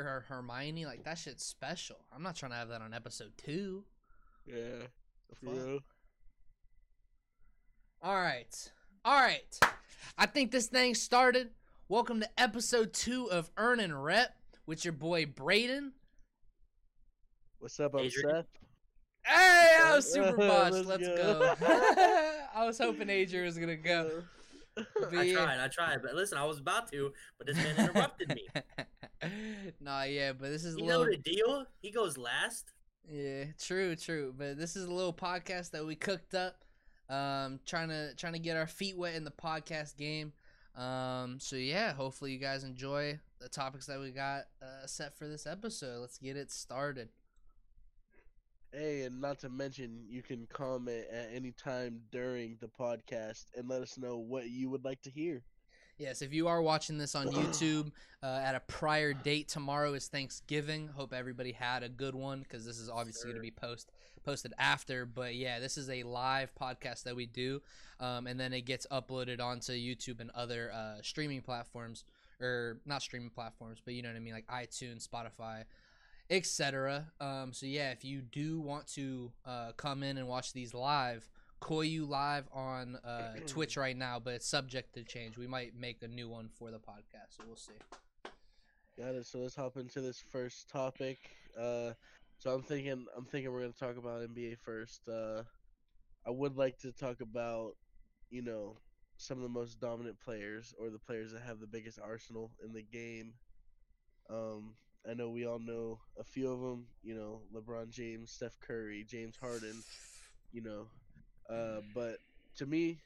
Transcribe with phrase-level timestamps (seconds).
[0.00, 1.96] or Hermione, like that shit's special.
[2.14, 3.84] I'm not trying to have that on episode two.
[4.46, 4.54] Yeah.
[5.28, 5.66] The For fuck?
[5.66, 5.78] real.
[8.02, 8.70] All right.
[9.04, 9.58] All right.
[10.18, 11.50] I think this thing started.
[11.88, 14.34] Welcome to episode two of Earn and Rep
[14.66, 15.92] with your boy Braden.
[17.58, 18.30] What's up, I'm Adrian?
[18.36, 18.46] Seth.
[19.24, 20.72] Hey, I was super botched.
[20.86, 21.54] Let's Let's go.
[21.60, 21.66] go.
[22.54, 24.22] I was hoping Adrian was gonna go.
[24.76, 24.82] I
[25.32, 28.48] tried, I tried, but listen, I was about to, but this man interrupted me.
[29.80, 31.66] nah, yeah, but this is a little know the deal?
[31.80, 32.72] He goes last.
[33.08, 34.34] Yeah, true, true.
[34.36, 36.56] But this is a little podcast that we cooked up.
[37.08, 40.32] Um, trying to trying to get our feet wet in the podcast game.
[40.76, 45.28] Um, so yeah, hopefully you guys enjoy the topics that we got uh, set for
[45.28, 46.00] this episode.
[46.00, 47.08] Let's get it started.
[48.74, 53.68] Hey, and not to mention, you can comment at any time during the podcast and
[53.68, 55.42] let us know what you would like to hear.
[55.98, 60.08] Yes, if you are watching this on YouTube uh, at a prior date, tomorrow is
[60.08, 60.88] Thanksgiving.
[60.88, 63.92] Hope everybody had a good one because this is obviously going to be post
[64.24, 65.04] posted after.
[65.04, 67.60] But yeah, this is a live podcast that we do,
[68.00, 72.04] um, and then it gets uploaded onto YouTube and other uh, streaming platforms,
[72.40, 75.64] or not streaming platforms, but you know what I mean, like iTunes, Spotify,
[76.32, 77.12] etc.
[77.20, 81.28] Um, so yeah, if you do want to uh, come in and watch these live,
[81.60, 85.36] Koyu live on uh, Twitch right now, but it's subject to change.
[85.36, 87.74] We might make a new one for the podcast, so we'll see.
[88.98, 89.26] Got it.
[89.26, 91.18] So let's hop into this first topic.
[91.58, 91.92] Uh,
[92.38, 95.02] so I'm thinking, I'm thinking we're gonna talk about NBA first.
[95.08, 95.42] Uh,
[96.26, 97.72] I would like to talk about,
[98.30, 98.76] you know,
[99.18, 102.72] some of the most dominant players or the players that have the biggest arsenal in
[102.72, 103.34] the game.
[104.30, 104.74] Um,
[105.08, 106.86] I know we all know a few of them.
[107.02, 109.82] You know, LeBron James, Steph Curry, James Harden.
[110.52, 110.86] You know,
[111.50, 112.18] uh, but
[112.56, 112.98] to me,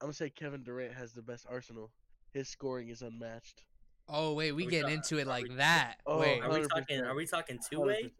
[0.00, 1.90] I'm gonna say Kevin Durant has the best arsenal.
[2.32, 3.64] His scoring is unmatched.
[4.08, 5.96] Oh wait, we Are we getting into it like we- that.
[6.06, 7.00] Oh, wait, Are we talking?
[7.00, 8.10] Are we talking two way?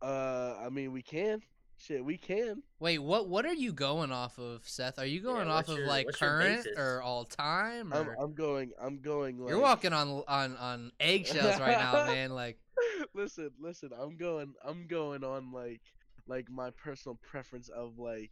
[0.00, 1.42] Uh, I mean, we can.
[1.78, 2.62] Shit, we can.
[2.78, 3.28] wait, what?
[3.28, 4.98] What are you going off of, Seth?
[5.00, 7.92] Are you going off what's of your- like current or all time?
[7.92, 8.70] I'm, I'm going.
[8.80, 9.38] I'm going.
[9.38, 12.30] Like, You're walking on on on eggshells right now, man.
[12.30, 12.58] Like,
[13.14, 13.90] listen, listen.
[13.98, 14.54] I'm going.
[14.64, 15.80] I'm going on like,
[16.28, 18.30] like my personal preference of like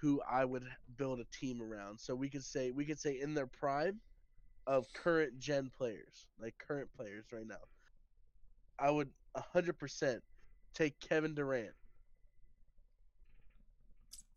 [0.00, 0.64] who I would
[0.96, 2.00] build a team around.
[2.00, 4.00] So we could say we could say in their prime
[4.66, 7.56] of current gen players, like current players right now.
[8.76, 10.20] I would hundred percent
[10.74, 11.70] take Kevin Durant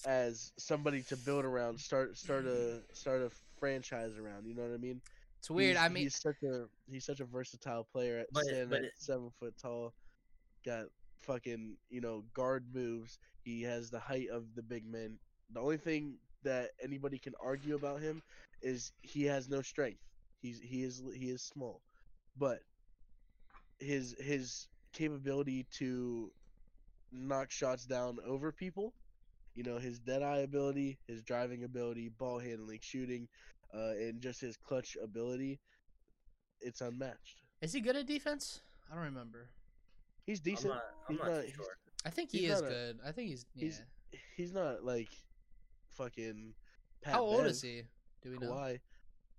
[0.06, 4.46] as somebody to build around, start start a start a franchise around.
[4.46, 5.02] You know what I mean?
[5.40, 5.72] it's weird.
[5.72, 8.84] He's- I mean, he's such a he's such a versatile player at But- standing but
[8.84, 9.94] at seven foot tall.
[10.66, 10.86] Got
[11.20, 13.18] fucking you know guard moves.
[13.44, 15.18] He has the height of the big men.
[15.52, 18.22] The only thing that anybody can argue about him
[18.62, 20.00] is he has no strength.
[20.42, 21.82] He's he is he is small,
[22.38, 22.60] but
[23.80, 26.32] his his capability to
[27.12, 28.94] knock shots down over people,
[29.56, 33.28] you know, his dead eye ability, his driving ability, ball handling, shooting,
[33.74, 35.60] uh, and just his clutch ability,
[36.62, 37.42] it's unmatched.
[37.62, 38.62] is he good at defense?
[38.92, 39.50] I don't remember.
[40.26, 40.74] He's I'm decent.
[40.74, 41.78] not, I'm He's not not- too he's- sure.
[42.04, 43.00] I think he He's is good.
[43.06, 43.64] I think he's yeah.
[43.64, 43.82] he's-
[44.36, 45.10] He's not like
[45.92, 46.54] fucking.
[47.02, 47.84] Pat How old Bev, is he?
[48.24, 48.52] Do we know?
[48.52, 48.80] Kawhi.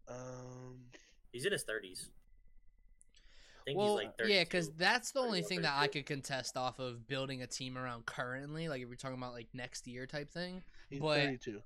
[0.09, 0.85] Um,
[1.33, 2.09] He's in his thirties.
[3.63, 4.35] I think Well, he's like 32.
[4.35, 7.47] yeah, because that's the only 31, thing that I could contest off of building a
[7.47, 8.69] team around currently.
[8.69, 10.63] Like if you're talking about like next year type thing.
[10.91, 11.63] he's But- 32.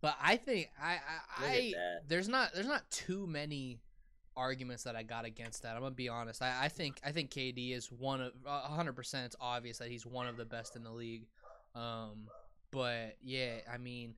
[0.00, 0.92] But I think I
[1.40, 1.74] I, I
[2.06, 3.80] there's not there's not too many
[4.36, 5.74] arguments that I got against that.
[5.74, 6.40] I'm gonna be honest.
[6.40, 9.26] I, I think I think KD is one of hundred percent.
[9.26, 11.26] It's obvious that he's one of the best in the league.
[11.74, 12.28] Um,
[12.70, 14.14] but yeah, I mean,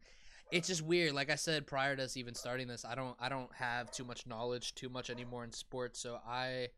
[0.52, 1.14] it's just weird.
[1.14, 4.04] Like I said prior to us even starting this, I don't I don't have too
[4.04, 5.98] much knowledge too much anymore in sports.
[5.98, 6.68] So I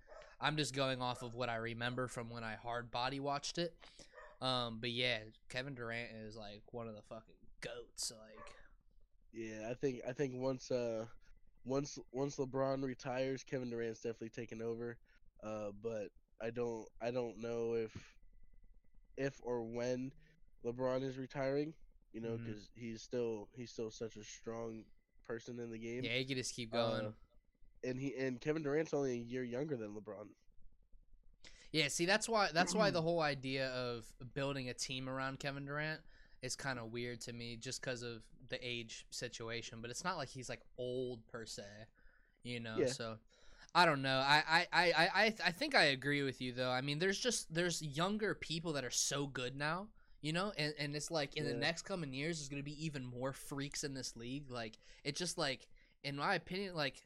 [0.42, 3.74] I'm just going off of what I remember from when I hard body watched it.
[4.40, 8.10] Um, but yeah, Kevin Durant is like one of the fucking goats.
[8.10, 8.54] Like.
[9.32, 11.06] Yeah, I think I think once uh
[11.64, 14.98] once once LeBron retires, Kevin Durant's definitely taking over.
[15.42, 16.08] Uh, but
[16.42, 17.96] I don't I don't know if
[19.16, 20.12] if or when
[20.66, 21.72] LeBron is retiring.
[22.12, 24.84] You know, because he's still he's still such a strong
[25.26, 26.04] person in the game.
[26.04, 27.06] Yeah, you can just keep going.
[27.06, 27.12] Uh,
[27.84, 30.28] and he and Kevin Durant's only a year younger than LeBron.
[31.72, 35.64] yeah, see, that's why that's why the whole idea of building a team around Kevin
[35.64, 36.00] Durant
[36.42, 39.78] is kind of weird to me, just because of the age situation.
[39.80, 41.62] But it's not like he's like old per se,
[42.42, 42.76] you know.
[42.78, 42.86] Yeah.
[42.86, 43.16] So
[43.74, 44.22] I don't know.
[44.24, 46.70] I I, I, I I think I agree with you though.
[46.70, 49.88] I mean, there's just there's younger people that are so good now.
[50.20, 53.04] You know, and, and it's like in the next coming years, there's gonna be even
[53.04, 54.52] more freaks in this league.
[54.52, 55.66] Like, it's just like,
[56.04, 57.02] in my opinion, like,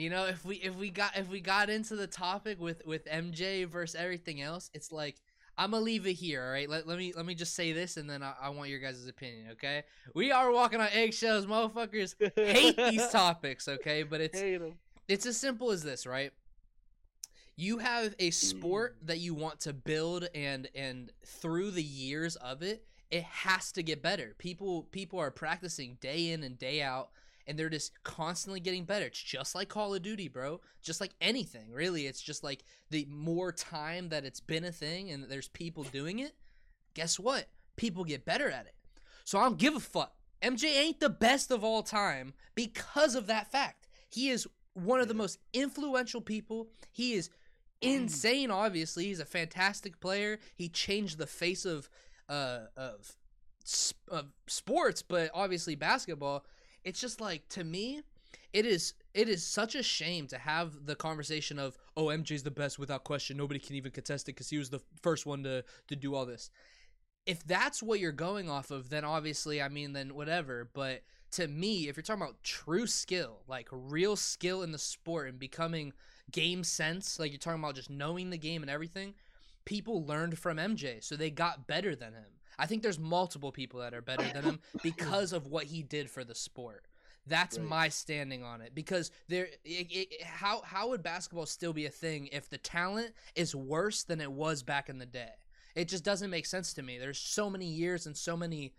[0.00, 3.04] You know, if we if we got if we got into the topic with with
[3.04, 5.16] MJ versus everything else, it's like
[5.58, 6.42] I'm gonna leave it here.
[6.42, 8.70] All right, let, let me let me just say this, and then I, I want
[8.70, 9.48] your guys' opinion.
[9.52, 9.82] Okay,
[10.14, 12.14] we are walking on eggshells, motherfuckers.
[12.34, 14.02] Hate these topics, okay?
[14.02, 14.42] But it's
[15.06, 16.32] it's as simple as this, right?
[17.56, 18.30] You have a hmm.
[18.30, 23.70] sport that you want to build and and through the years of it, it has
[23.72, 24.34] to get better.
[24.38, 27.10] People people are practicing day in and day out
[27.50, 29.06] and they're just constantly getting better.
[29.06, 30.60] It's just like Call of Duty, bro.
[30.80, 32.06] Just like anything, really.
[32.06, 36.20] It's just like the more time that it's been a thing and there's people doing
[36.20, 36.32] it,
[36.94, 37.48] guess what?
[37.76, 38.74] People get better at it.
[39.24, 40.14] So I don't give a fuck.
[40.40, 43.88] MJ ain't the best of all time because of that fact.
[44.08, 46.68] He is one of the most influential people.
[46.92, 47.30] He is
[47.82, 48.50] insane.
[48.50, 50.38] Obviously, he's a fantastic player.
[50.54, 51.90] He changed the face of
[52.28, 53.16] uh of,
[53.64, 56.44] s- of sports, but obviously basketball.
[56.84, 58.02] It's just like to me,
[58.52, 62.50] it is it is such a shame to have the conversation of oh MJ's the
[62.50, 63.36] best without question.
[63.36, 66.26] Nobody can even contest it because he was the first one to to do all
[66.26, 66.50] this.
[67.26, 70.68] If that's what you're going off of, then obviously, I mean, then whatever.
[70.72, 75.28] But to me, if you're talking about true skill, like real skill in the sport
[75.28, 75.92] and becoming
[76.32, 79.14] game sense, like you're talking about just knowing the game and everything,
[79.64, 82.39] people learned from MJ, so they got better than him.
[82.60, 86.10] I think there's multiple people that are better than him because of what he did
[86.10, 86.84] for the sport.
[87.26, 87.66] That's Right.
[87.68, 89.48] my standing on it because there.
[89.64, 94.02] It, it, how how would basketball still be a thing if the talent is worse
[94.04, 95.32] than it was back in the day?
[95.74, 96.98] It just doesn't make sense to me.
[96.98, 98.74] There's so many years and so many,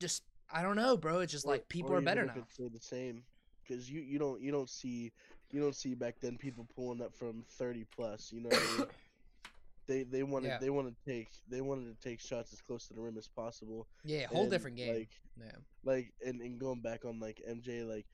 [0.00, 0.22] just
[0.52, 1.20] I don't know, bro.
[1.20, 2.34] It's just Or- like people are better now.
[2.52, 3.24] stayed the same,
[3.62, 5.12] because you you don't you don't see
[5.50, 8.32] you don't see back then people pulling up from thirty plus.
[8.32, 8.86] You know what I mean?
[9.88, 10.58] They they wanted Yeah.
[10.58, 13.28] they wanted to take they wanted to take shots as close to the rim as
[13.28, 13.88] possible.
[14.04, 14.94] Yeah, whole and, different game.
[14.94, 15.58] Like yeah.
[15.84, 18.06] like and, and going back on like MJ like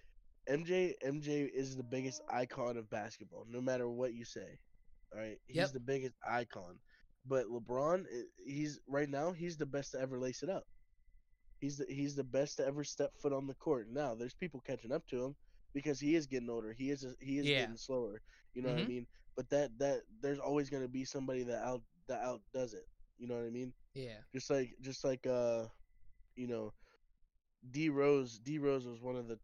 [0.48, 4.58] MJ MJ is the biggest icon of basketball no matter what you say.
[5.12, 5.72] All right, he's Yep.
[5.72, 6.80] the biggest icon.
[7.26, 8.04] But LeBron
[8.46, 10.64] he's right now he's the best to ever lace it up.
[11.60, 13.88] He's the he's the best to ever step foot on the court.
[13.90, 15.36] Now there's people catching up to him
[15.74, 16.72] because he is getting older.
[16.72, 17.56] He is he is Yeah.
[17.56, 18.20] getting slower.
[18.54, 18.86] You know what I Mhm.
[18.86, 19.06] mean?
[19.36, 22.84] But that that there's always going to be somebody that out that outdoes it.
[23.18, 23.72] You know what I mean?
[23.94, 24.20] Yeah.
[24.34, 25.66] just like just like uh
[26.36, 26.72] you know
[27.70, 29.38] D Rose D Rose was one of the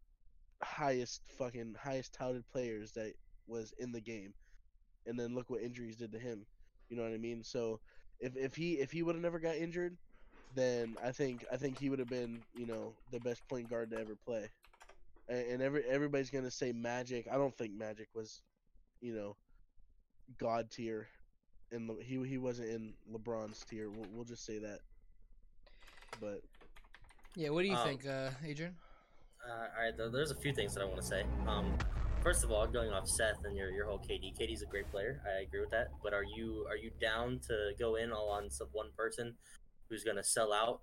[0.63, 3.13] highest fucking highest touted players that
[3.47, 4.33] was in the game
[5.05, 6.45] and then look what injuries did to him
[6.89, 7.79] you know what I mean so
[8.19, 9.97] if if he if he would have never got injured
[10.51, 13.91] then I think I think he would have been you know the best point guard
[13.91, 14.49] to ever play
[15.27, 18.43] and, and every everybody's gonna say Magic I don't think Magic was
[19.01, 19.37] you know
[20.37, 21.07] god tier
[21.71, 23.89] and Le- he he wasn't in LeBron's tier.
[23.89, 24.79] We'll, we'll just say that.
[26.19, 26.41] But
[27.35, 27.49] Yeah.
[27.49, 28.75] What do you Um, think, uh, Adrian?
[29.47, 31.23] Uh, all right, there- there's a few things that I want to say.
[31.47, 31.77] Um,
[32.21, 34.33] first of all, going off Seth and your, your whole KD.
[34.37, 35.21] KD's a great player.
[35.25, 35.89] I agree with that.
[36.03, 39.37] But are you are you down to go in all on some one person
[39.87, 40.81] who's gonna sell out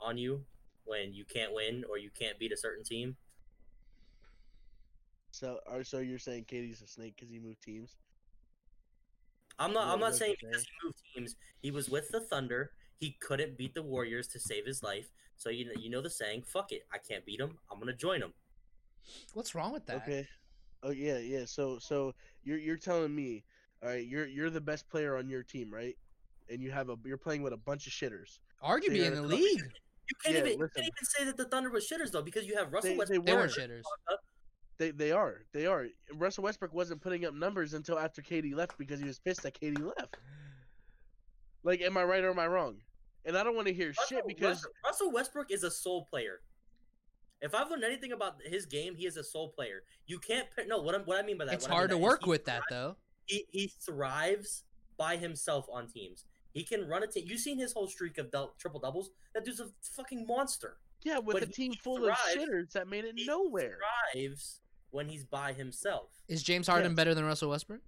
[0.00, 0.44] on you
[0.84, 3.16] when you can't win or you can't beat a certain team?
[5.34, 7.96] so are so you're saying KD's a snake because he moved teams?
[9.62, 9.88] I'm not.
[9.88, 11.36] I'm not saying you because he moved teams.
[11.60, 12.70] He was with the Thunder.
[12.98, 15.10] He couldn't beat the Warriors to save his life.
[15.36, 17.58] So you know, you know the saying, "Fuck it, I can't beat him.
[17.70, 18.32] I'm gonna join him."
[19.34, 19.96] What's wrong with that?
[19.96, 20.26] Okay.
[20.82, 21.44] Oh yeah, yeah.
[21.46, 22.14] So so
[22.44, 23.44] you're you're telling me,
[23.82, 25.96] all right, you're you're the best player on your team, right?
[26.50, 28.38] And you have a you're playing with a bunch of shitters.
[28.62, 29.60] Arguably you're in the gonna league,
[30.08, 30.58] You can't Yeah, even.
[30.60, 32.96] You can't even say that the Thunder was shitters though, because you have Russell They-
[32.96, 33.24] Westbrook.
[33.26, 33.38] they were.
[33.40, 33.82] weren't shitters.
[34.78, 35.86] They they are they are.
[36.14, 39.58] Russell Westbrook wasn't putting up numbers until after KD left because he was pissed that
[39.60, 40.16] KD left.
[41.62, 42.76] Like, am I right or am I wrong?
[43.24, 46.40] And I don't want to hear shit because Russell, Russell Westbrook is a soul player.
[47.40, 49.82] If I've learned anything about his game, he is a soul player.
[50.06, 50.80] You can't pick, no.
[50.80, 52.04] What, I'm, what I mean by that, It's what I mean hard to by that
[52.04, 52.96] is work he with that though.
[53.26, 54.64] He he thrives
[54.96, 56.24] by himself on teams.
[56.52, 57.24] He can run a team.
[57.26, 59.10] You've seen his whole streak of dou- triple doubles.
[59.34, 60.78] That dude's a fucking monster.
[61.04, 63.78] Yeah, with but a team full thrives- of shitters that made it He nowhere.
[64.12, 66.10] Thrives when he's by himself.
[66.28, 66.96] Is James Harden Yes.
[66.96, 67.80] better than Russell Westbrook?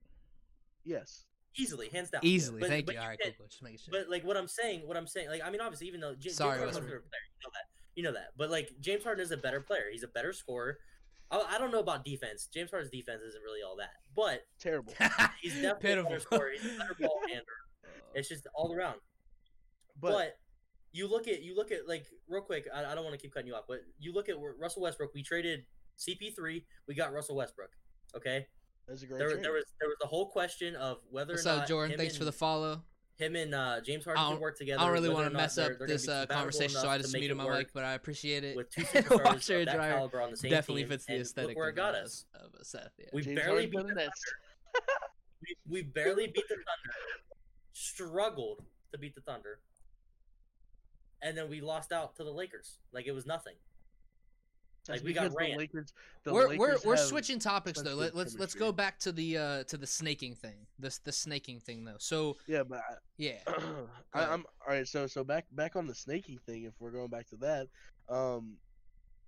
[0.85, 1.25] Yes.
[1.57, 2.21] Easily, hands down.
[2.25, 2.61] Easily.
[2.61, 3.01] But- Thank but you.
[3.01, 3.49] All right, can't- cool, cool.
[3.49, 3.93] Just making sure.
[3.93, 6.31] But like what I'm saying, what I'm saying, like I mean, obviously, even though J-
[6.31, 7.11] Sorry, James Harden's my Westbrook.
[7.11, 8.29] player, you know that, you know that.
[8.37, 9.85] But like James Harden is a better player.
[9.93, 10.79] He's a better scorer.
[11.31, 12.49] I, I don't know about defense.
[12.53, 14.93] James Harden's defense isn't really all that, but Terrible.
[15.43, 16.51] he's definitely a better scorer.
[16.61, 17.45] He's a better ball handler.
[18.17, 19.01] It's just all around.
[20.01, 20.37] But, But,
[20.95, 22.67] you look at you look at like real quick.
[22.75, 25.13] I, I don't want to keep cutting you off, but you look at Russell Westbrook.
[25.13, 25.65] We traded
[25.99, 26.63] CP3.
[26.89, 27.71] We got Russell Westbrook.
[28.17, 28.47] Okay.
[28.89, 29.45] that's a great There, trade.
[29.45, 31.93] there was there was the whole question of whether What's or not up, Jordan?
[31.95, 32.83] him Thanks for the and- follow.
[33.17, 34.81] him and uh, James Harden I can don't- work together.
[34.81, 36.99] I don't really want to not mess they're- up they're this uh, conversation, so I
[36.99, 37.71] just make muted my mic.
[37.75, 38.57] But I appreciate it.
[38.57, 41.21] with two superstars Washer of that dryer caliber on the same definitely team, fits the
[41.21, 42.25] aesthetic where it of, got us.
[42.35, 42.91] Of uh, Seth.
[42.99, 43.07] Yeah.
[43.13, 44.11] We James barely Harden beat the the
[45.43, 46.95] we, we barely beat the Thunder.
[47.73, 49.59] Struggled to beat the Thunder.
[51.25, 52.79] And then we lost out to the Lakers.
[52.93, 53.55] Like it was nothing.
[54.87, 55.51] That's Like, we got because ran.
[55.53, 55.93] The Lakers,
[56.25, 57.97] the we're we're, we're switching topics though.
[57.97, 60.67] good Let, let's let's go back to the uh to the snaking thing.
[60.79, 61.97] This the snaking thing though.
[61.99, 63.39] So Yeah, but I, yeah,
[64.13, 64.87] I, I'm all right.
[64.87, 66.65] So so back back on the snaking thing.
[66.65, 67.69] If we're going back to that,
[68.11, 68.59] um,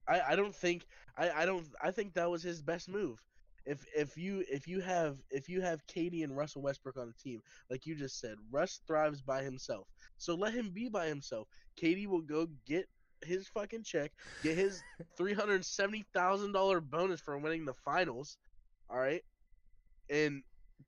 [0.07, 0.87] I I don't think
[1.17, 3.19] I I don't I think that was his best move.
[3.67, 7.23] If if you if you have if you have KD and Russell Westbrook on a
[7.23, 9.89] team, like you just said, Russ thrives by himself.
[10.19, 11.49] So let him be by himself.
[11.77, 12.87] KD will go get
[13.25, 14.85] his fucking check, get his
[15.19, 18.39] three hundred seventy thousand dollar bonus for winning the finals.
[18.89, 19.23] All right,
[20.11, 20.43] and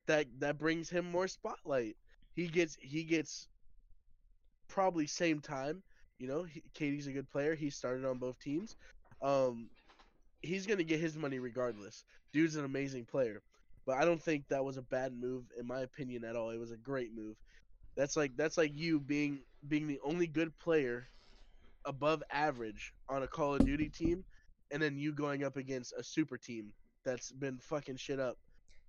[0.06, 1.97] that that brings him more spotlight.
[2.35, 3.49] He gets he gets
[4.68, 5.82] probably same time.
[6.18, 7.54] You know, he, KD's a good player.
[7.54, 8.76] He started on both teams.
[9.23, 9.70] Um,
[10.42, 12.04] he's gonna get his money regardless.
[12.33, 13.42] Dude's an amazing player,
[13.87, 16.50] but I don't think that was a bad move in my opinion at all.
[16.50, 17.37] It was a great move.
[17.97, 21.09] That's like that's like you being being the only good player
[21.85, 24.25] above average on a Call of Duty team,
[24.71, 26.73] and then you going up against a super team
[27.04, 28.37] that's been fucking shit up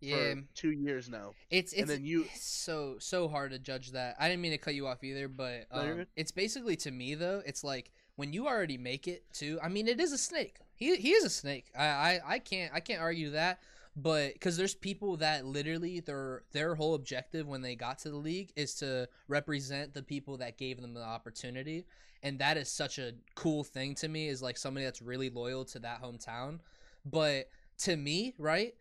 [0.01, 0.15] yeah.
[0.34, 1.34] for two years now.
[1.50, 4.15] It's and it's then you- it's so so hard to judge that.
[4.20, 7.41] I didn't mean to cut you off either, but um, it's basically to me though.
[7.46, 9.60] It's like when you already make it to.
[9.63, 10.58] I mean, it is a snake.
[10.79, 11.65] He he is a snake.
[11.77, 13.59] I I, I can't I can't argue that.
[13.95, 18.17] But because there's people that literally their their whole objective when they got to the
[18.17, 21.86] league is to represent the people that gave them the opportunity,
[22.24, 24.29] and that is such a cool thing to me.
[24.29, 26.59] Is like somebody that's really loyal to that hometown.
[27.05, 28.74] But to me, right?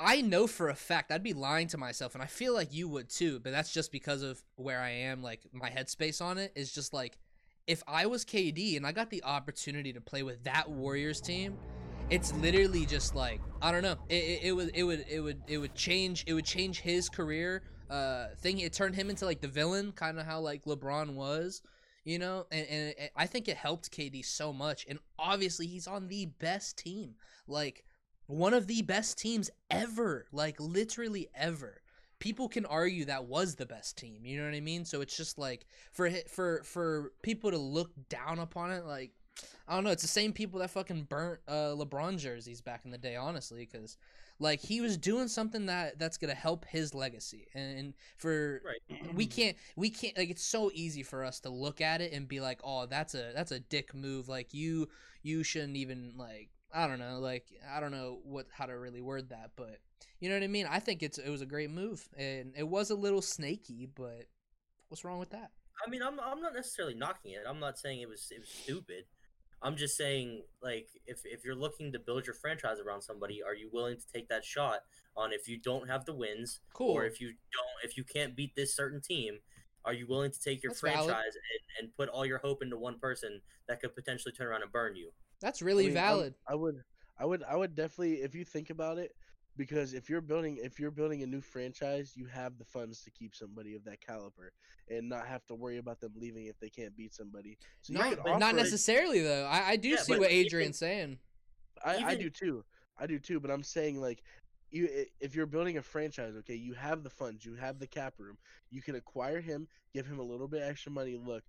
[0.00, 2.88] I know for a fact I'd be lying to myself, and I feel like you
[2.88, 3.40] would too.
[3.40, 5.22] But that's just because of where I am.
[5.22, 7.18] Like my headspace on it is just like,
[7.68, 11.56] if I was KD and I got the opportunity to play with that Warriors team,
[12.10, 13.96] it's literally just like I don't know.
[14.08, 17.08] It, it, it would it would it would it would change it would change his
[17.08, 18.58] career uh thing.
[18.58, 21.62] It turned him into like the villain, kind of how like LeBron was.
[22.04, 24.86] You know, and, and it, I think it helped KD so much.
[24.88, 27.16] And obviously, he's on the best team.
[27.46, 27.84] Like,
[28.28, 31.82] one of the best teams ever like literally ever
[32.18, 35.16] people can argue that was the best team you know what i mean so it's
[35.16, 39.12] just like for for for people to look down upon it like
[39.68, 42.90] i don't know it's the same people that fucking burnt uh lebron jerseys back in
[42.90, 43.96] the day honestly because
[44.40, 49.14] like he was doing something that that's gonna help his legacy and for Right.
[49.14, 52.26] we can't we can't like it's so easy for us to look at it and
[52.28, 54.88] be like oh that's a that's a dick move like you
[55.22, 59.00] you shouldn't even like i don't know like i don't know what how to really
[59.00, 59.78] word that but
[60.20, 62.66] you know what i mean i think it's it was a great move and it
[62.68, 64.24] was a little snaky but
[64.88, 65.50] what's wrong with that
[65.86, 67.42] I mean, I'm I'm not necessarily knocking it.
[67.48, 69.04] I'm not saying it was it was stupid.
[69.62, 73.54] I'm just saying like if if you're looking to build your franchise around somebody, are
[73.54, 74.80] you willing to take that shot
[75.16, 78.36] on if you don't have the wins cool or if you don't if you can't
[78.36, 79.38] beat this certain team,
[79.84, 82.78] are you willing to take your That's franchise and, and put all your hope into
[82.78, 85.10] one person that could potentially turn around and burn you?
[85.40, 86.82] That's really I'm- valid I would,
[87.18, 89.12] I would, I would definitely, if you think about it,
[89.56, 93.10] because if you're building, if you're building a new franchise, you have the funds to
[93.10, 94.52] keep somebody of that caliber
[94.88, 97.58] and not have to worry about them leaving if they can't beat somebody.
[97.82, 100.46] So you no, not offer- necessarily though i, I do Yeah, see but what even-
[100.46, 101.18] adrian's saying
[101.84, 102.64] I, I do too.
[102.98, 103.38] I do too.
[103.38, 104.22] But I'm saying like,
[104.70, 104.88] you
[105.20, 108.36] if you're building a franchise, okay, you have the funds, you have the cap room,
[108.70, 111.16] you can acquire him, give him a little bit extra money.
[111.16, 111.44] Look,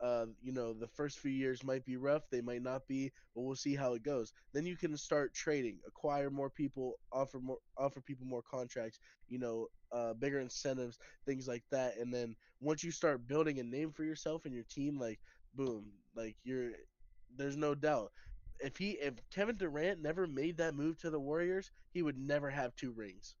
[0.00, 3.42] uh, you know, the first few years might be rough, they might not be, but
[3.42, 4.32] we'll see how it goes.
[4.52, 9.38] Then you can start trading, acquire more people, offer more, offer people more contracts, you
[9.38, 11.96] know, uh, bigger incentives, things like that.
[11.98, 15.20] And then once you start building a name for yourself and your team, like,
[15.54, 16.72] boom, like you're,
[17.36, 18.12] there's no doubt
[18.60, 22.50] if he if Kevin Durant never made that move to the Warriors, he would never
[22.50, 23.36] have two rings.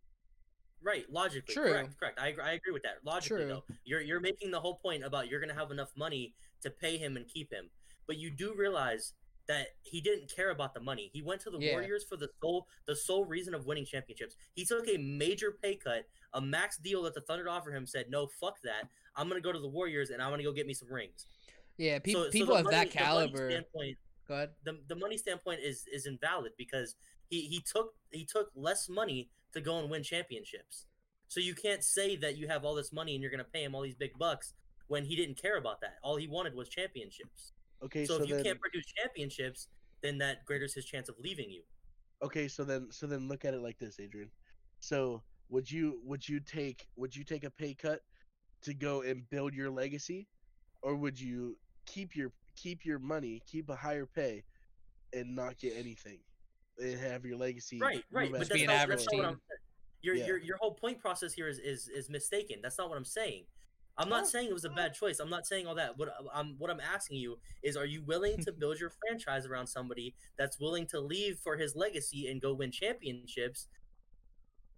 [0.82, 1.72] Right, logically, True.
[1.72, 2.18] correct, correct.
[2.18, 3.04] I, agree- I agree with that.
[3.04, 3.48] Logically, True.
[3.48, 6.96] though, you're you're making the whole point about you're gonna have enough money to pay
[6.98, 7.70] him and keep him,
[8.06, 9.12] but you do realize
[9.48, 11.10] that he didn't care about the money.
[11.12, 11.72] He went to the Yeah.
[11.72, 14.36] Warriors for the sole the sole reason of winning championships.
[14.54, 17.86] He took a major pay cut, a max deal that the Thunder offered him.
[17.86, 18.88] Said no, fuck that.
[19.16, 21.26] I'm gonna go to the Warriors and I'm gonna go get me some rings.
[21.78, 23.48] yeah pe- So- so people the of money- that caliber
[24.28, 26.94] go ahead the, the money standpoint is is invalid because
[27.28, 30.86] he he took he took less money to go and win championships.
[31.26, 33.62] So you can't say that you have all this money and you're going to pay
[33.64, 34.52] him all these big bucks
[34.90, 35.98] when he didn't care about that.
[36.02, 37.52] All he wanted was championships.
[37.80, 39.68] Okay, so, so, if you then can't produce championships,
[40.02, 41.62] then that greaters his chance of leaving you.
[42.22, 44.30] okay, so then so then look at it like this, Adrian.
[44.80, 48.00] So would you would you take would you take a pay cut
[48.62, 50.26] to go and build your legacy,
[50.82, 51.56] or would you
[51.86, 54.42] keep your keep your money, keep a higher pay,
[55.14, 56.18] and not get anything,
[56.78, 57.78] and have your legacy?
[57.78, 58.32] Right, right.
[58.32, 59.26] But that's not, that's not what.
[59.26, 59.40] I'm.
[60.02, 60.26] Your, Yeah.
[60.26, 62.58] your your whole point process here is, is is mistaken.
[62.60, 63.44] That's not what I'm saying.
[64.00, 65.20] I'm not saying it was a bad choice.
[65.20, 65.98] I'm not saying all that.
[65.98, 69.66] What I'm what I'm asking you is, are you willing to build your franchise around
[69.66, 73.68] somebody that's willing to leave for his legacy and go win championships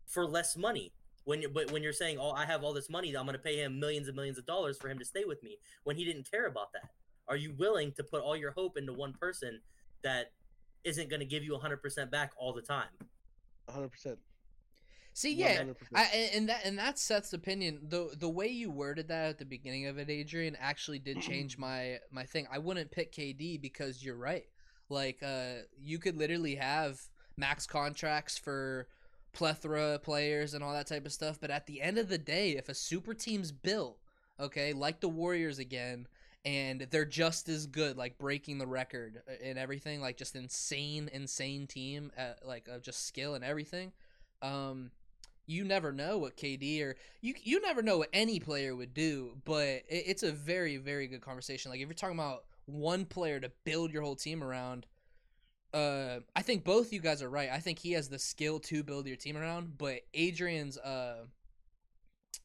[0.09, 0.93] for less money?
[1.25, 3.63] When but when you're saying, oh, I have all this money, I'm going to pay
[3.63, 6.29] him millions and millions of dollars for him to stay with me, when he didn't
[6.29, 6.91] care about that.
[7.29, 9.61] Are you willing to put all your hope into one person
[10.03, 10.33] that
[10.83, 12.89] isn't going to give you 100% back all the time?
[13.71, 14.19] hundred percent.
[15.15, 15.65] See, yeah,
[15.95, 17.81] I, and- that and that's Seth's opinion.
[17.89, 21.59] the The way you worded that at the beginning of it, Adrian, actually did change
[21.59, 22.47] my my thing.
[22.51, 24.47] I wouldn't pick KD because you're right.
[24.89, 27.01] Like, uh, you could literally have
[27.37, 28.89] max contracts for
[29.33, 31.39] plethora players and all that type of stuff.
[31.41, 33.99] But at the end of the day, if a super team's built,
[34.39, 36.07] okay, like the Warriors again,
[36.45, 41.09] and they're just as good, like breaking the record uh, and everything, like just insane,
[41.13, 43.93] insane team, at, like of just skill and everything.
[44.43, 44.91] Um,
[45.47, 49.37] you never know what KD or you you never know what any player would do,
[49.45, 51.71] but it, it's a very very good conversation.
[51.71, 54.87] Like if you're talking about one player to build your whole team around,
[55.75, 57.51] uh, I think both you guys are right.
[57.51, 61.25] I think he has the skill to build your team around, but Adrian's uh,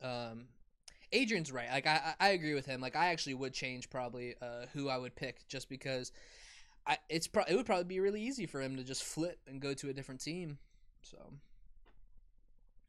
[0.01, 0.46] um,
[1.12, 1.70] Adrian's right.
[1.72, 2.82] Like I I agree with him.
[2.82, 6.12] Like I actually would change probably uh who I would pick just because.
[6.89, 9.60] I, it's pro- it would probably be really easy for him to just flip and
[9.60, 10.58] go to a different team.
[11.01, 11.18] So,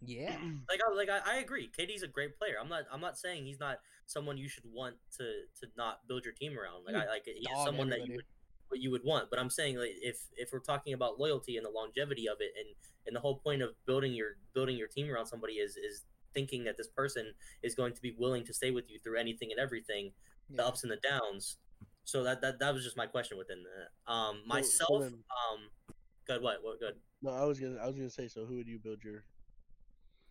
[0.04, 0.36] yeah.
[0.68, 1.70] like I like I, I agree.
[1.76, 2.54] KD's a great player.
[2.60, 5.24] I'm not I'm not saying he's not someone you should want to
[5.60, 6.84] to not build your team around.
[6.86, 8.24] Like I like he's someone that you would
[8.68, 9.30] what you would want.
[9.30, 12.52] But I'm saying like if if we're talking about loyalty and the longevity of it
[12.56, 12.74] and
[13.06, 16.64] and the whole point of building your building your team around somebody is is thinking
[16.64, 19.58] that this person is going to be willing to stay with you through anything and
[19.58, 20.12] everything,
[20.50, 21.56] the ups and the downs.
[22.04, 24.12] So that that, that was just my question within that.
[24.12, 25.94] Um so myself then- um
[26.26, 26.94] good what what good.
[27.22, 28.28] No, I was gonna I was gonna say.
[28.28, 29.24] So who would you build your?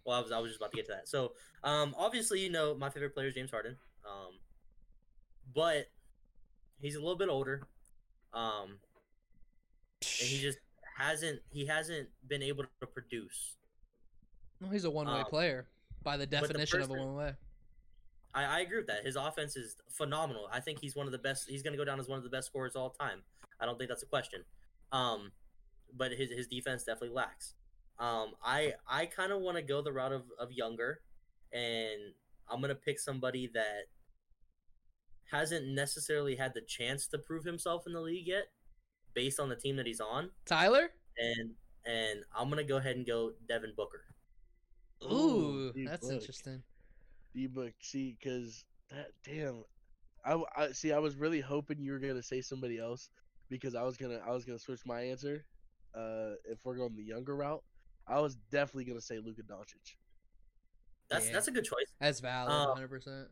[0.08, 1.10] Well, I was I was just about to get to that.
[1.10, 1.34] So,
[1.66, 3.76] um, obviously, you know, my favorite player is James Harden.
[4.06, 4.36] Um,
[5.54, 5.88] but
[6.80, 7.67] he's a little bit older.
[8.34, 8.80] Um,
[10.02, 10.60] and he just
[10.98, 13.58] hasn't he hasn't been able to produce.
[14.62, 15.67] No, he's a one way Um, player
[16.04, 17.34] by the the definition of a one way.
[18.34, 19.06] I, I agree with that.
[19.06, 20.48] His offense is phenomenal.
[20.54, 21.50] I think he's one of the best.
[21.50, 23.24] He's going to go down as one of the best scorers of all time.
[23.60, 24.46] I don't think that's a question.
[24.93, 25.34] Um,
[25.93, 27.56] but his his defense definitely lacks.
[27.99, 31.01] Um, I I kind of want to go the route of, of younger,
[31.51, 32.13] and
[32.49, 33.88] I'm gonna pick somebody that
[35.31, 38.45] hasn't necessarily had the chance to prove himself in the league yet,
[39.13, 40.91] based on the team that he's on, Tyler?
[41.17, 41.51] and
[41.86, 44.03] and I'm gonna go ahead and go Devin Booker.
[45.12, 46.13] Ooh, D that's Book.
[46.13, 46.63] interesting.
[47.33, 47.73] D book.
[47.81, 49.63] See, because that damn,
[50.25, 50.91] I, I see.
[50.91, 53.10] I was really hoping you were gonna say somebody else
[53.49, 55.45] because I was gonna I was gonna switch my answer.
[55.95, 57.63] Uh, if we're going the younger route,
[58.08, 59.96] I was definitely gonna say Luka Doncic.
[61.10, 61.34] That's Yeah.
[61.34, 61.93] that's a good choice.
[62.00, 63.30] That's valid, Uh, 100%.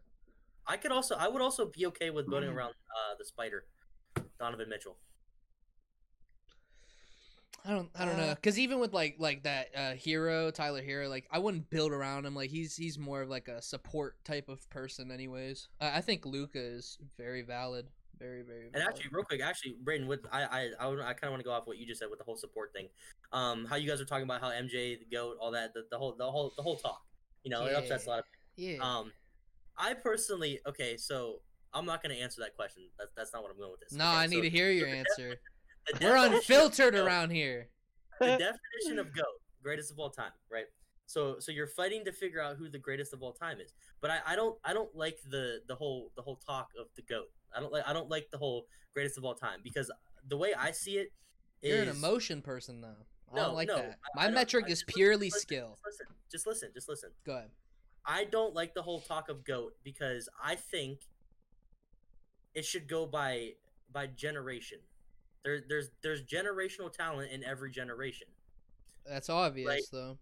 [0.67, 3.65] I could also I would also be okay with building around uh, the spider,
[4.39, 4.97] Donovan Mitchell.
[7.67, 10.83] I don't, I don't know, Uh, because even with like like that uh, Herro Tyler
[10.83, 12.35] Herro, like I wouldn't build around him.
[12.35, 15.67] Like he's he's more of like a support type of person, anyways.
[15.81, 18.65] I I think Luka is very valid, very very.
[18.65, 18.87] And Valid.
[18.89, 21.51] actually, real quick, actually, Brayden, with I I I, I kind of want to go
[21.51, 22.87] off what you just said with the whole support thing.
[23.31, 25.97] Um, how you guys were talking about how MJ the goat, all that, the, the
[25.97, 27.01] whole the whole the whole talk.
[27.43, 28.25] You know, it upsets a lot of.
[28.55, 29.11] yeah, Um,
[29.77, 31.41] I personally, okay, so
[31.73, 32.83] I'm not gonna answer that question.
[32.97, 33.93] That's that's not what I'm going with this.
[33.93, 35.35] no, Okay, I need so to hear your the answer.
[36.01, 37.67] We're unfiltered around here.
[38.19, 38.25] the
[38.81, 39.25] definition of goat,
[39.61, 40.65] greatest of all time, right?
[41.05, 43.73] So so you're fighting to figure out who the greatest of all time is.
[44.01, 47.03] But I, I don't I don't like the the whole the whole talk of the
[47.03, 47.29] goat.
[47.55, 49.91] I don't like I don't like the whole greatest of all time because
[50.27, 51.11] the way I see it
[51.61, 52.95] is You're an emotion person, though.
[53.31, 53.99] I No, don't like no, that.
[54.15, 55.77] My metric is purely listen, skill.
[55.85, 57.09] Just listen, just listen, just listen.
[57.25, 57.49] Go ahead.
[58.05, 60.99] I don't like the whole talk of goat because I think
[62.53, 63.53] it should go by
[63.91, 64.79] by generation.
[65.43, 68.27] There, there's there's generational talent in every generation.
[69.05, 70.17] That's obvious, Like, though.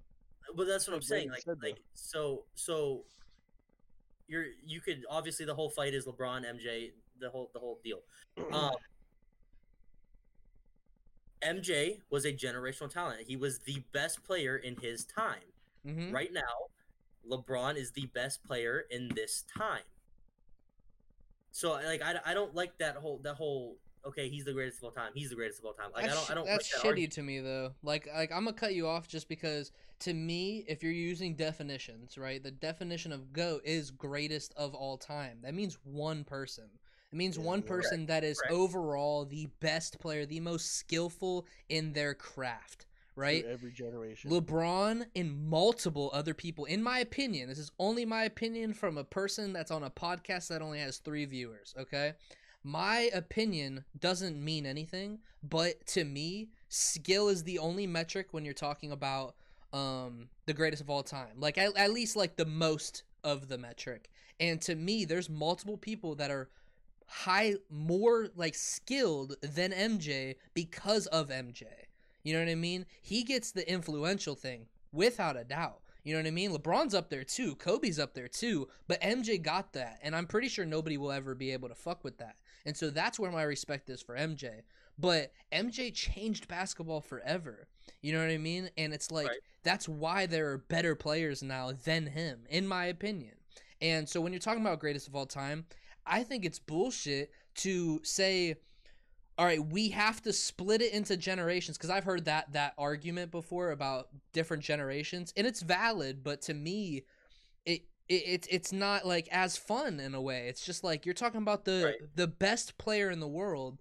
[0.55, 1.29] But that's what I'm saying.
[1.29, 3.05] Like said, like so so
[4.27, 7.99] you're you could obviously the whole fight is LeBron, MJ, the whole the whole deal.
[8.53, 8.71] Um,
[11.43, 13.21] MJ was a generational talent.
[13.27, 15.51] He was the best player in his time.
[15.85, 16.41] hmm Right now,
[17.29, 19.83] LeBron is the best player in this time.
[21.51, 24.85] So like I, I don't like that whole that whole okay, he's the greatest of
[24.85, 25.11] all time.
[25.13, 25.91] He's the greatest of all time.
[25.93, 27.13] Like that's I don't, I don't that's like that shitty argument.
[27.13, 27.73] to me though.
[27.83, 32.17] Like like I'm gonna cut you off just because to me, if you're using definitions,
[32.17, 35.39] right, the definition of GOAT is greatest of all time.
[35.43, 36.65] That means one person.
[37.13, 38.51] It means one right, person that is right.
[38.51, 43.45] overall the best player, the most skillful in their craft, through right?
[43.45, 44.31] every generation.
[44.31, 49.03] LeBron and multiple other people, in my opinion, this is only my opinion from a
[49.03, 52.13] person that's on a podcast that only has three viewers, okay?
[52.63, 58.55] My opinion doesn't mean anything, but to me, skill is the only metric when you're
[58.55, 59.35] talking about
[59.71, 61.35] um, the greatest of all time.
[61.37, 64.09] Like, at, at least, like, the most of the metric.
[64.39, 66.49] And to me, there's multiple people that are
[67.07, 71.65] high, more, like, skilled than MJ because of MJ.
[72.23, 72.85] You know what I mean?
[73.01, 75.79] He gets the influential thing without a doubt.
[76.03, 76.51] You know what I mean?
[76.51, 77.55] LeBron's up there too.
[77.55, 78.67] Kobe's up there too.
[78.87, 79.99] But MJ got that.
[80.01, 82.35] And I'm pretty sure nobody will ever be able to fuck with that.
[82.65, 84.63] And so that's where my respect is for MJ.
[84.99, 87.67] But MJ changed basketball forever.
[88.01, 88.69] You know what I mean?
[88.77, 89.39] And it's like Right.
[89.63, 93.35] that's why there are better players now than him, in my opinion.
[93.81, 95.65] And so when you're talking about greatest of all time,
[96.05, 98.55] I think it's bullshit to say
[99.37, 103.31] all right, we have to split it into generations because I've heard that that argument
[103.31, 106.23] before about different generations, and it's valid.
[106.23, 107.05] But to me,
[107.65, 110.47] it, it it's it's not like as fun in a way.
[110.49, 112.15] It's just like you're talking about the Right.
[112.15, 113.79] the best player in the world,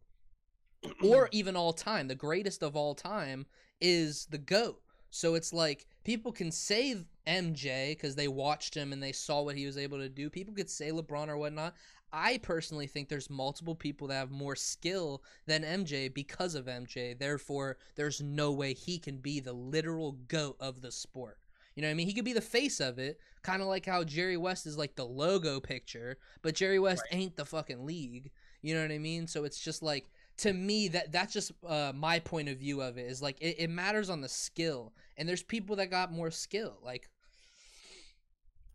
[1.05, 3.47] or even all time, the greatest of all time
[3.81, 4.81] is the goat.
[5.11, 9.57] So it's like people can say MJ because they watched him and they saw what
[9.57, 10.31] he was able to do.
[10.31, 11.75] People could say LeBron or whatnot.
[12.13, 17.19] I personally think there's multiple people that have more skill than MJ because of MJ.
[17.19, 21.39] Therefore, there's no way he can be the literal goat of the sport.
[21.75, 22.07] You know what I mean?
[22.07, 24.95] He could be the face of it, kind of like how Jerry West is like
[24.95, 28.31] the logo picture, but Jerry West ain't the fucking league.
[28.61, 29.27] You know what I mean?
[29.27, 32.99] So it's just like to me that that's just uh, my point of view of
[32.99, 36.31] it is like it, it matters on the skill, and there's people that got more
[36.31, 36.79] skill.
[36.85, 37.09] Like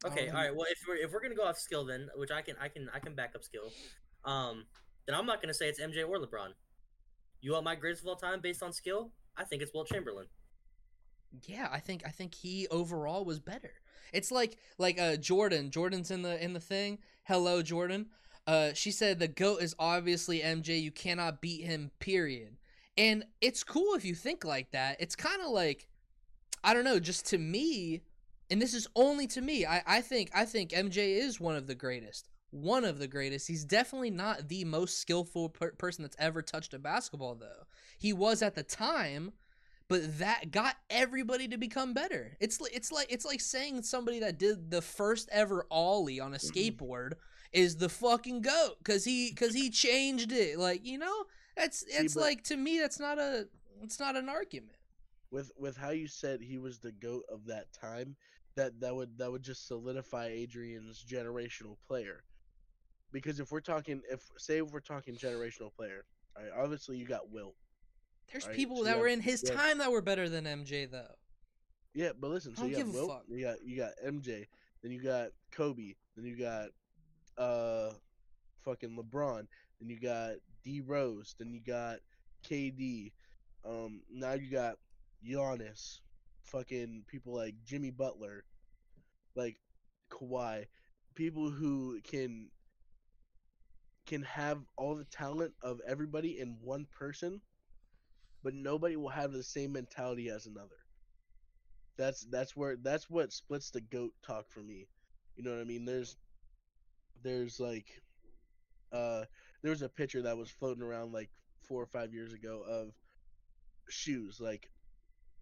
[0.06, 0.56] Okay, Um, all right.
[0.56, 2.90] Well, if we're if we're gonna go off skill, then which I can I can
[2.94, 3.74] I can back up skill,
[4.26, 4.66] um,
[5.06, 6.54] then I'm not gonna say it's MJ or LeBron.
[7.42, 9.12] You want my greatest of all time based on skill?
[9.38, 10.28] I think it's Wilt Chamberlain.
[11.46, 13.74] yeah i think i think he overall was better
[14.14, 18.08] it's like like uh jordan jordan's in the in the thing hello jordan
[18.48, 22.56] uh she said the goat is obviously mj you cannot beat him period
[22.98, 25.88] and it's cool if you think like that it's kind of like
[26.64, 28.02] i don't know just to me
[28.50, 31.68] and this is only to me i i think i think mj is one of
[31.68, 36.16] the greatest one of the greatest he's definitely not the most skillful per- person that's
[36.20, 37.66] ever touched a basketball though
[37.98, 39.34] he was at the time
[39.88, 42.36] but that got everybody to become better.
[42.40, 46.38] It's it's like it's like saying somebody that did the first ever ollie on a
[46.38, 46.58] mm-hmm.
[46.58, 47.14] skateboard
[47.54, 50.60] is the fucking goat because he because he changed it.
[50.60, 53.48] Like you know, that's it's but- like to me that's not a
[53.82, 54.76] it's not an argument.
[55.32, 58.18] with with how you said he was the goat of that time,
[58.58, 62.24] that that would that would just solidify Adrian's generational player.
[63.13, 66.04] Because if we're talking, if say if we're talking generational player,
[66.36, 67.56] all right, obviously you got Wilt.
[68.32, 70.28] There's Right, people so that you were have- in his have- time that were better
[70.28, 71.15] than MJ though.
[71.93, 73.24] Yeah, but listen, so you got Wilt, fuck.
[73.30, 74.46] you got you got MJ,
[74.82, 76.70] then you got Kobe, then you got
[77.38, 77.93] uh
[78.65, 79.48] fucking LeBron,
[79.80, 82.00] then you got D Rose, then you got
[82.43, 83.13] KD,
[83.63, 84.76] um now you got
[85.26, 86.02] Giannis,
[86.48, 88.46] fucking people like Jimmy Butler,
[89.36, 89.58] like
[90.12, 90.68] Kawhi,
[91.16, 92.50] people who can
[94.08, 97.42] can have all the talent of everybody in one person,
[98.42, 100.78] but nobody will have the same mentality as another.
[101.98, 104.88] That's that's where that's what splits the goat talk for me.
[105.36, 105.86] You know what I mean?
[105.86, 106.16] There's
[107.24, 107.88] there's like
[108.92, 109.26] uh
[109.64, 111.30] there was a picture that was floating around like
[111.64, 112.94] four or five years ago of
[113.90, 114.70] shoes like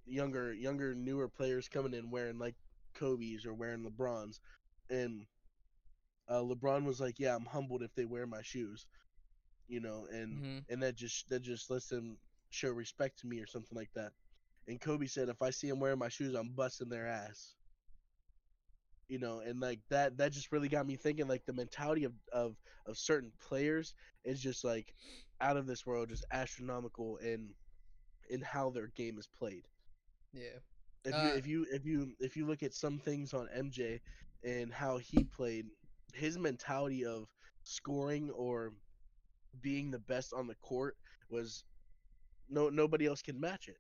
[0.06, 2.56] younger younger newer players coming in wearing like
[2.96, 4.40] Kobe's or wearing LeBron's
[4.90, 5.26] and
[6.30, 8.86] uh, LeBron was like, "Yeah, I'm humbled if they wear my shoes,"
[9.68, 12.18] you know, and hmm and that just that just lets them
[12.50, 14.14] show respect to me or something like that.
[14.68, 17.56] And Kobe said, if I see them wearing my shoes, I'm busting their ass.
[19.08, 21.28] You know, and like that that just really got me thinking.
[21.28, 24.94] Like the mentality of of of certain players is just like
[25.42, 27.54] out of this world, just astronomical in
[28.30, 29.66] in how their game is played.
[30.36, 30.60] Yeah.
[31.06, 34.02] If Uh, you if you if you if you look at some things on MJ
[34.44, 35.66] and how he played,
[36.14, 37.28] his mentality of
[37.64, 38.74] scoring or
[39.62, 40.98] being the best on the court
[41.30, 41.64] was
[42.50, 43.78] no nobody else can match it.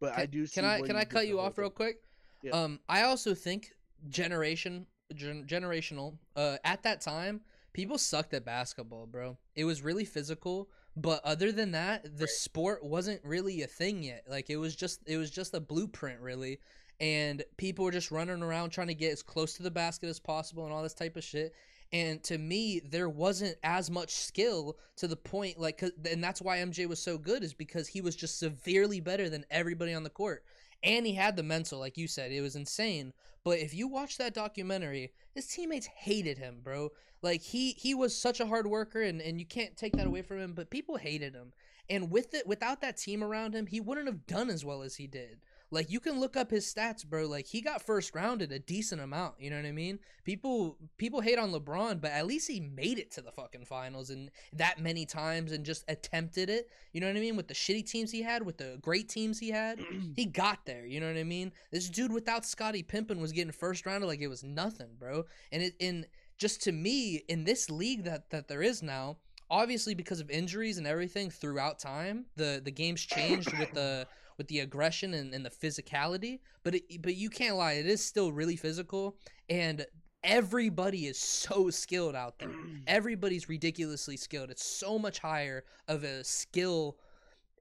[0.00, 1.96] But I do see Can I can I cut you off real quick?
[2.42, 2.52] Yeah.
[2.52, 3.72] Um, I also think
[4.08, 6.18] generation gen- generational.
[6.36, 7.40] Uh, at that time,
[7.72, 9.38] people sucked at basketball, bro.
[9.54, 14.24] It was really physical, But other than that, the sport wasn't really a thing yet.
[14.28, 16.60] Like it was just it was just a blueprint really.
[17.00, 20.20] And people were just running around trying to get as close to the basket as
[20.20, 21.52] possible and all this type of shit.
[21.92, 26.40] And to me, there wasn't as much skill to the point, like, 'cause- and that's
[26.40, 30.04] why MJ was so good, is because he was just severely better than everybody on
[30.04, 30.44] the court.
[30.84, 33.14] And he had the mental, like you said, it was insane.
[33.42, 36.90] But if you watch that documentary, his teammates hated him, bro.
[37.22, 40.20] Like he he was such a hard worker, and and you can't take that away
[40.20, 40.52] from him.
[40.52, 41.52] But people hated him,
[41.88, 44.96] and with it, without that team around him, he wouldn't have done as well as
[44.96, 45.38] he did.
[45.70, 47.26] Like you can look up his stats, bro.
[47.26, 49.34] Like he got first rounded a decent amount.
[49.38, 49.98] You know what I mean?
[50.24, 54.10] People people hate on LeBron, but at least he made it to the fucking finals
[54.10, 56.70] and that many times and just attempted it.
[56.92, 57.36] You know what I mean?
[57.36, 59.80] With the shitty teams he had, with the great teams he had,
[60.16, 60.86] he got there.
[60.86, 61.52] You know what I mean?
[61.70, 65.24] This dude without Scottie Pippen was getting first rounded like it was nothing, bro.
[65.50, 66.06] And it in
[66.38, 69.16] just to me in this league that that there is now,
[69.50, 74.48] obviously because of injuries and everything throughout time, the the game's changed with the with
[74.48, 76.40] the aggression and, and the physicality.
[76.62, 79.16] But it, but you can't lie, it is still really physical,
[79.48, 79.84] and
[80.22, 82.50] everybody is so skilled out there.
[82.86, 84.50] Everybody's ridiculously skilled.
[84.50, 86.96] It's so much higher of a skill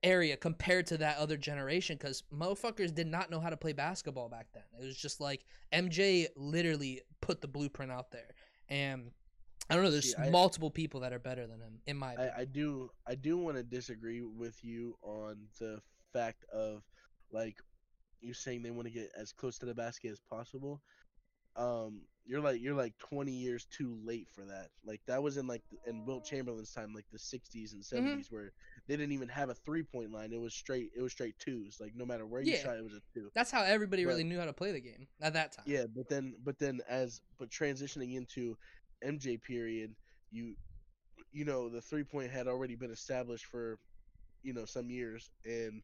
[0.04, 4.30] area compared to that other generation because motherfuckers did not know how to play basketball
[4.30, 4.64] back then.
[4.80, 8.36] It was just like MJ literally put the blueprint out there,
[8.70, 9.12] and
[9.70, 9.92] I don't know.
[9.92, 12.34] There's See, I- multiple people that are better than him, in my opinion.
[12.38, 15.82] I, I do I do want to disagree with you on the
[16.14, 16.84] fact of
[17.32, 17.56] like
[18.22, 20.82] you saying they want to get as close to the basket as possible.
[21.56, 24.70] Um, you're like you're like 20 years too late for that.
[24.86, 28.28] Like that was in like the- in Wilt Chamberlain's time, like the 60s and 70s,
[28.32, 28.52] where
[28.88, 30.34] they didn't even have a three point line.
[30.34, 31.78] It was straight it was straight twos.
[31.80, 32.64] Like no matter where you Yeah.
[32.64, 33.30] shot, it was a two.
[33.36, 35.66] That's how everybody really knew how to play the game at that time.
[35.68, 38.58] Yeah, but then but then as but transitioning into
[39.04, 39.94] MJ period,
[40.32, 40.56] you
[41.32, 43.78] you know the three point had already been established for
[44.42, 45.82] you know some years, and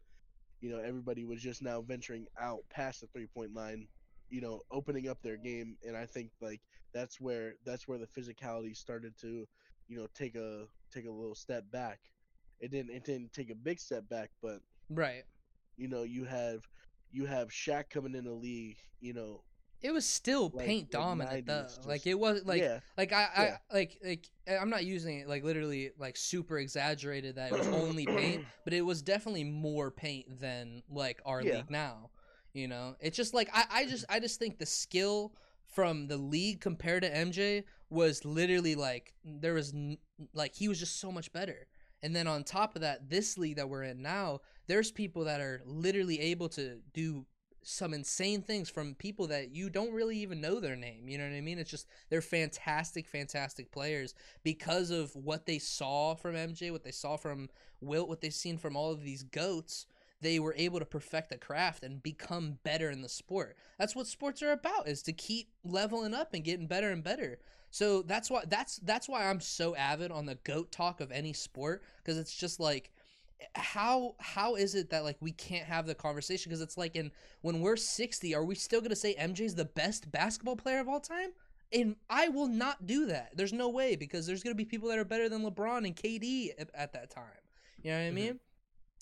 [0.61, 3.87] you know everybody was just now venturing out past the three point line,
[4.29, 6.61] you know opening up their game, and I think like
[6.93, 9.45] that's where that's where the physicality started to
[9.87, 11.99] you know take a take a little step back.
[12.59, 15.25] It didn't it didn't take a big step back, but Right.
[15.77, 16.61] you know you have
[17.11, 19.43] you have Shaq coming in the league, you know
[19.81, 21.63] It was still Like- paint dominant though.
[21.63, 22.79] 90s Like it was like yeah.
[22.97, 23.57] like I, Yeah.
[23.69, 27.67] I like like I'm not using it like literally like super exaggerated that it was
[27.67, 31.57] only paint, but it was definitely more paint than like our Yeah.
[31.57, 32.09] league now.
[32.53, 35.33] You know, it's just like I, I just I just think the skill
[35.67, 39.97] from the league compared to MJ was literally like there was n-
[40.33, 41.67] like he was just so much better.
[42.01, 45.41] And then on top of that, this league that we're in now, there's people that
[45.41, 47.25] are literally able to do
[47.61, 51.07] some insane things from people that you don't really even know their name.
[51.07, 51.59] You know what I mean?
[51.59, 56.91] It's just they're fantastic, fantastic players because of what they saw from MJ, what they
[56.91, 57.49] saw from
[57.81, 59.85] Wilt, what they've seen from all of these goats.
[60.21, 63.55] They were able to perfect the craft and become better in the sport.
[63.77, 67.39] That's what sports are about: is to keep leveling up and getting better and better.
[67.71, 71.33] So that's why that's that's why I'm so avid on the goat talk of any
[71.33, 72.91] sport because it's just like
[73.55, 77.11] how how is it that like we can't have the conversation because it's like in
[77.41, 80.89] when we're 60 are we still going to say MJ's the best basketball player of
[80.89, 81.29] all time?
[81.71, 83.31] And I will not do that.
[83.35, 85.95] There's no way because there's going to be people that are better than LeBron and
[85.95, 87.25] KD at, at that time.
[87.83, 88.13] You know what I Mhm.
[88.15, 88.39] mean?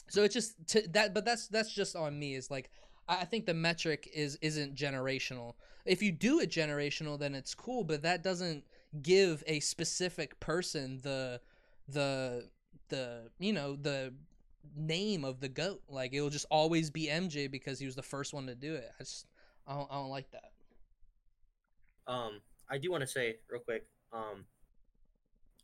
[0.09, 2.69] So it's just to, that but that's that's just on me is like
[3.07, 5.55] I I think the metric is isn't generational.
[5.85, 8.65] If you do it generational then it's cool, but that doesn't
[9.01, 11.41] give a specific person the
[11.87, 12.49] the
[12.89, 14.13] the you know the
[14.75, 15.81] name of the goat.
[15.89, 18.89] Like it'll just always be MJ because he was the first one to do it.
[18.99, 19.25] I just
[19.67, 20.51] I don't, I don't like that.
[22.07, 24.45] Um, I do want to say real quick, um,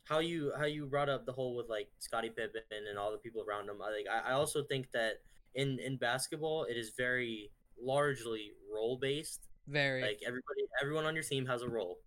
[0.04, 3.18] how you how you brought up the whole with like Scottie Pippen and all the
[3.18, 3.80] people around him.
[3.82, 5.22] I like I, I also think that
[5.54, 7.50] in in basketball it is very
[7.80, 9.48] largely role based.
[9.66, 11.98] Very Like everybody, everyone on your team has a role.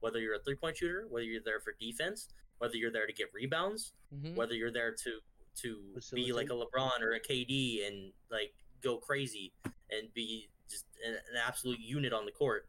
[0.00, 3.12] Whether you're a three point shooter, whether you're there for defense, whether you're there to
[3.12, 4.34] get rebounds, mhm.
[4.34, 5.20] whether you're there to
[5.56, 5.78] to
[6.14, 9.52] be like a LeBron or a KD and like go crazy
[9.90, 12.66] and be just an, an absolute unit on the court.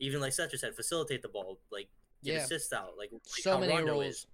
[0.00, 1.88] Even like Seth just said, facilitate the ball, like
[2.24, 2.44] get Yeah.
[2.44, 4.06] assists out, like, like so many Rondo roles.
[4.06, 4.26] is.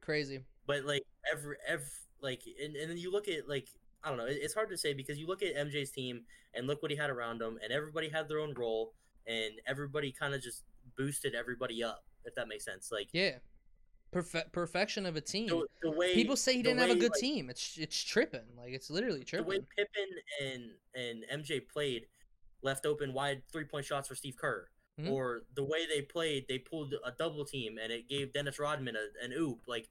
[0.00, 0.44] Crazy.
[0.66, 1.86] But like every every
[2.20, 3.68] like and, and then you look at like
[4.04, 6.22] I don't know, it, it's hard to say because you look at MJ's team
[6.54, 8.92] and look what he had around him, and everybody had their own role,
[9.26, 10.64] and everybody kind of just
[10.96, 12.90] boosted everybody up, if that makes sense.
[12.92, 13.36] Like Yeah.
[14.14, 15.48] Perfe- perfection of a team.
[15.48, 17.48] the, the way People say he didn't have a good like, team.
[17.48, 18.44] It's it's tripping.
[18.58, 19.44] Like it's literally tripping.
[19.50, 19.66] the way.
[19.76, 22.06] Pippen and and MJ played,
[22.62, 24.68] left open wide three point shots for Steve Kerr,
[25.00, 25.10] Mhm.
[25.10, 28.96] or the way they played, they pulled a double team and it gave Dennis Rodman
[28.96, 29.60] a, an oop.
[29.66, 29.88] Like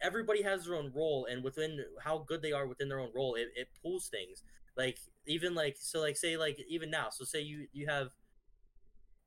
[0.00, 3.34] everybody has their own role, and within how good they are within their own role,
[3.34, 4.42] it, it pulls things.
[4.78, 7.10] Like even like so, like say like even now.
[7.10, 8.12] So say you you have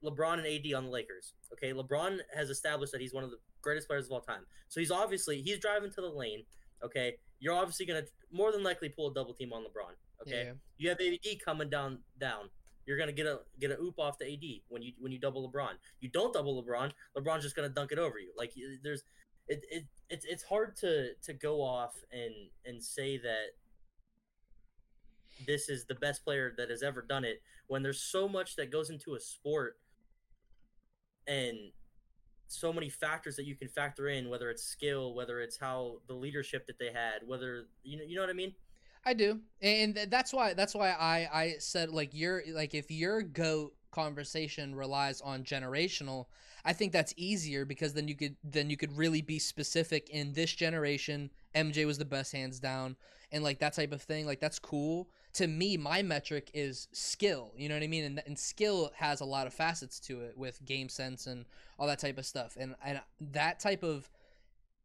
[0.04, 1.34] LeBron and AD on the Lakers.
[1.54, 4.46] Okay, LeBron has established that he's one of the greatest players of all time.
[4.70, 6.44] So he's obviously he's driving to the lane.
[6.84, 9.96] Okay, you're obviously gonna more than likely pull a double team on LeBron.
[10.22, 10.54] Okay, Yeah.
[10.78, 12.50] you have AD coming down down.
[12.86, 15.52] You're gonna get a get a oop off the AD when you when you double
[15.52, 15.74] LeBron.
[16.00, 18.32] You don't double LeBron, LeBron's just gonna dunk it over you.
[18.38, 19.04] Like there's
[19.48, 22.34] it, it it's it's hard to to go off and
[22.66, 23.48] and say that
[25.46, 28.72] this is the best player that has ever done it when there's so much that
[28.72, 29.78] goes into a sport
[31.28, 31.58] and
[32.56, 36.14] so many factors that you can factor in whether it's skill whether it's how the
[36.14, 38.54] leadership that they had whether you know you know what i mean
[39.06, 43.22] I do, and that's why that's why I I said like your like if your
[43.22, 46.26] goat conversation relies on generational,
[46.66, 50.34] I think that's easier because then you could then you could really be specific in
[50.34, 51.30] this generation.
[51.54, 52.96] MJ was the best hands down,
[53.32, 54.26] and like that type of thing.
[54.26, 55.08] Like that's cool.
[55.36, 57.52] To me, my metric is skill.
[57.58, 58.04] You know what I mean?
[58.04, 61.46] And, and skill has a lot of facets to it with game sense and
[61.78, 62.56] all that type of stuff.
[62.60, 64.10] And and that type of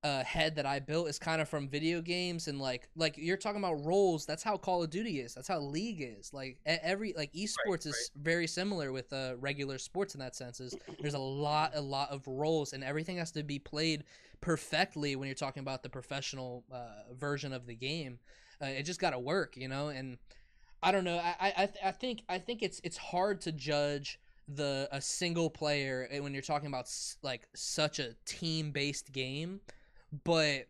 [0.02, 3.36] uh, head that I built is kind of from video games and like like you're
[3.36, 4.24] talking about roles.
[4.24, 5.34] That's how Call of Duty is.
[5.34, 6.32] That's how League is.
[6.32, 10.58] Like every like esports is very similar with uh, regular sports in that sense.
[10.60, 14.04] Is there's a lot a lot of roles and everything has to be played
[14.40, 18.18] perfectly when you're talking about the professional uh, version of the game.
[18.62, 19.88] Uh, it just got to work, you know.
[19.88, 20.18] And
[20.82, 21.18] I don't know.
[21.18, 25.00] I I I, th- I think I think it's it's hard to judge the a
[25.00, 26.90] single player eh, when you're talking about
[27.22, 29.60] like such a team based game
[30.24, 30.66] but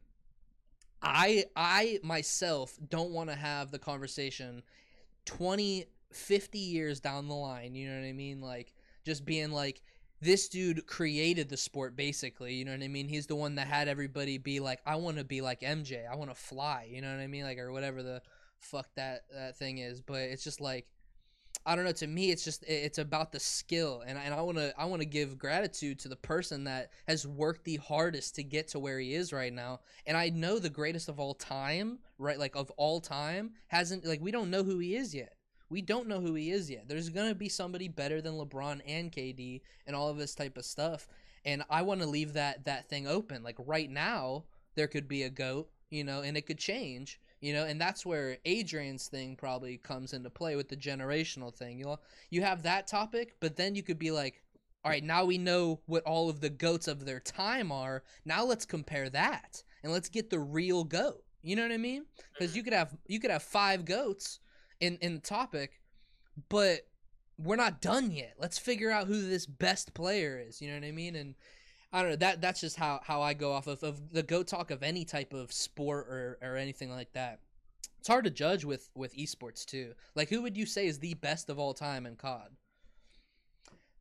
[1.03, 4.63] i i myself don't want to have the conversation
[5.25, 8.41] 20 50 years down the line you know what i mean?
[8.41, 8.75] Like
[9.07, 9.83] just being like
[10.21, 13.09] this dude created the sport basically you know what i mean?
[13.09, 16.17] He's the one that had everybody be like i want to be like mj i
[16.17, 17.45] want to fly you know what i mean?
[17.45, 18.23] Like or whatever the
[18.61, 20.87] fuck that that thing is but it's just like
[21.67, 21.93] I don't know.
[21.93, 25.03] To me, it's just it's about the skill, and and I want to I want
[25.03, 28.99] to give gratitude to the person that has worked the hardest to get to where
[28.99, 29.81] he is right now.
[30.07, 32.39] And I know the greatest of all time, right?
[32.39, 35.35] Like of all time, hasn't like we don't know who he is yet.
[35.69, 36.89] We don't know who he is yet.
[36.89, 40.65] There's gonna be somebody better than LeBron and KD and all of this type of
[40.65, 41.09] stuff.
[41.45, 43.43] And I want to leave that that thing open.
[43.43, 44.45] Like right now,
[44.77, 48.05] there could be a goat, you know, and it could change you know and that's
[48.05, 51.79] where adrian's thing probably comes into play with the generational thing.
[51.79, 51.97] You know
[52.31, 54.43] you have that topic but then you could be like
[54.85, 58.03] all right now we know what all of the goats of their time are.
[58.25, 61.23] Now let's compare that and let's get the real goat.
[61.43, 62.05] You know what i mean?
[62.33, 64.41] Because you could have you could have five goats
[64.81, 65.81] in in the topic
[66.49, 66.87] but
[67.39, 68.35] we're not done yet.
[68.39, 70.61] Let's figure out who this best player is.
[70.61, 71.17] You know what i mean?
[71.17, 71.35] And
[71.93, 72.17] I don't know.
[72.17, 75.05] That that's just how, how I go off of, of the go talk of any
[75.05, 77.41] type of sport or, or anything like that.
[77.99, 79.93] It's hard to judge with with esports too.
[80.15, 82.51] Like, who would you say is the best of all time in COD?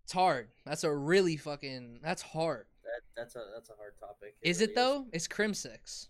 [0.03, 0.49] It's hard.
[0.65, 1.99] That's a really fucking.
[2.01, 2.65] That's hard.
[2.83, 5.05] that that's a that's a hard topic Is really it though?
[5.11, 6.09] It's Crim Six.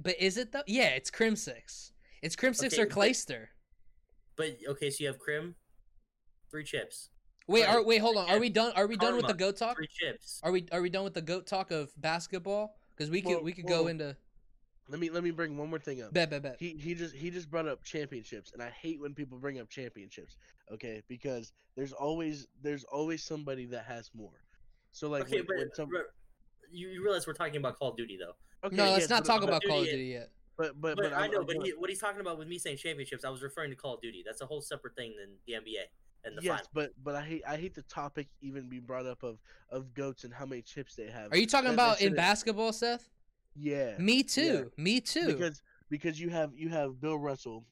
[0.00, 0.62] But is it though?
[0.66, 1.92] Yeah, it's Crim Six.
[2.22, 3.46] It's Crim Six Okay, or but- Clayster.
[4.36, 5.54] but okay so you have crim
[6.50, 7.10] three chips
[7.48, 8.28] Wait, are wait, hold on.
[8.30, 8.72] Are we done?
[8.76, 9.76] Are we done with the goat talk?
[9.76, 12.76] three chips Are we are we done with the goat talk of basketball?
[12.96, 14.16] Because we could Well, we could go well- into
[14.88, 16.12] Let me let me bring one more thing up.
[16.12, 16.56] bet bet bet.
[16.58, 19.68] He he just he just brought up championships, and I hate when people bring up
[19.68, 20.36] championships.
[20.72, 24.42] Okay, because there's always there's always somebody that has more.
[24.92, 26.00] So like okay when, but when some, re-
[26.70, 28.34] you, you realize we're talking about call of duty though
[28.66, 30.30] okay, no, let's yes, not but- talk but- about Call of Duty- Duty yet.
[30.58, 32.38] But but but, but i I'm- know I'm but gonna- he, what he's talking about
[32.38, 34.94] with me saying championships i was referring to call of duty that's a whole separate
[34.94, 35.84] thing than the nba
[36.24, 39.06] and the yes, final but but I hate I hate the topic even being brought
[39.06, 39.38] up of
[39.70, 41.32] of goats and how many chips they have.
[41.32, 43.08] Are you talking That- that about in basketball, Seth?
[43.54, 44.70] Yeah, Me too.
[44.76, 45.26] Me too.
[45.26, 47.64] because because you have you have Bill Russell.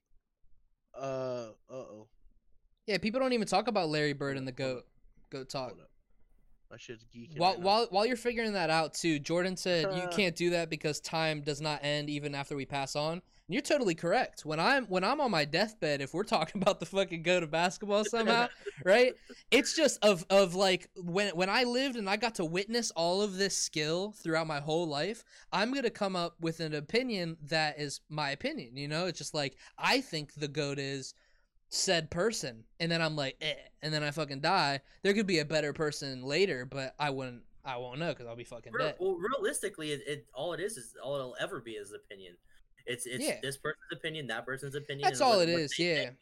[0.94, 2.08] Uh uh oh.
[2.86, 4.84] yeah, people don't even talk about Larry Bird in the goat
[5.30, 5.76] goat talk.
[6.70, 6.78] Hold up.
[6.78, 7.38] My shit's geeking.
[7.38, 10.08] While right while while you're figuring that out too, Jordan said you Uh.
[10.08, 13.12] can't do that because time does not end even after we pass on.
[13.14, 14.44] And you're totally correct.
[14.46, 17.46] When I'm when I'm on my deathbed, if we're talking about the fucking go to
[17.48, 18.46] basketball somehow,
[18.84, 19.14] right?
[19.50, 23.22] It's just of of like when when I lived and I got to witness all
[23.22, 27.80] of this skill throughout my whole life, I'm gonna come up with an opinion that
[27.80, 28.76] is my opinion.
[28.76, 31.14] You know, it's just like I think the goat is
[31.70, 34.80] said person, and then I'm like, eh, and then I fucking die.
[35.02, 37.42] There could be a better person later, but I wouldn't.
[37.64, 38.96] I won't know because I'll be fucking Real- dead.
[38.98, 42.34] well realistically it, it all it is is all it'll ever be is opinion
[42.86, 43.38] it's it's Yeah.
[43.42, 45.78] this person's opinion that person's opinion That's all what- it is.
[45.78, 45.94] Yeah.
[46.04, 46.16] think.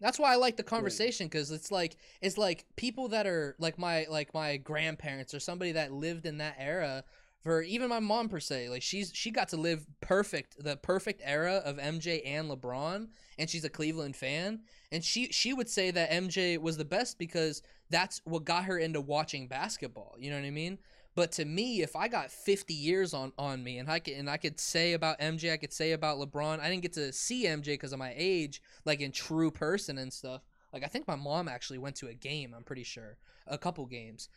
[0.00, 3.78] That's why I like the conversation because it's like it's like people that are like
[3.78, 7.02] my like my grandparents or somebody that lived in that era
[7.44, 8.70] for even my mom per se.
[8.70, 13.50] Like she's she got to live perfect the perfect era of MJ and LeBron, and
[13.50, 17.62] she's a Cleveland fan, and she she would say that MJ was the best because
[17.90, 20.16] that's what got her into watching basketball.
[20.18, 20.78] You know what I mean?
[21.14, 24.28] But to me, if I got 50 years on, on me and I could and
[24.28, 27.44] I could say about MJ, I could say about LeBron, I didn't get to see
[27.44, 30.42] MJ because of my age, like in true person and stuff.
[30.72, 32.52] Like I think my mom actually went to a game.
[32.56, 34.28] I'm pretty sure a couple games.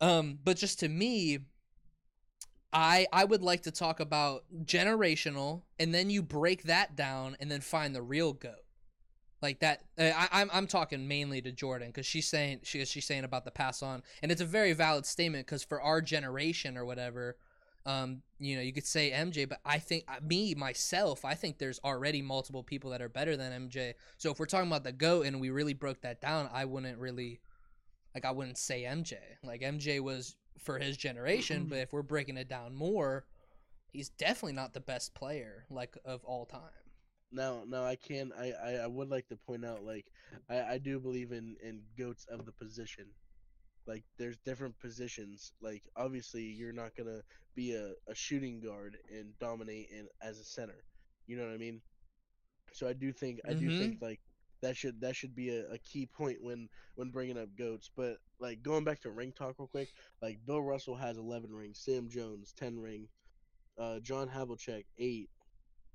[0.00, 1.38] Um, but just to me,
[2.72, 7.50] I I would like to talk about generational, and then you break that down, and
[7.50, 8.64] then find the real goat.
[9.40, 13.04] Like that, uh, I, I'm I'm talking mainly to Jordan because she's saying she she's
[13.04, 16.78] saying about the pass on, and it's a very valid statement because for our generation
[16.78, 17.36] or whatever,
[17.84, 21.58] um, you know, you could say MJ, but I think uh, me myself, I think
[21.58, 23.94] there's already multiple people that are better than MJ.
[24.18, 26.98] So if we're talking about the goat and we really broke that down, I wouldn't
[26.98, 27.40] really,
[28.14, 29.14] like, I wouldn't say MJ.
[29.42, 33.26] Like MJ was for his generation, but if we're breaking it down more,
[33.92, 36.70] he's definitely not the best player like of all time.
[37.32, 40.06] No, no, I can I, I, I would like to point out like
[40.48, 43.06] I, I do believe in in goats of the position.
[43.86, 45.52] Like there's different positions.
[45.60, 47.22] Like obviously you're not gonna
[47.54, 50.84] be a, a shooting guard and dominate in as a center.
[51.26, 51.82] You know what I mean?
[52.72, 53.70] So I do think I do Mhm.
[53.70, 54.20] think like
[54.62, 57.90] that should that should be a, a key point when when bringing up goats.
[57.94, 59.88] But like going back to ring talk real quick,
[60.22, 63.08] like Bill Russell has 11 rings, Sam Jones 10 ring,
[63.78, 65.28] uh, John Havlicek eight,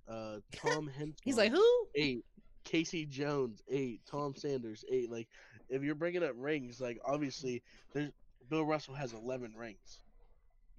[0.07, 1.87] uh, Tom Heinsohn He's like, who?
[1.95, 2.25] eight,
[2.63, 3.05] K.C.
[3.05, 5.11] Jones eight, Tom Sanders eight.
[5.11, 5.27] Like
[5.69, 7.63] if you're bringing up rings, like obviously
[7.93, 8.11] there's
[8.49, 9.99] Bill Russell has 11 rings.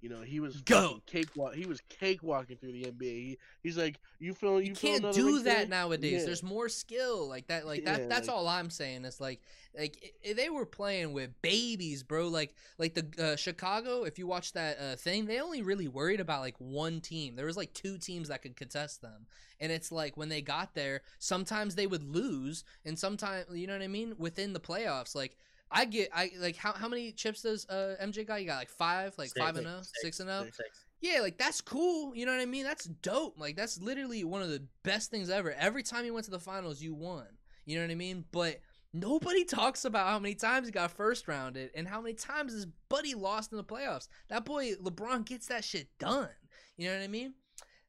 [0.01, 1.55] You know, he was go cakewalk.
[1.55, 3.01] He was cakewalking through the NBA.
[3.01, 6.21] He, he's like, you feel you, You feel can't do that today?" nowadays.
[6.21, 6.25] Yeah.
[6.25, 7.65] There's more skill like that.
[7.65, 8.01] Like that.
[8.01, 9.03] Yeah, that's like- all I'm saying.
[9.03, 9.41] Is like,
[9.77, 12.29] like they were playing with babies, bro.
[12.29, 14.03] Like, like the uh, Chicago.
[14.03, 17.35] If you watch that uh, thing, they only really worried about like one team.
[17.35, 19.25] There was like two teams that could contest them,
[19.59, 23.73] and it's like when they got there, sometimes they would lose, and sometimes you know
[23.73, 24.15] what I mean.
[24.17, 25.35] Within the playoffs, like.
[25.71, 28.41] I get I like how how many chips does uh MJ got?
[28.41, 30.85] You got like five, like Six, five and zero, six, six and six.
[31.01, 32.15] Yeah, like that's cool.
[32.15, 32.63] You know what I mean?
[32.63, 33.39] That's dope.
[33.39, 35.53] Like that's literally one of the best things ever.
[35.53, 37.25] Every time you went to the finals, you won.
[37.65, 38.25] You know what I mean?
[38.31, 38.59] But
[38.93, 42.65] nobody talks about how many times he got first rounded and how many times his
[42.89, 44.07] buddy lost in the playoffs.
[44.29, 46.29] That boy LeBron gets that shit done.
[46.77, 47.33] You know what I mean?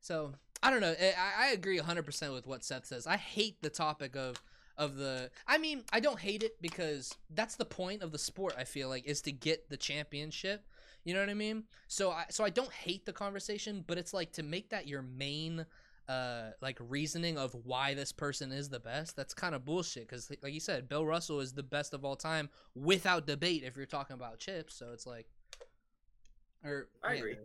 [0.00, 0.94] So I don't know.
[1.00, 3.06] I, I agree 100% with what Seth says.
[3.06, 4.36] I hate the topic of
[4.80, 8.54] of the I mean, I don't hate it because that's the point of the sport,
[8.58, 10.66] I feel like, is to get the championship.
[11.04, 11.64] You know what I mean?
[11.86, 15.02] So I so I don't hate the conversation, but it's like to make that your
[15.02, 15.66] main
[16.08, 19.16] uh like reasoning of why this person is the best.
[19.16, 22.16] That's kind of bullshit cuz like you said, Bill Russell is the best of all
[22.16, 24.74] time without debate if you're talking about chips.
[24.74, 25.26] So it's like
[26.64, 27.18] or I yeah.
[27.18, 27.36] agree.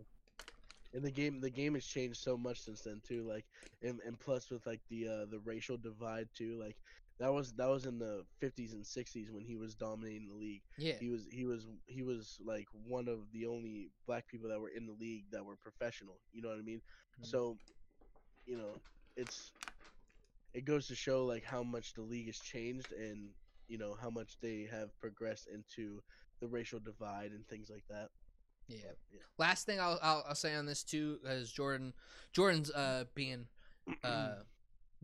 [0.94, 3.22] And the game, the game has changed so much since then too.
[3.28, 3.44] Like,
[3.82, 6.58] and, and plus with like the uh, the racial divide too.
[6.58, 6.76] Like,
[7.18, 10.62] that was that was in the 50s and 60s when he was dominating the league.
[10.78, 10.94] Yeah.
[11.00, 14.68] He was he was he was like one of the only black people that were
[14.68, 16.18] in the league that were professional.
[16.32, 16.82] You know what I mean?
[17.20, 17.26] Mhm.
[17.26, 17.56] So,
[18.46, 18.74] you know,
[19.16, 19.52] it's
[20.54, 23.30] it goes to show like how much the league has changed and
[23.68, 26.02] you know how much they have progressed into
[26.40, 28.08] the racial divide and things like that.
[28.68, 28.92] Yeah.
[29.12, 29.20] Yeah.
[29.38, 31.94] Last thing I'll, I'll I'll say on this too is Jordan
[32.32, 33.46] Jordan's uh being
[34.04, 34.34] uh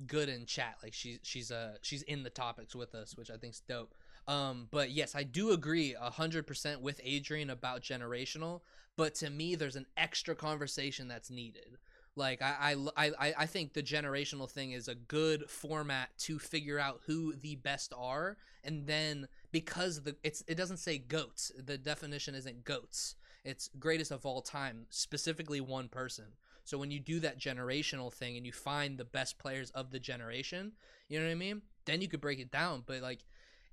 [0.06, 3.36] good in chat like she's she's uh she's in the topics with us which I
[3.36, 3.94] think's dope.
[4.28, 8.60] Um but yes, I do agree a 100% with Adrian about generational,
[8.96, 11.78] but to me there's an extra conversation that's needed.
[12.14, 16.78] Like I, I, I, I think the generational thing is a good format to figure
[16.78, 21.50] out who the best are, and then because the it's it doesn't say goats.
[21.56, 26.26] The definition isn't goats it's greatest of all time specifically one person
[26.64, 29.98] so when you do that generational thing and you find the best players of the
[29.98, 30.72] generation
[31.12, 31.60] you know what i mean?
[31.84, 32.84] Then you could break it down.
[32.86, 33.24] But like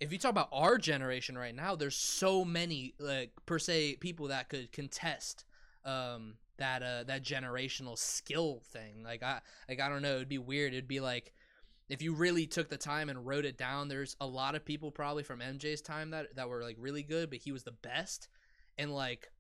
[0.02, 4.28] if you talk about our generation right now there's so many like per se people
[4.28, 5.46] that could contest
[5.86, 9.04] um that uh that generational skill thing.
[9.06, 10.16] Like i like i don't know.
[10.16, 10.74] It'd be weird.
[10.74, 11.34] It'd be like
[11.88, 14.92] if you really took the time and wrote it down there's a lot of people
[14.92, 18.28] probably from mj's time that that were like really good but he was the best.
[18.78, 19.32] And like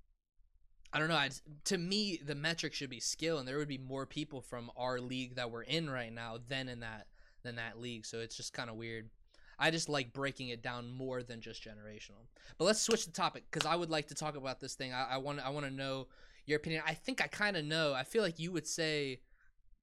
[0.91, 1.15] I don't know.
[1.15, 4.41] I just- to me, the metric should be skill, and there would be more people
[4.41, 7.07] from our league that we're in right now than in that
[7.43, 8.05] than that league.
[8.05, 9.09] So it's just kind of weird.
[9.57, 12.27] I just like breaking it down more than just generational.
[12.57, 14.93] But let's switch the topic because I would like to talk about this thing.
[14.93, 16.07] I, I want I want to know
[16.45, 16.83] your opinion.
[16.85, 17.93] I think I kind of know.
[17.93, 19.21] I feel like you would say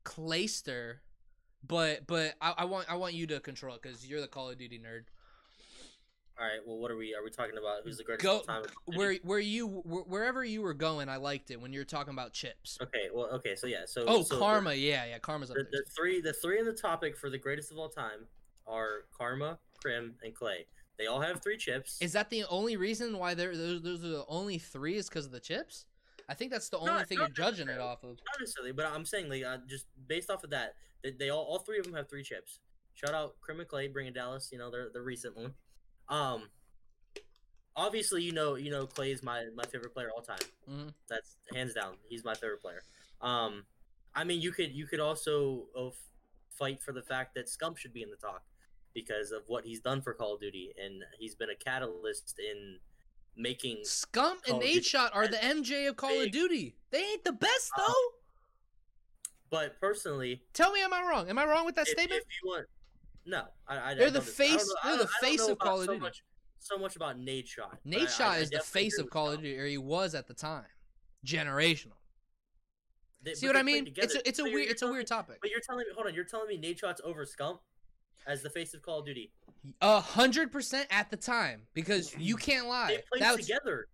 [0.05, 0.97] Clayster,
[1.67, 4.51] but but I, I want I want you to control it because you're the Call
[4.51, 5.05] of Duty nerd.
[6.39, 6.59] All right.
[6.67, 7.15] Well, what are we?
[7.15, 7.79] Are we talking about?
[7.85, 8.71] Who's the greatest Go- of all time?
[8.95, 12.33] Where where you wherever you were going, I liked it when you were talking about
[12.35, 12.77] chips.
[12.83, 13.09] Okay.
[13.13, 13.27] Well.
[13.35, 13.57] Okay.
[13.57, 13.85] So yeah.
[13.87, 14.05] So.
[14.07, 15.71] Oh, so the- karma, yeah, yeah, karma's up The, there.
[15.73, 18.27] the three, the three in the topic for the greatest of all time
[18.67, 20.67] are Karma, Krim, and Clay.
[20.99, 21.99] They all have three chips.
[22.01, 24.97] Is that the only reason why they're those, those are the only three?
[24.97, 25.87] Is because of the chips?
[26.29, 28.11] I think that's the only Not- thing not you're judging it off of.
[28.11, 31.45] Not necessarily, but I'm saying like uh, just based off of that, they, they all
[31.45, 32.59] all three of them have three chips.
[32.95, 34.51] Shout out Krim and Clay, bringing Dallas.
[34.53, 35.55] You know, they're the recent one.
[36.09, 36.49] Um,
[37.75, 40.39] obviously, you know, you know, Clay is my my favorite player all time.
[40.69, 40.95] Mhm.
[41.09, 41.97] That's hands down.
[42.09, 42.83] He's my favorite player.
[43.21, 43.65] Um,
[44.15, 45.91] I mean, you could you could also uh,
[46.59, 48.43] fight for the fact that Scump should be in the talk
[48.95, 52.79] because of what he's done for Call of Duty, and he's been a catalyst in
[53.37, 53.79] making.
[53.85, 56.31] Scump and Call Nate Duty Shot are the MJ of Call of.
[56.31, 56.77] Duty.
[56.91, 57.95] They ain't the best Uh, though.
[59.49, 61.29] But personally, Tell me, am I wrong?
[61.29, 62.23] Am I wrong with that if, statement?
[62.23, 62.67] if you want,
[63.27, 65.93] no, I, I They're I the face- know- they're the face of Call of so
[65.93, 66.01] Duty.
[66.01, 66.25] Much,
[66.59, 67.79] so much about Nadeshot.
[67.85, 70.65] Nate Shot is the face of Call of Duty, or he was at the time.
[71.25, 71.93] Generational.
[73.23, 73.93] They- See what I mean?
[73.97, 75.39] It's a, it's a So you're- weird it's a weird topic.
[75.41, 77.59] But you're telling me, hold on, you're telling me Nadeshot's over Scump
[78.27, 79.33] as the face of Call of Duty.
[79.81, 82.89] A hundred percent at the time because you can't lie.
[82.89, 83.89] They played That was- together.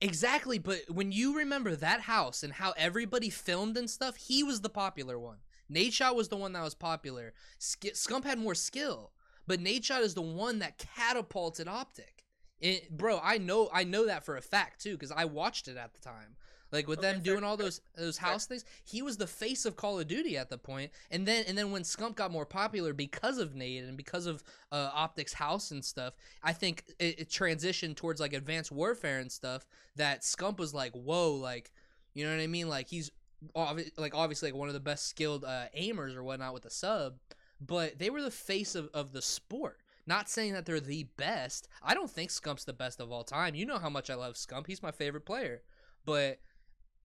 [0.00, 4.60] Exactly, but when you remember that house and how everybody filmed and stuff, he was
[4.60, 5.38] the popular one.
[5.72, 7.32] Nadeshot was the one that was popular.
[7.58, 9.12] Sk- Scump had more skill,
[9.46, 12.24] but Nadeshot is the one that catapulted Optic.
[12.60, 15.76] It, bro, I know I know that for a fact too because I watched it
[15.76, 16.36] at the time.
[16.70, 18.18] Like with Okay, them fair, doing all fair, those those fair.
[18.18, 20.90] house things, he was the face of Call of Duty at the point.
[21.10, 24.42] And then and then when Scump got more popular because of Nade and because of
[24.72, 29.32] uh, Optic's house and stuff, I think it, it transitioned towards like advanced warfare and
[29.32, 29.66] stuff.
[29.96, 31.72] That Scump was like, whoa, like
[32.12, 32.68] you know what I mean?
[32.68, 33.10] Like he's
[33.54, 37.18] like obviously like one of the best skilled uh, aimers or whatnot with the sub,
[37.60, 39.78] but they were the face of, of the sport.
[40.06, 41.68] Not saying that they're the best.
[41.82, 43.54] I don't think Scump's the best of all time.
[43.54, 44.66] You know how much I love Scump.
[44.66, 45.60] He's my favorite player.
[46.06, 46.40] But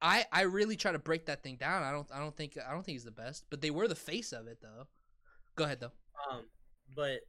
[0.01, 1.83] I I really try to break that thing down.
[1.83, 3.45] I don't I don't think I don't think he's the best.
[3.49, 4.87] But they were the face of it though.
[5.55, 5.91] Go ahead though.
[6.31, 6.45] Um,
[6.95, 7.19] but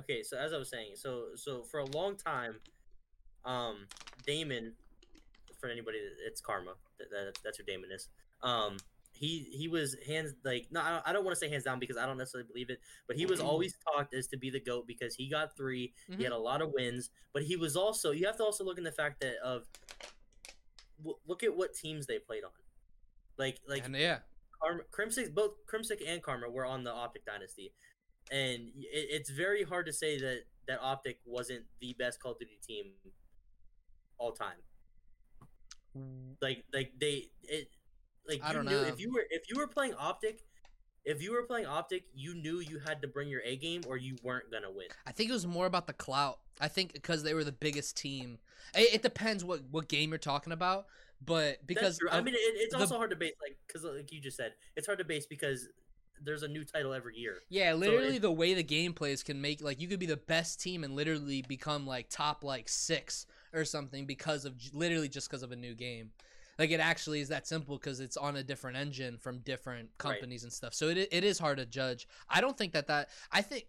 [0.00, 2.56] okay, so as I was saying, so so for a long time,
[3.44, 3.86] um,
[4.26, 4.72] Damon,
[5.60, 6.72] for anybody, it's Karma.
[6.98, 8.08] That, that, that's who Damon is.
[8.42, 8.76] Um,
[9.12, 11.96] he he was hands like no, I don't, don't want to say hands down because
[11.96, 14.86] I don't necessarily believe it, but he was always talked as to be the goat
[14.86, 18.26] because he got 3 He had a lot of wins, but he was also you
[18.26, 19.64] have to also look in the fact that of
[20.98, 22.50] w- look at what teams they played on,
[23.36, 24.18] like like and yeah.
[24.62, 27.72] Karma, Crimsix, both Crimsix and Karma were on the Optic Dynasty,
[28.30, 32.38] and it, it's very hard to say that that Optic wasn't the best Call of
[32.38, 32.92] Duty team
[34.18, 34.58] all time.
[36.40, 37.68] Like, like they, it,
[38.28, 38.82] like I don't knew know.
[38.84, 40.44] if you were if you were playing Optic,
[41.04, 43.96] if you were playing Optic, you knew you had to bring your A game or
[43.96, 44.88] you weren't gonna win.
[45.06, 46.38] I think it was more about the clout.
[46.60, 48.38] I think because they were the biggest team.
[48.74, 50.86] It, it depends what what game you're talking about,
[51.24, 52.10] but because That's true.
[52.10, 54.52] I mean, it, it's the- also hard to base like because like you just said,
[54.76, 55.68] it's hard to base because
[56.20, 57.36] there's a new title every year.
[57.48, 60.16] Yeah, literally it- the way the game plays can make like you could be the
[60.16, 65.28] best team and literally become like top like 6 or something because of literally just
[65.30, 66.10] because of a new game.
[66.58, 70.14] Like it actually is that simple because it's on a different engine from different Right.
[70.14, 70.74] companies and stuff.
[70.74, 72.08] So it it is hard to judge.
[72.28, 73.66] I don't think that that I think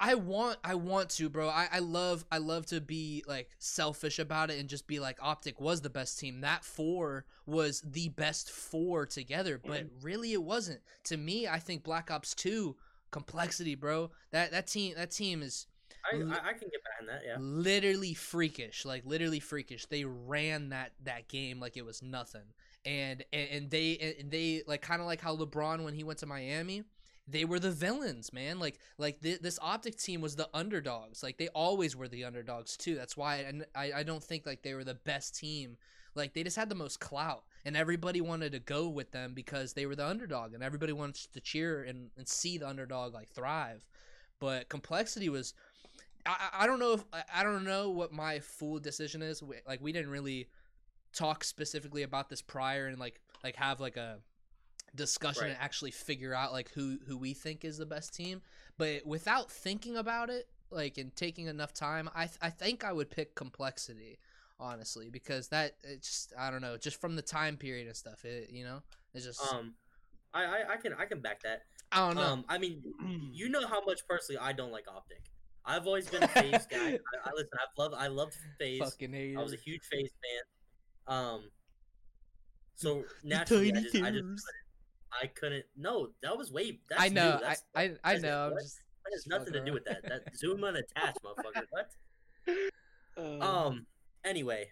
[0.00, 1.48] I want I want to, bro.
[1.48, 5.18] I, I love I love to be like selfish about it and just be like
[5.20, 6.40] Optic was the best team.
[6.40, 10.80] That four was the best four together, but really it wasn't.
[11.04, 12.76] To me, I think Black Ops 2
[13.10, 14.10] complexity, bro.
[14.32, 15.66] That that team that team is
[16.12, 17.22] I, I, I can get behind that.
[17.26, 17.36] Yeah.
[17.38, 19.86] literally freakish, like literally freakish.
[19.86, 22.54] They ran that that game like it was nothing.
[22.84, 26.18] And and, and they and they like kind of like how LeBron when he went
[26.20, 26.84] to Miami,
[27.26, 28.58] they were the villains, man.
[28.58, 31.22] Like like th- this optic team was the underdogs.
[31.22, 32.94] Like they always were the underdogs too.
[32.94, 35.76] That's why and I I don't think like they were the best team.
[36.14, 39.72] Like they just had the most clout and everybody wanted to go with them because
[39.74, 43.28] they were the underdog and everybody wants to cheer and, and see the underdog like
[43.28, 43.84] thrive.
[44.38, 45.54] But complexity was
[46.26, 49.42] I, I don't know if I- don't know what my full decision is.
[49.42, 50.48] We- Like we didn't really
[51.12, 54.18] talk specifically about this prior and like like have like a
[54.94, 55.50] discussion Right.
[55.52, 58.42] and actually figure out like who who we think is the best team.
[58.78, 62.92] But without thinking about it, like and taking enough time, I th- I think I
[62.92, 64.18] would pick complexity
[64.58, 68.24] honestly because that it just I don't know just from the time period and stuff.
[68.24, 68.82] It you know
[69.14, 69.74] it's just Um,
[70.34, 71.62] I, I I can I can back that.
[71.92, 72.22] I don't know.
[72.22, 72.82] Um, I mean,
[73.32, 75.22] you know how much personally I don't like Optic.
[75.66, 76.78] I've always been a FaZe guy.
[76.78, 77.50] I, I listen.
[77.54, 78.78] I've loved I loved FaZe.
[78.78, 81.16] Fucking I was a huge FaZe fan.
[81.16, 81.50] Um,
[82.76, 84.44] so naturally, I just, I just
[85.22, 85.64] I couldn't.
[85.76, 86.78] No, that was way.
[86.88, 87.34] That's I know.
[87.34, 87.40] New.
[87.40, 88.50] That's, I I, I know.
[88.52, 90.02] I'm just that has nothing to do with that.
[90.04, 91.64] That zoom unattached, motherfucker.
[91.70, 91.90] What?
[92.48, 92.52] Uh,
[93.44, 93.86] Um.
[94.24, 94.68] Anyway,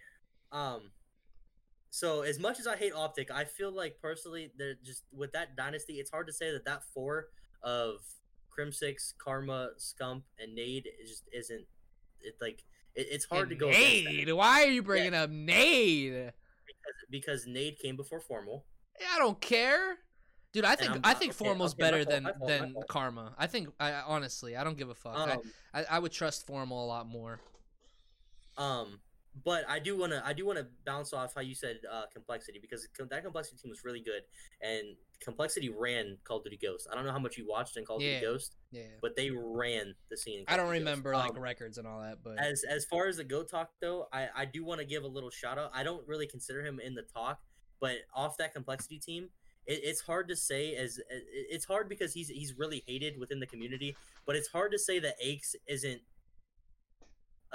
[0.51, 0.91] um.
[1.89, 5.55] So as much as I hate Optic, I feel like personally, they're just with that
[5.55, 7.27] dynasty, it's hard to say that that four
[7.63, 8.01] of
[8.57, 11.65] Crimsix, Karma, Scump, and Nade is just isn't.
[12.21, 12.63] It like
[12.95, 14.31] it, it's hard to go Nade.
[14.33, 16.33] Why are you bringing up Nade?
[16.65, 18.65] because, because Nade came before Formal.
[18.99, 19.97] Yeah, I don't care,
[20.53, 20.65] dude.
[20.65, 22.75] I think I think okay, Formal's okay, better fault, than fault, than.
[22.87, 23.35] Karma.
[23.37, 25.17] I think I I- honestly, I don't give a fuck.
[25.17, 25.41] Um,
[25.73, 27.39] I, I I would trust Formal a lot more.
[28.57, 28.99] Um,
[29.43, 32.03] but I do want to I do want to bounce off how you said uh,
[32.13, 34.21] complexity because that complexity team was really good
[34.61, 36.87] and complexity ran Call of Duty Ghost.
[36.91, 38.19] I don't know how much you watched in Call of Yeah.
[38.19, 40.39] Duty Ghost, Yeah, but they ran the scene.
[40.39, 40.89] in I don't Duty Ghost.
[40.89, 43.71] remember like Um, records and all that, but as as far as the go talk
[43.81, 45.71] though, I I do want to give a little shout out.
[45.73, 47.41] I don't really consider him in the talk,
[47.79, 49.29] but off that complexity team.
[49.67, 53.47] It, it's hard to say as it's hard because he's he's really hated within the
[53.47, 56.01] community, but it's hard to say that Aches isn't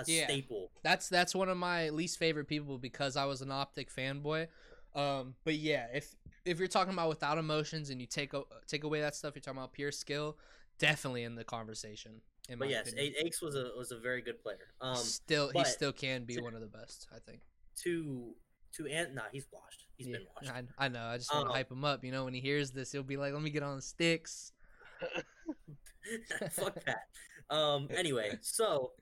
[0.08, 0.24] a Yeah.
[0.24, 0.70] staple.
[0.82, 4.48] that's that's one of my least favorite people because I was an Optic fanboy.
[4.94, 8.84] Um, but yeah, if if you're talking about without emotions and you take o- take
[8.84, 10.36] away that stuff, you're talking about pure skill.
[10.78, 12.22] Definitely in the conversation.
[12.48, 13.14] In But my yes, opinion.
[13.18, 14.72] A- Aches was a was a very good player.
[14.80, 17.06] Um, still he still can be one of the best.
[17.14, 17.42] I think.
[17.82, 18.34] to
[18.72, 19.84] to and nah, he's washed.
[19.96, 20.50] He's Yeah, been washed.
[20.50, 21.04] I, I know.
[21.04, 22.02] I just want to Um, hype him up.
[22.04, 24.52] You know, when he hears this, he'll be like, "Let me get on the sticks."
[26.50, 27.08] Fuck that.
[27.54, 27.88] Um.
[27.94, 28.92] Anyway, so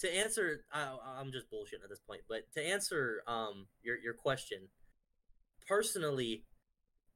[0.00, 2.22] to answer, I, I'm just bullshitting at this point.
[2.28, 4.68] But to answer um your your question,
[5.66, 6.44] personally,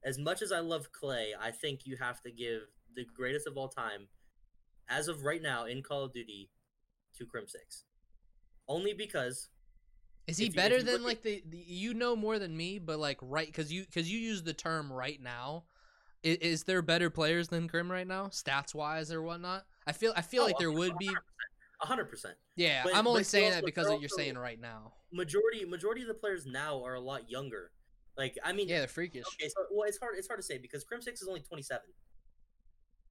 [0.03, 2.61] as much as I love Clay, I think you have to give
[2.95, 4.07] the greatest of all time,
[4.89, 6.49] as of right now in Call of Duty,
[7.17, 7.85] to Crim Six,
[8.67, 9.49] only because
[10.27, 12.55] Is he If you- if better you than like the, the you know more than
[12.55, 15.65] me, but like right because you because you use the term right now.
[16.23, 19.65] Is, is there better players than Crim right now, stats wise or whatnot?
[19.87, 21.09] I feel I feel Oh, like there would be.
[21.81, 22.35] Hundred percent.
[22.55, 24.93] Yeah, But- I'm only saying that because you're you're saying right now.
[25.11, 27.71] majority majority of the players now are a lot younger.
[28.17, 29.23] Like I mean, Yeah, they're freakish.
[29.35, 31.63] okay, so well, it's hard it's hard to say because Crim Six is only twenty
[31.63, 31.87] seven.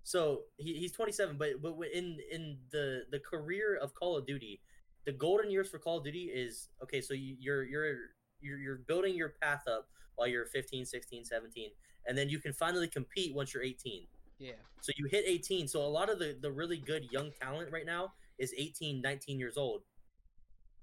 [0.02, 4.26] So he, he's twenty seven, but but in in the the career of Call of
[4.26, 4.60] Duty,
[5.06, 7.00] the golden years for Call of Duty is okay.
[7.00, 7.96] So you, you're you're
[8.40, 11.70] you're you're building your path up while you're 15, 16, 17,
[12.06, 14.06] and then you can finally compete once you're 18.
[14.38, 14.52] Yeah,
[14.82, 15.66] So you hit 18.
[15.68, 19.38] So a lot of the, the really good young talent right now is 18, 19
[19.38, 19.82] years old.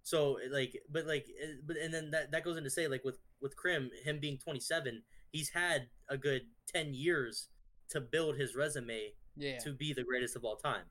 [0.03, 3.18] So like, but like, eh, but and then that, that goes into say like with
[3.41, 6.43] with Krim, him being 27, he's had a good
[6.74, 7.49] 10 years
[7.89, 9.58] to build his resume yeah.
[9.60, 10.84] to be the greatest of all time.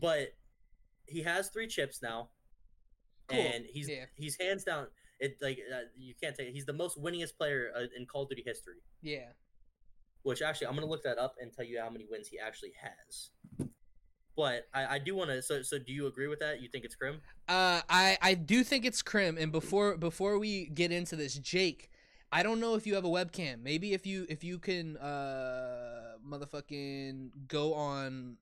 [0.00, 0.34] But
[1.06, 2.28] he has three chips now,
[3.28, 3.38] Cool.
[3.40, 4.04] and he's Yeah.
[4.14, 4.86] he's hands down.
[5.18, 6.52] It like uh, you can't take.
[6.52, 8.76] He's the most winningest player uh, in Call of Duty history.
[9.02, 9.30] Yeah.
[10.22, 12.72] Which actually, I'm gonna look that up and tell you how many wins he actually
[12.80, 13.30] has.
[14.36, 15.40] But I, I do want to.
[15.40, 16.60] So, so do you agree with that?
[16.60, 17.20] You think it's crim?
[17.48, 19.38] Uh, I I do think it's Crim.
[19.38, 21.90] And before before we get into this, Jake,
[22.30, 23.62] I don't know if you have a webcam.
[23.62, 28.36] Maybe if you if you can uh motherfucking go on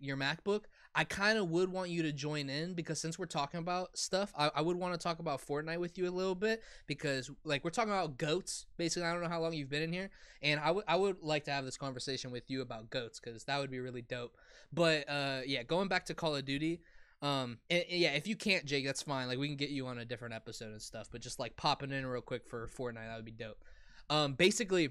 [0.00, 0.62] your MacBook,
[0.94, 4.32] I kind of would want you to join in because since we're talking about stuff,
[4.36, 7.64] I, I would want to talk about Fortnite with you a little bit because like
[7.64, 8.66] we're talking about goats.
[8.76, 10.10] Basically, I don't know how long you've been in here,
[10.42, 13.44] and I would I would like to have this conversation with you about goats because
[13.44, 14.36] that would be really dope.
[14.72, 16.80] But uh, yeah, going back to Call of Duty.
[17.22, 19.26] Um, and, and yeah, if you can't, Jake, that's fine.
[19.26, 21.08] Like we can get you on a different episode and stuff.
[21.10, 23.62] But just like popping in real quick for Fortnite, that would be dope.
[24.10, 24.90] Um, basically,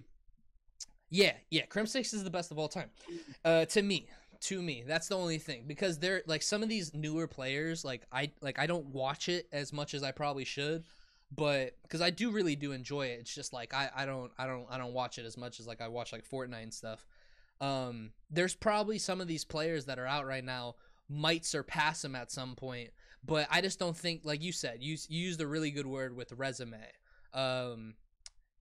[1.09, 2.89] yeah, yeah, Crim Six is the best of all time.
[3.43, 4.07] Uh, to me,
[4.41, 7.83] to me, that's the only thing because they're like some of these newer players.
[7.83, 10.83] Like I like I don't watch it as much as I probably should,
[11.35, 13.19] but because I do really do enjoy it.
[13.21, 15.67] It's just like I I don't I don't I don't watch it as much as
[15.67, 17.05] like I watch like Fortnite and stuff.
[17.61, 20.75] Um, there's probably some of these players that are out right now
[21.09, 22.89] might surpass him at some point,
[23.23, 26.15] but I just don't think, like you said, you, you used a really good word
[26.15, 26.85] with resume.
[27.33, 27.95] Um,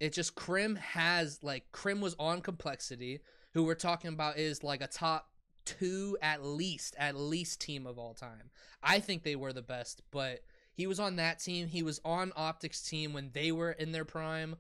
[0.01, 3.21] it just Krim has like Krim was on complexity,
[3.53, 5.29] who we're talking about is like a top
[5.65, 8.51] two at least, at least team of all time.
[8.83, 10.41] I think they were the best, but
[10.75, 11.69] he was on that team.
[11.69, 14.57] He was on Optics team when they were in their prime.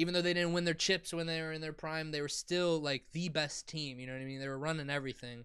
[0.00, 2.28] Even though they didn't win their chips when they were in their prime, they were
[2.28, 3.98] still like the best team.
[3.98, 4.38] You know what I mean?
[4.40, 5.44] They were running everything.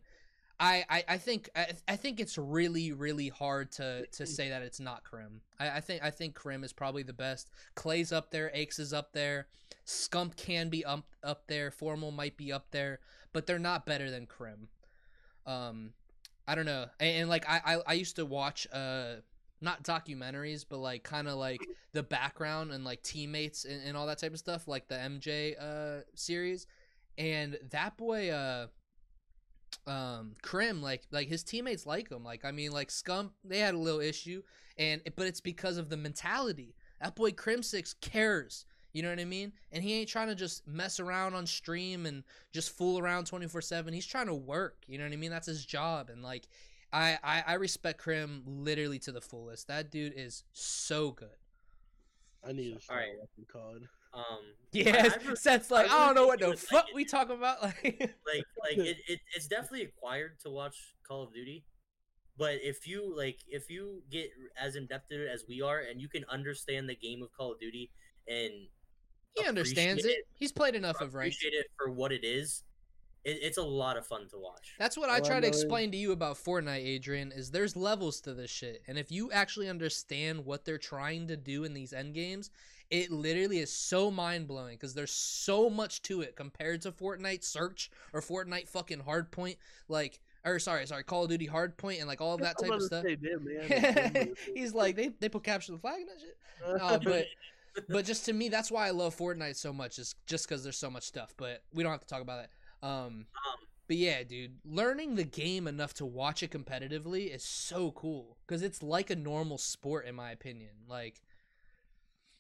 [0.60, 4.62] I, I, I think I, I think it's really really hard to, to say that
[4.62, 5.42] it's not Krim.
[5.60, 7.50] I, I think I think Krim is probably the best.
[7.76, 9.48] Clay's up there, Aches is up there,
[9.86, 13.00] Scump can be up up there, Formal might be up there,
[13.34, 14.70] but they're not better than Krim.
[15.46, 15.92] Um,
[16.48, 19.16] I don't know, and, and like I, I I used to watch uh
[19.62, 21.62] not documentaries, but like kind of like
[21.94, 25.56] the background and like teammates and, and all that type of stuff, like the MJ
[25.60, 26.68] uh series,
[27.18, 28.68] and that boy uh
[29.88, 32.24] um Krim like like his teammates like him.
[32.24, 34.44] Like I mean like Scump they had a little issue
[34.78, 36.76] and but it's because of the mentality.
[37.02, 38.66] That boy Krim Six cares.
[38.94, 39.54] You know what I mean?
[39.72, 43.92] And he ain't trying to just mess around on stream and just fool around 24/7.
[43.94, 44.84] He's trying to work.
[44.88, 45.32] You know what I mean?
[45.32, 46.48] That's his job and like
[46.92, 49.68] I, I I respect Krim literally to the fullest.
[49.68, 51.30] That dude is so good.
[52.48, 53.18] I need to start Alright.
[53.20, 53.88] watching COD.
[54.14, 54.24] Um,
[54.74, 56.96] Yeah, I re- Seth's like, I I, don't know what do the like fuck it.
[56.96, 57.62] we talking about.
[57.64, 60.76] Like, like like it, it it's definitely acquired to watch
[61.08, 61.66] Call of Duty.
[62.38, 64.30] But if you like if you get
[64.60, 67.60] as in depth as we are and you can understand the game of Call of
[67.60, 67.92] Duty
[68.28, 68.52] and
[69.36, 70.06] he understands it.
[70.06, 71.36] appreciate He's played enough of ranked.
[71.36, 72.64] appreciate it for what it is,
[73.24, 74.76] it, it's a lot of fun to watch.
[74.78, 78.20] That's what I I try to explain to you about Fortnite, Adrian, is there's levels
[78.22, 78.84] to this shit.
[78.88, 82.50] And if you actually understand what they're trying to do in these end games,
[82.90, 87.44] it literally is so mind blowing because there's so much to it compared to Fortnite
[87.44, 89.58] Search or Fortnite fucking Hardpoint,
[89.88, 92.78] like or sorry, sorry, Call of Duty Hardpoint and like all of that I'm type
[92.78, 93.04] of stuff.
[93.04, 96.38] say, damn, man, damn, He's like they they put capture the flag and that shit.
[96.80, 97.26] No, but
[97.90, 100.00] but just to me, that's why I love Fortnite so much.
[100.00, 101.34] Is just because there's so much stuff.
[101.38, 102.44] But we don't have to talk about
[102.82, 102.88] that.
[102.88, 103.26] Um, Um,
[103.88, 108.62] but yeah, dude, learning the game enough to watch it competitively is so cool because
[108.62, 110.72] it's like a normal sport, in my opinion.
[110.88, 111.22] Like,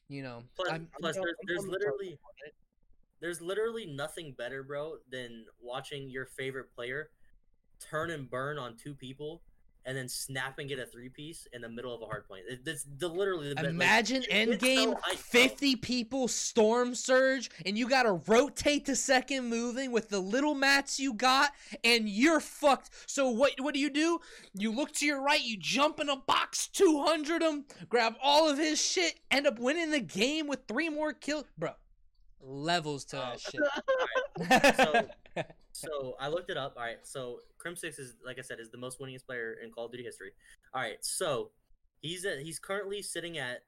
[0.07, 2.19] you know, plus, I'm, plus down- there's, I'm there's down to talk literally
[3.21, 7.09] there's literally nothing better, bro, than watching your favorite player
[7.79, 9.41] turn and burn on two people
[9.85, 12.43] and then snap and get a three piece in the middle of a hard point.
[12.63, 17.77] That's the literally the like, imagine it- end it's so fifty people storm surge, and
[17.77, 21.51] you gotta rotate to second moving with the little mats you got,
[21.83, 22.89] and you're fucked.
[23.07, 23.53] So what?
[23.59, 24.19] What do you do?
[24.53, 28.49] You look to your right, you jump in a box, two hundred him, grab all
[28.49, 31.71] of his shit, end up winning the game with three more kills, bro.
[32.41, 34.75] Levels to that oh, shit.
[35.35, 36.75] So- So I looked it up.
[36.77, 36.99] All right.
[37.01, 39.91] So Crim Six is like I said is the most winningest player in Call of
[39.91, 40.31] Duty history.
[40.73, 40.97] All right.
[40.99, 41.51] So
[42.01, 43.63] he's at, he's currently sitting at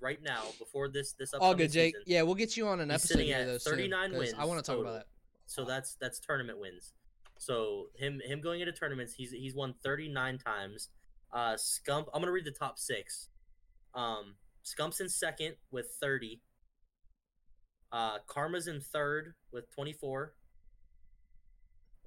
[0.00, 1.94] right now before this this upcoming All good, Jake.
[1.94, 2.04] season.
[2.06, 4.68] Yeah, we'll get you on an episode sitting at soon, 39 'cause I want to
[4.68, 5.06] talk about that.
[5.46, 6.92] So that's that's tournament wins.
[7.38, 10.88] So him him going into tournaments, he's he's won 39 times.
[11.32, 12.08] Uh, Scump.
[12.12, 13.28] I'm gonna read the top six.
[13.94, 14.34] Um,
[14.64, 16.42] Scump's in second with 30.
[17.92, 20.34] Uh, Karma's in third with 24.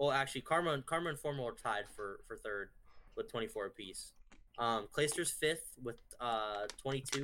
[0.02, 2.70] Well, actually, Karma and Karma and Formal are tied for for third
[3.16, 4.14] with 24 apiece.
[4.58, 7.24] Um, Clayster's fifth with uh 22,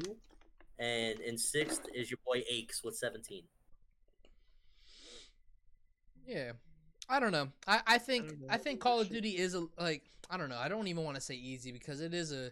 [0.77, 3.41] and in sixth is your boy Aches with 17.
[6.27, 6.51] Yeah.
[7.09, 7.47] I don't know.
[7.65, 8.51] I, I think don't.
[8.51, 10.59] I think Call of Duty is a like I don't know.
[10.59, 12.51] I don't even want to say easy because it is a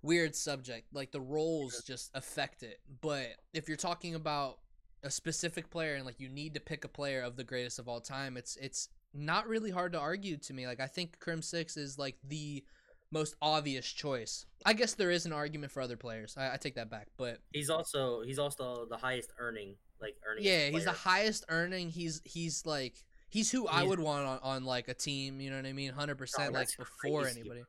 [0.00, 0.86] weird subject.
[0.94, 2.80] Like the roles just affect it.
[3.02, 4.60] But if you're talking about
[5.02, 7.86] a specific player and like you need to pick a player of the greatest of
[7.86, 10.66] all time, it's it's not really hard to argue to me.
[10.66, 12.64] Like I think Crim Six is like the
[13.10, 14.46] most obvious choice.
[14.64, 16.36] I guess there is an argument for other players.
[16.36, 20.44] I, I take that back, but He's also he's also the highest earning like earning.
[20.44, 21.90] yeah, he's the highest earning.
[21.90, 22.94] He's he's like
[23.28, 25.40] he's who I would want on, on like a team.
[25.40, 25.92] You know what I mean?
[25.92, 27.62] Hundred percent, like before crazy, anybody.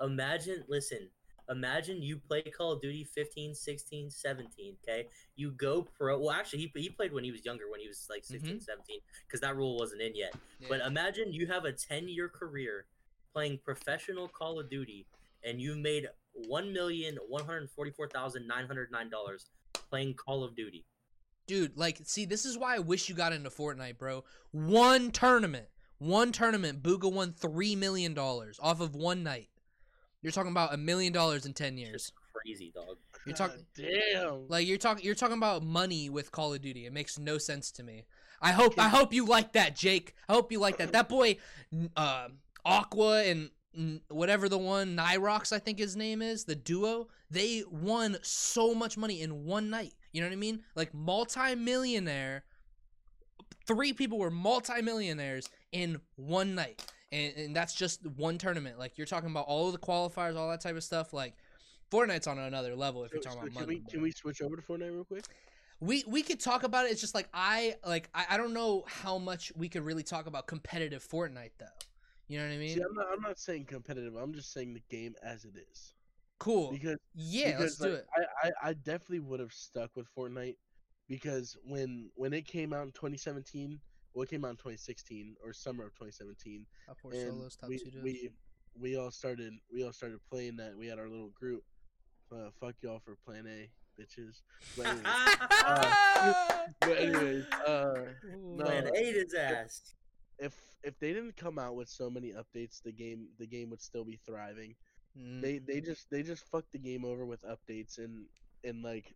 [0.00, 1.08] Imagine, listen,
[1.48, 5.06] imagine you play Call of Duty 15, 16, 17, okay?
[5.36, 6.18] You go pro.
[6.18, 8.60] Well, actually, he, he played when he was younger, when he was like 16, mm-hmm.
[8.60, 10.34] 17, because that rule wasn't in yet.
[10.68, 12.86] But imagine you have a 10 year career
[13.32, 15.06] playing professional Call of Duty
[15.42, 16.08] and you made
[16.48, 19.44] $1,144,909
[19.90, 20.84] playing Call of Duty.
[21.46, 24.24] dude, like, see, this is why I wish you got into Fortnite, bro.
[24.52, 25.66] One tournament,
[25.98, 29.48] one tournament, Bugha won three million dollars off of one night.
[30.24, 31.92] You're talking about a million dollars in ten years.
[31.92, 32.96] just crazy, dog.
[33.26, 34.48] You're talking damn.
[34.48, 36.86] like you're talking you're talking about money with Call of Duty.
[36.86, 38.04] It makes no sense to me.
[38.40, 40.14] I hope I hope you like that, Jake.
[40.28, 40.92] I hope you like that.
[40.92, 41.36] That boy,
[41.72, 42.28] n- uh,
[42.64, 43.50] Aqua and
[44.08, 47.08] whatever the one Nyhrox I think his name is, the duo.
[47.30, 49.92] They won so much money in one night.
[50.12, 50.60] You know what I mean?
[50.74, 52.44] Like multi-millionaire.
[53.66, 56.84] Three people were multi-millionaires in one night,
[57.14, 58.78] and, and that's just one tournament.
[58.78, 61.12] Like you're talking about all of the qualifiers, all that type of stuff.
[61.12, 61.34] Like
[61.90, 63.82] Fortnite's on another level if So- you're talking so about can money.
[63.86, 65.24] we can we switch over to Fortnite real quick?
[65.80, 66.92] We we could talk about it.
[66.92, 70.26] It's just like I like I, I don't know how much we could really talk
[70.26, 71.66] about competitive Fortnite though.
[72.28, 72.76] You know what I mean?
[72.76, 74.14] See, I'm not I'm not saying competitive.
[74.16, 75.94] I'm just saying the game as it is.
[76.38, 76.70] cool.
[76.72, 78.06] Because Yeah, because, let's do it.
[78.16, 80.56] I, I I definitely would have stuck with Fortnite
[81.08, 83.78] because when when it came out in 2017,
[84.14, 87.68] well, it came out in 2016 or summer of 2017, Top four and solos, top
[87.68, 88.02] we, two duos.
[88.04, 88.30] we
[88.80, 90.76] we all started we all started playing that.
[90.76, 91.62] We had our little group.
[92.32, 93.68] Uh, fuck y'all for Plan A,
[94.00, 94.42] bitches.
[94.76, 95.04] But anyways,
[95.66, 97.94] uh, but anyways uh,
[98.32, 98.64] no.
[98.64, 99.94] Man, ate his ass.
[100.38, 103.82] if if they didn't come out with so many updates, the game the game would
[103.82, 104.74] still be thriving.
[105.18, 105.40] Mm.
[105.42, 108.24] They they just they just fucked the game over with updates and
[108.64, 109.14] and like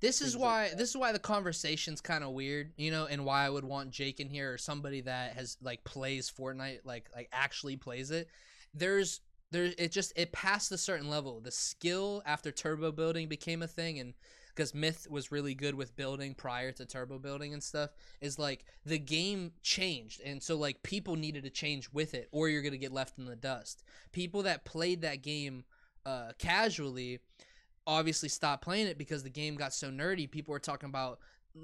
[0.00, 3.06] This is things like why this is why the conversation's kind of weird, you know,
[3.06, 6.80] and why I would want Jake in here or somebody that has like plays Fortnite,
[6.84, 8.28] like like actually plays it.
[8.74, 9.20] There's
[9.50, 11.40] there it just it passed a certain level.
[11.40, 14.12] The skill after turbo building became a thing, and
[14.54, 17.90] because Myth was really good with building prior to turbo building and stuff,
[18.20, 22.48] is like the game changed, and so like people needed to change with it, or
[22.48, 23.82] you're gonna get left in the dust.
[24.12, 25.64] People that played that game
[26.04, 27.20] uh, casually
[27.86, 30.30] obviously stopped playing it because the game got so nerdy.
[30.30, 31.18] People were talking about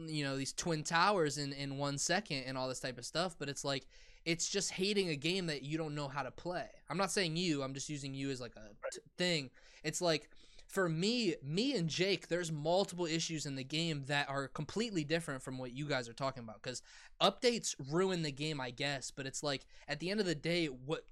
[0.07, 3.37] you know these twin towers in in one second and all this type of stuff,
[3.39, 3.87] but it's like
[4.25, 6.67] it's just hating a game that you don't know how to play.
[6.89, 7.63] I'm not saying you.
[7.63, 9.51] I'm just using you as like a t- thing.
[9.83, 10.31] It's like
[10.69, 15.43] for me, me and Jake, there's multiple issues in the game that are completely different
[15.43, 16.63] from what you guys are talking about.
[16.63, 16.83] Because
[17.21, 19.11] updates ruin the game, I guess.
[19.11, 21.05] But it's like at the end of the day, what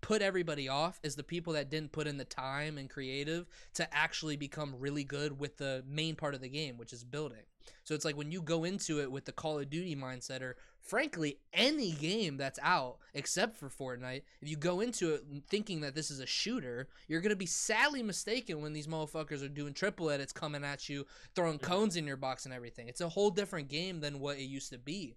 [0.00, 3.94] put everybody off is the people that didn't put in the time and creative to
[3.94, 7.42] actually become really good with the main part of the game, which is building.
[7.84, 10.56] So it's like when you go into it with the Call of Duty mindset, or
[10.80, 15.94] frankly, any game that's out except for Fortnite, if you go into it thinking that
[15.94, 19.74] this is a shooter, you're going to be sadly mistaken when these motherfuckers are doing
[19.74, 22.88] triple edits coming at you, throwing cones in your box and everything.
[22.88, 25.14] It's a whole different game than what it used to be.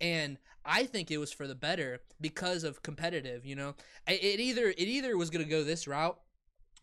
[0.00, 3.74] And I think it was for the better because of competitive, you know.
[4.06, 6.18] It either it either was to go this route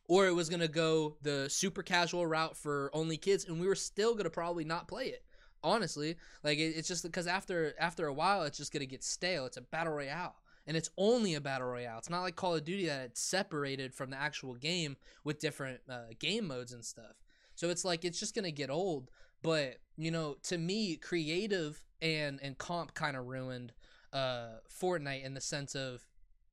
[0.07, 3.67] or it was going to go the super casual route for only kids and we
[3.67, 5.23] were still going to probably not play it
[5.63, 6.17] honestly.
[6.43, 9.45] Like it, it's just because after after a while it's just going to get stale.
[9.45, 10.35] It's a battle royale
[10.67, 11.97] and it's only a battle royale.
[11.97, 15.81] It's not like call of duty that it's separated from the actual game with different
[15.89, 17.21] uh, game modes and stuff.
[17.55, 19.09] So it's like it's just going to get old
[19.41, 23.71] but you know to me creative and and comp kind of ruined
[24.11, 26.05] uh fortnite in the sense of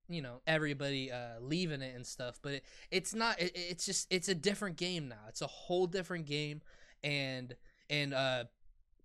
[0.09, 4.07] you know everybody uh leaving it and stuff but it, it's not it, it's just
[4.11, 5.24] it's a different game now.
[5.28, 6.61] It's a whole different game
[7.03, 7.55] and
[7.88, 8.45] and uh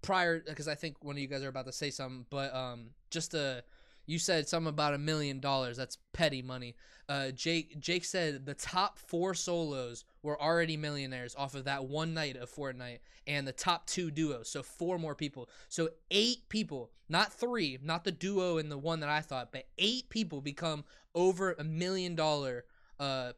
[0.02, 2.88] prior because i think one of you guys are about to say something but um
[3.10, 3.62] just uh
[4.06, 5.78] you said something about a million dollars.
[5.78, 6.76] That's petty money.
[7.08, 12.16] Uh jake jake said the top four solos were already millionaires off of that one
[12.16, 12.98] night of fortnite
[13.28, 15.48] and the top two duos so four more people.
[15.70, 19.68] So eight people not three not the duo and the one that i thought but
[19.78, 20.84] eight people become
[21.14, 22.66] over a million dollar
[23.00, 23.32] uh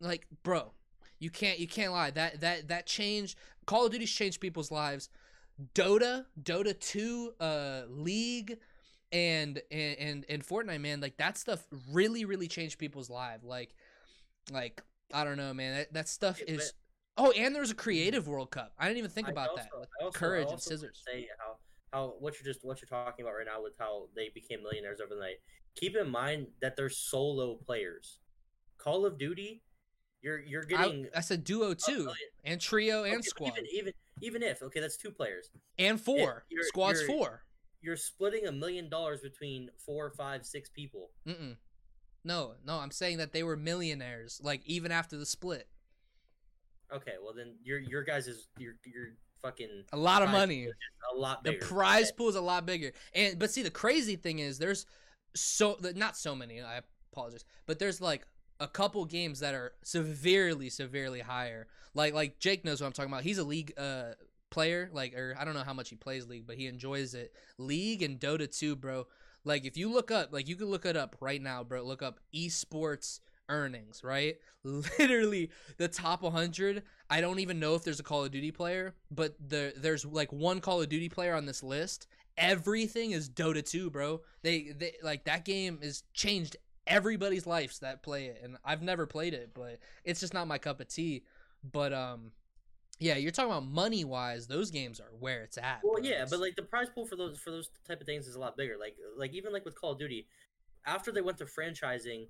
[0.00, 0.72] like bro
[1.18, 2.10] you can't you can't lie.
[2.10, 5.08] That that that changed call of duty's changed people's lives.
[5.74, 8.58] Dota dota 2 uh league
[9.12, 13.74] and and and, and fortnite man like that stuff really really changed people's lives like
[14.52, 14.82] like
[15.14, 16.72] i don't know man that, that stuff Yeah, is
[17.16, 17.82] oh and there was a mm-hmm.
[17.82, 21.02] creative world cup i didn't even think I about also- that also- courage and scissors
[21.06, 21.56] Say how
[21.92, 25.00] how what you're just what you're talking about right now with how they became millionaires
[25.00, 25.36] overnight.
[25.76, 28.18] Keep in mind that they're solo players.
[28.76, 29.62] Call of Duty,
[30.20, 32.10] you're you're getting I a duo too
[32.44, 35.50] and trio and okay, but squad Even even even if okay, that's two players.
[35.78, 37.44] and 4 you're- squad's you're- 4
[37.86, 41.10] You're splitting a million dollars between four, five, six people.
[41.24, 41.56] Mm-mm.
[42.24, 45.68] No, no, I'm saying that they were millionaires, like even after the split.
[46.92, 49.10] Okay, well then your your guys is your your
[49.40, 50.66] fucking A lot of money.
[51.14, 52.90] a lot The prize pool is a lot bigger.
[53.14, 54.84] And but see, the crazy thing is, there's
[55.36, 56.60] so not so many.
[56.60, 56.80] I
[57.12, 58.26] apologize, but there's like
[58.58, 61.68] a couple games that are severely, severely higher.
[61.94, 63.22] Like like Jake knows what I'm talking about.
[63.22, 64.14] He's a league uh
[64.50, 64.90] player.
[64.92, 67.32] Like or I don't know how much he plays league, but he enjoys it.
[67.58, 69.06] League and Dota 2, bro.
[69.44, 71.82] Like if you look up, like you can look it up right now, bro.
[71.82, 74.36] Look up esports earnings, right?
[74.64, 76.82] Literally the top 100.
[77.08, 80.32] I don't even know if there's a Call of Duty player, but the there's like
[80.32, 82.06] one Call of Duty player on this list.
[82.36, 84.20] Everything is Dota 2, bro.
[84.42, 89.06] They they like that game has changed everybody's lives that play it, and I've never
[89.06, 91.24] played it, but it's just not my cup of tea.
[91.72, 92.32] But um,
[92.98, 94.46] yeah, you're talking about money wise.
[94.46, 95.80] Those games are where it's at.
[95.84, 98.34] Well, yeah, but like the prize pool for those for those type of things is
[98.36, 98.76] a lot bigger.
[98.78, 100.26] Like like even like with Call of Duty,
[100.86, 102.28] after they went to franchising,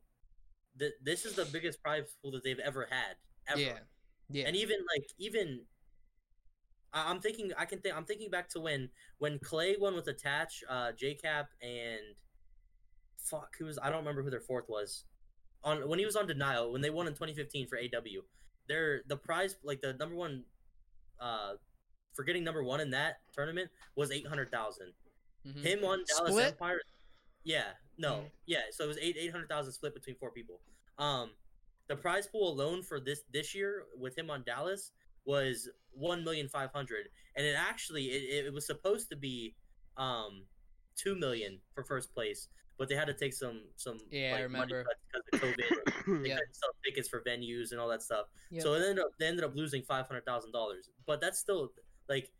[0.77, 3.17] the, this is the biggest prize pool that they've ever had.
[3.49, 3.61] Ever.
[3.61, 3.79] yeah,
[4.29, 5.61] yeah, And even like even
[6.93, 10.09] I- I'm thinking I can think I'm thinking back to when when Clay won with
[10.09, 12.17] Attach, uh JKap and
[13.19, 15.05] fuck who was I don't remember who their fourth was.
[15.65, 18.23] On when he was on denial, when they won in 2015 for AW,
[18.69, 20.45] their the prize like the number one
[21.21, 21.55] uh
[22.15, 24.93] for getting number one in that tournament was eight hundred thousand.
[25.47, 25.63] Mhm.
[25.63, 26.47] Him on Dallas Split?
[26.53, 26.81] Empire.
[27.45, 28.31] Yeah, no, Mhm.
[28.47, 28.63] yeah.
[28.71, 30.61] So it was eight eight hundred thousand split between four people.
[30.99, 31.31] Um,
[31.89, 34.93] the prize pool alone for this this year with him on Dallas
[35.25, 39.55] was one million five hundred, and it actually it, it was supposed to be
[39.97, 40.47] um
[40.97, 42.49] two million for first place,
[42.79, 44.85] but they had to take some some Yeah, I like, money remember.
[44.85, 46.23] cuts because of COVID.
[46.23, 46.35] they Yeah.
[46.37, 48.27] couldn't sell tickets for venues and all that stuff.
[48.51, 48.63] Yep.
[48.63, 50.91] So they ended up they ended up losing five hundred thousand dollars.
[51.07, 51.71] But that's still
[52.09, 52.31] like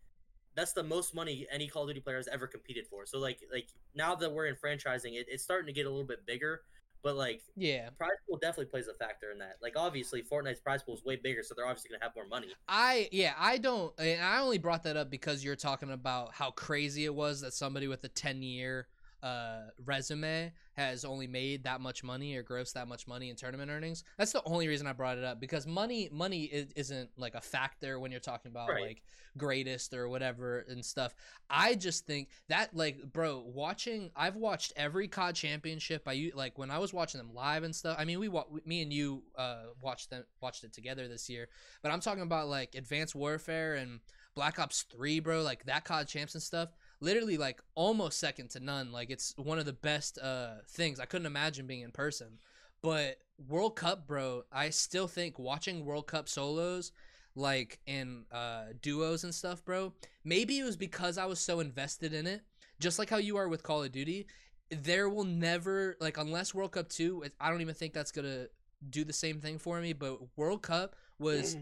[0.55, 3.05] that's the most money any Call of Duty player has ever competed for.
[3.05, 6.07] So like like now that we're in franchising, it, it's starting to get a little
[6.07, 6.61] bit bigger.
[7.03, 7.89] But like Yeah.
[7.91, 9.57] prize pool definitely plays a factor in that.
[9.61, 12.47] Like obviously Fortnite's prize pool is way bigger, so they're obviously gonna have more money.
[12.67, 16.51] I yeah, I don't and I only brought that up because you're talking about how
[16.51, 18.87] crazy it was that somebody with a 10 year
[19.23, 23.71] uh resume has only made that much money or grossed that much money in tournament
[23.71, 24.03] earnings.
[24.17, 27.41] That's the only reason I brought it up because money money is, isn't like a
[27.41, 28.81] factor when you're talking about Right.
[28.83, 29.01] like
[29.37, 31.15] greatest or whatever and stuff.
[31.49, 36.03] I just think that like bro, watching I've watched every COD championship.
[36.07, 37.95] I like when I was watching them live and stuff.
[37.99, 41.47] I mean, we wa- me and you uh watched them watched it together this year.
[41.81, 43.99] But I'm talking about like Advanced Warfare and
[44.35, 46.69] Black Ops 3, bro, like that COD champs and stuff.
[46.99, 48.91] Literally like almost second to none.
[48.91, 50.99] Like it's one of the best uh things.
[50.99, 52.39] I couldn't imagine being in person.
[52.81, 56.91] But World Cup, bro, I still think watching World Cup solos
[57.35, 59.93] like in uh duos and stuff, bro.
[60.23, 62.41] Maybe it was because I was so invested in it,
[62.79, 64.27] just like how you are with Call of Duty.
[64.69, 68.49] There will never like unless World Cup 2, I don't even think that's going to
[68.89, 71.55] do the same thing for me, but World Cup was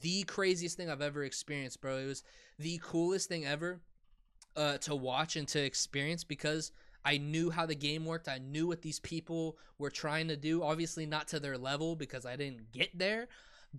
[0.00, 1.98] the craziest thing I've ever experienced, bro.
[1.98, 2.22] It was
[2.58, 3.80] the coolest thing ever
[4.56, 6.72] uh, to watch and to experience because
[7.04, 8.28] I knew how the game worked.
[8.28, 10.62] I knew what these people were trying to do.
[10.62, 13.28] Obviously, not to their level because I didn't get there.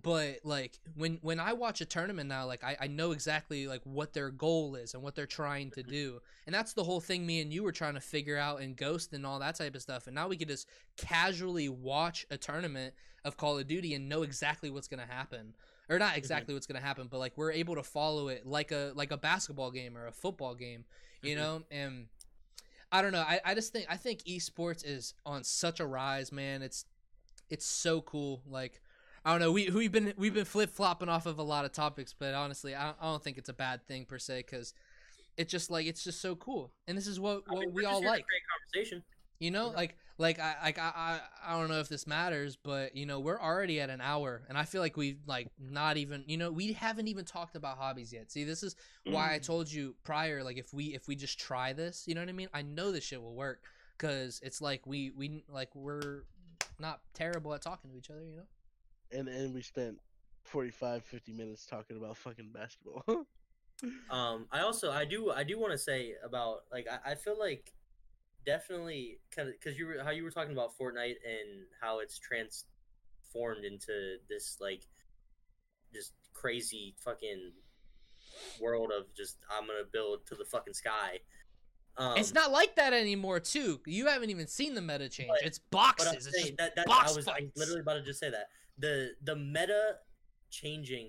[0.00, 3.82] But like when when I watch a tournament now, like I, I know exactly like
[3.84, 7.26] what their goal is and what they're trying to do, and that's the whole thing.
[7.26, 9.82] Me and you were trying to figure out and Ghost and all that type of
[9.82, 10.66] stuff, and now we can just
[10.96, 15.52] casually watch a tournament of Call of Duty and know exactly what's gonna happen
[15.88, 18.92] or not exactly what's gonna happen, but like we're able to follow it like a
[18.94, 20.84] like a basketball game or a football game,
[21.22, 21.38] you Mhm.
[21.38, 21.62] know.
[21.70, 22.06] And
[22.90, 23.22] I don't know.
[23.22, 26.62] I, I just think I think esports is on such a rise, man.
[26.62, 26.84] It's
[27.50, 28.42] it's so cool.
[28.46, 28.80] Like
[29.24, 29.52] I don't know.
[29.52, 32.74] We we've been we've been flip flopping off of a lot of topics, but honestly,
[32.74, 34.74] I don't, I don't think it's a bad thing per se because
[35.36, 37.84] it's just like it's just so cool, and this is what I what mean, we
[37.84, 38.24] all like.
[38.74, 39.02] conversation.
[39.38, 39.76] You know, Yeah.
[39.76, 43.20] like like I like I, I I don't know if this matters, but you know,
[43.20, 46.50] we're already at an hour and I feel like we've like not even you know,
[46.50, 48.30] we haven't even talked about hobbies yet.
[48.30, 51.72] See, this is why I told you prior, like if we if we just try
[51.72, 52.48] this, you know what I mean?
[52.54, 53.64] I know this shit will work.
[53.98, 56.22] Cause it's like we we like we're
[56.78, 59.18] not terrible at talking to each other, you know?
[59.18, 59.98] and and we spent
[60.44, 63.04] 45 50 minutes talking about fucking basketball
[64.10, 67.36] Um, I also I do I do want to say about like I, I feel
[67.36, 67.72] like
[68.44, 72.18] definitely kind of because you were how you were talking about Fortnite and how it's
[72.18, 74.82] transformed into this like
[75.92, 77.52] just crazy fucking
[78.60, 81.18] world of just I'm gonna build to the fucking sky.
[81.98, 83.80] Um, it's not like that anymore too.
[83.86, 85.28] You haven't even seen the meta change.
[85.28, 86.26] But- it's boxes.
[86.26, 87.56] It's just that, that box I was I was fights.
[87.56, 89.96] literally about to just say that the the meta
[90.50, 91.08] changing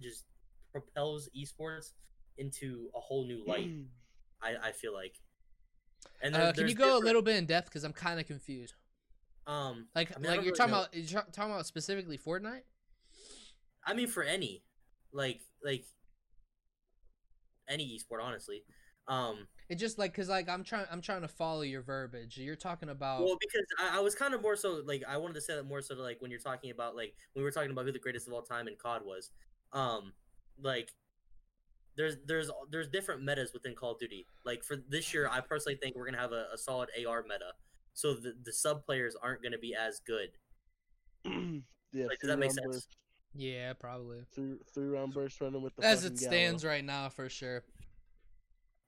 [0.00, 0.24] just
[0.72, 1.92] propels esports
[2.38, 3.70] into a whole new light.
[4.42, 5.14] I, I feel like.
[6.22, 7.68] And there- uh, can you go a little bit in depth?
[7.68, 8.74] Because I'm kind of confused.
[9.46, 10.80] Um, Like, I mean, like you're really talking know.
[10.80, 12.62] about, you're talking about specifically Fortnite.
[13.84, 14.64] I mean, for any,
[15.12, 15.84] like, like
[17.68, 18.64] any esport, honestly.
[19.08, 22.36] Um, It just like, cause like I'm trying, I'm trying to follow your verbiage.
[22.38, 25.34] You're talking about, well, because I, I was kind of more so like I wanted
[25.34, 27.52] to say that more so to, like when you're talking about like when we were
[27.52, 29.30] talking about who the greatest of all time in COD was.
[29.72, 30.12] Um,
[30.60, 30.92] like
[31.96, 34.26] there's there's there's different metas within Call of Duty.
[34.44, 37.52] Like for this year, I personally think we're gonna have a, a solid AR meta,
[37.94, 40.30] so the the sub players aren't gonna be as good.
[41.92, 42.66] yeah, Like, does that make three-round sense?
[42.86, 42.96] burst-
[43.34, 46.30] yeah, probably Three, three round burst running with the as fucking it gallo.
[46.32, 47.64] stands right now, for sure.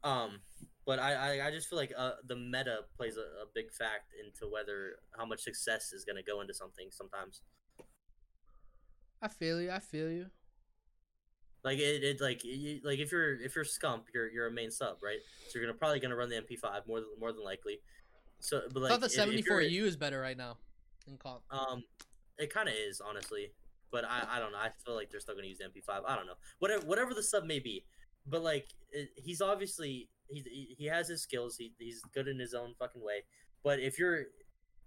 [0.05, 0.41] Um,
[0.87, 4.13] but I, I, I just feel like uh, the meta plays a, a big fact
[4.25, 7.43] into whether how much success is going to go into something sometimes.
[9.21, 9.71] I feel you.
[9.71, 10.27] I feel you.
[11.69, 14.71] Like it, it like you, like if you're if you're Scump, you're you're a main
[14.71, 15.19] sub, right?
[15.49, 17.81] So you're gonna probably gonna run the MP5 more than more than likely.
[18.41, 20.57] So, but like I thought the if you're- 74U is better right now.
[21.07, 21.43] In comp.
[21.51, 21.85] Um,
[22.39, 23.53] it kind of is honestly,
[23.93, 24.59] but I, I don't know.
[24.59, 26.05] I feel like they're still gonna use the MP5.
[26.09, 26.39] I don't know.
[26.59, 27.85] Whatever whatever the sub may be,
[28.27, 31.59] but like it, he's obviously he's he he has his skills.
[31.59, 33.25] He he's good in his own fucking way.
[33.63, 34.29] But if you're, it,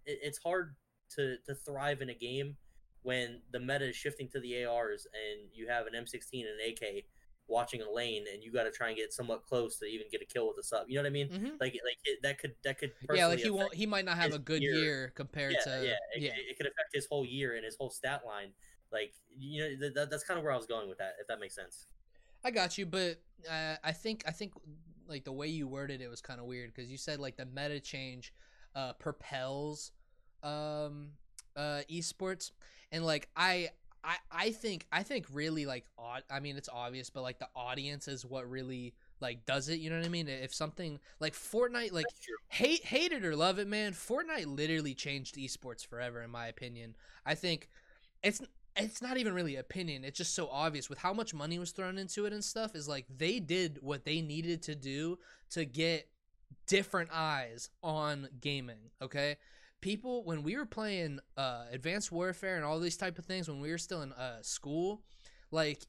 [0.06, 0.74] it's hard
[1.18, 2.58] to to thrive in a game
[3.04, 6.72] when the meta is shifting to the ARs and you have an M16 and an
[6.72, 7.06] AK
[7.48, 10.22] watching a lane and you got to try and get somewhat close to even get
[10.22, 10.86] a kill with a sub.
[10.88, 11.28] You know what I mean?
[11.30, 13.74] hmm Like like it, that could that could Yeah, like he won't.
[13.74, 14.74] He might not have a good year.
[14.76, 15.70] year compared yeah, to.
[15.86, 16.32] yeah, it, yeah.
[16.50, 18.52] It, could affect his whole year and his whole stat line.
[18.92, 21.14] Like you know, th- that, that's kind of where I was going with that.
[21.20, 21.88] If that makes sense.
[22.44, 24.54] I got you, but uh, I think I think
[25.08, 27.46] like the way you worded it was kind of weird because you said like the
[27.46, 28.34] meta change.
[28.76, 29.92] uh, propels
[30.44, 31.10] um,
[31.56, 32.52] uh, esports,
[32.92, 33.70] and like I.
[34.04, 37.48] I, I think I think really like odd I mean it's obvious but like the
[37.56, 40.28] audience is what really like does it you know what I mean?
[40.28, 42.08] If something like Fortnite like
[42.48, 46.96] hate hate it or love it man Fortnite literally changed esports forever in my opinion.
[47.28, 47.70] I think
[48.24, 48.42] it's
[48.76, 51.98] it's not even really opinion it's just so obvious with how much money was thrown
[51.98, 55.20] into it and stuff is like they did what they needed to do
[55.50, 56.08] to get
[56.68, 59.36] different eyes on gaming okay
[59.82, 63.60] people when we were playing uh advanced warfare and all these type of things when
[63.60, 65.04] we were still in uh school
[65.52, 65.86] like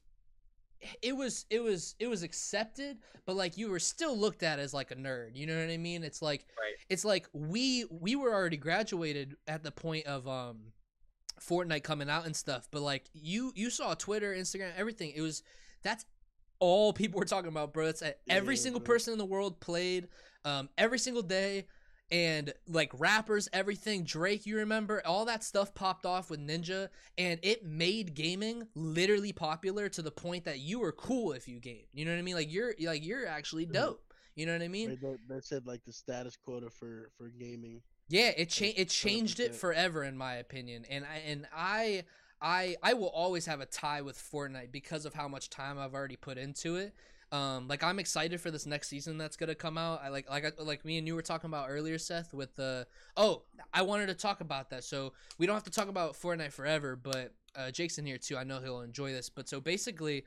[1.01, 4.73] it was it was it was accepted but like you were still looked at as
[4.73, 6.77] like a nerd you know what i mean it's like Right.
[6.89, 10.73] it's like we we were already graduated at the point of um
[11.41, 15.11] Fortnite coming out and stuff, but like you you saw Twitter, Instagram, everything.
[15.15, 15.43] It was
[15.83, 16.05] that's
[16.59, 17.87] all people were talking about, bro.
[17.87, 20.07] It's uh, every Yeah, single person in the world played
[20.45, 21.67] um every single day
[22.13, 27.39] and like rappers, everything, Drake, you remember, all that stuff popped off with Ninja and
[27.41, 31.85] it made gaming literally popular to the point that you were cool if you game.
[31.91, 32.35] You know what I mean?
[32.35, 33.73] Like you're like you're actually Mhm.
[33.73, 34.13] dope.
[34.35, 34.91] You know what I mean?
[35.01, 37.81] That, that said like the status quota for for gaming.
[38.09, 38.79] Yeah, it changed.
[38.79, 39.55] It changed it 100%.
[39.59, 40.85] forever, in my opinion.
[40.85, 42.03] And I and I
[42.39, 45.95] I I will always have a tie with Fortnite because of how much time I've
[45.95, 46.93] already put into it.
[47.33, 50.01] Um, like I'm excited for this next season that's gonna come out.
[50.03, 52.31] I like like I, like me and you were talking about earlier, Seth.
[52.31, 52.85] With the
[53.17, 53.41] oh,
[53.73, 54.83] I wanted to talk about that.
[54.83, 58.37] So we don't have to talk about Fortnite forever, but uh, Jake's in here too.
[58.37, 59.29] I know he'll enjoy this.
[59.29, 60.25] But so basically,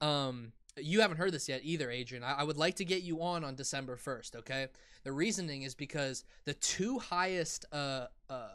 [0.00, 2.24] um, you haven't heard this yet either, Adrian.
[2.24, 4.34] I, I would like to get you on on December first.
[4.34, 4.66] Okay.
[5.04, 8.48] The reasoning is because the two highest uh, um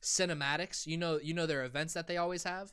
[0.00, 2.72] cinematics, you know, you know their events that they always have.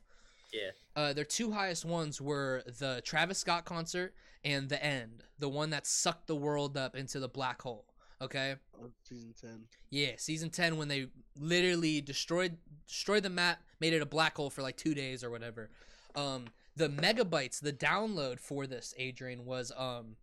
[0.54, 0.72] Yeah.
[0.96, 4.14] Uh, their two highest ones were the Travis Scott concert
[4.44, 7.86] and the end, the one that sucked the world up into the black hole.
[8.22, 8.56] Okay.
[9.04, 9.64] season ten.
[9.90, 11.08] Yeah, season ten when they
[11.40, 15.30] literally destroyed destroyed the map, made it a black hole for like two days or
[15.30, 15.70] whatever.
[16.16, 20.16] Um, the megabytes, the download for this, Adrian, was um,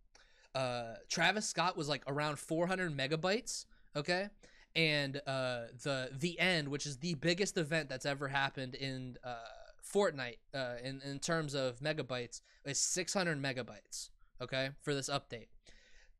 [0.55, 3.65] uh, Travis Scott was like around 400 megabytes.
[3.95, 4.29] Okay,
[4.75, 9.35] and uh, the the end, which is the biggest event that's ever happened in uh,
[9.83, 14.09] Fortnite, uh, in in terms of megabytes, is 600 megabytes.
[14.41, 15.47] Okay, for this update.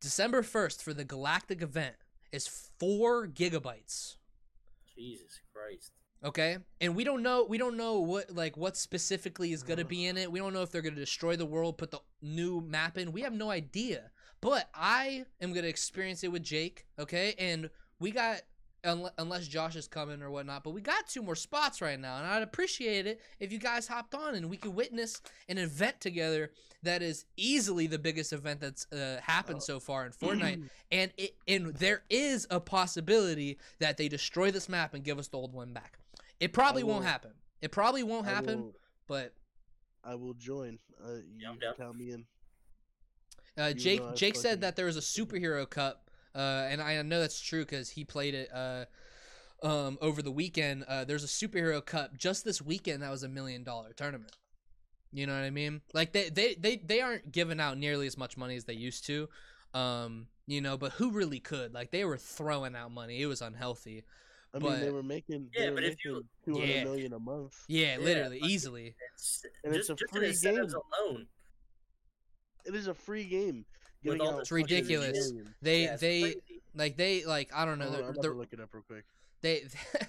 [0.01, 1.95] December 1st for the Galactic event
[2.31, 4.15] is four gigabytes.
[4.95, 5.91] Jesus Christ.
[6.23, 10.05] Okay, and we don't know we don't know what like what specifically is gonna be
[10.05, 10.31] in it.
[10.31, 13.13] We don't know if they're gonna destroy the world, put the new map in.
[13.13, 14.11] We have no idea.
[14.41, 16.85] But I am gonna experience it with Jake.
[16.97, 18.41] Okay, and we got
[18.83, 22.25] unless Josh is coming or whatnot, but we got two more spots right now, and
[22.27, 26.51] I'd appreciate it if you guys hopped on and we could witness an event together
[26.83, 29.65] that is easily the biggest event that's uh, happened Oh.
[29.65, 34.69] so far in Fortnite and it and there is a possibility that they destroy this
[34.69, 35.99] map and give us the old one back.
[36.39, 37.31] It probably won't happen.
[37.61, 38.75] It probably won't I happen, will,
[39.07, 39.33] but
[40.05, 40.79] I will join.
[41.03, 41.73] Uh, you I'm down.
[41.75, 42.25] count me in.
[43.57, 47.39] uh, Jake Jake said that there was a superhero cup, uh, and I know that's
[47.41, 48.85] true because he played it uh,
[49.63, 50.83] um, over the weekend.
[50.87, 54.31] Uh, there's a superhero cup just this weekend that was a million dollar tournament.
[55.11, 55.81] You know what I mean?
[55.93, 59.05] Like they, they they they aren't giving out nearly as much money as they used
[59.07, 59.27] to.
[59.73, 61.73] Um, you know, but who really could?
[61.73, 63.21] Like they were throwing out money.
[63.21, 64.03] It was unhealthy.
[64.53, 65.49] I mean, they were making.
[65.55, 66.83] Yeah, were but if you- making two hundred Yeah.
[66.83, 67.63] million a month.
[67.67, 68.95] Yeah, Yeah, literally, but- easily.
[69.15, 70.59] It's, And it's a just free game.
[70.63, 71.27] alone.
[72.65, 73.65] It is a free game.
[74.03, 75.31] With all out It's ridiculous.
[75.31, 75.55] million.
[75.61, 76.41] They Yeah, they crazy.
[76.75, 77.85] like they like I don't know.
[77.85, 79.05] Hold I'm they're, about they're, to look it up real quick.
[79.41, 79.63] they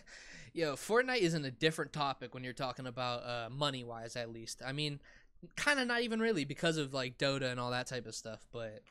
[0.52, 4.62] yo Fortnite isn't a different topic when you're talking about uh, money wise at least.
[4.66, 5.00] I mean,
[5.56, 8.46] kind of not even really because of like Dota and all that type of stuff.
[8.52, 8.82] But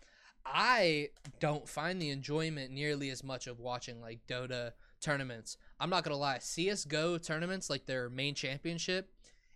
[0.45, 4.71] I don't find the enjoyment nearly as much of watching like Dota
[5.01, 5.57] tournaments.
[5.79, 9.09] I'm not gonna lie, CS:GO tournaments like their main championship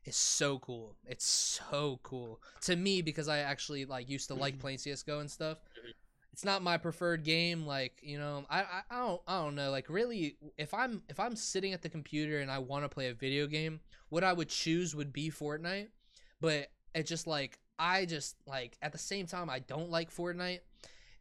[0.06, 0.96] is so cool.
[1.06, 5.32] It's so cool to me because I actually like used to like playing CS:GO and
[5.32, 5.60] stuff.
[5.78, 5.94] Mhm.
[6.32, 7.66] It's not my preferred game.
[7.66, 9.72] Like you know, I, I I don't I don't know.
[9.72, 13.08] Like really, if I'm if I'm sitting at the computer and I want to play
[13.10, 15.88] a video game, what I would choose would be Fortnite.
[16.42, 20.60] But it just like I just like at the same time I don't like Fortnite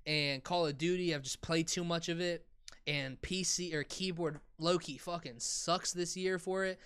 [0.07, 1.15] and Call of Duty.
[1.15, 2.47] I've just played too much of it,
[2.87, 6.81] and PC or keyboard Loki fucking sucks this year for it.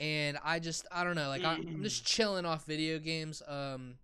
[0.00, 1.28] And I just I don't know.
[1.28, 3.94] Like I, I'm just chilling off video games um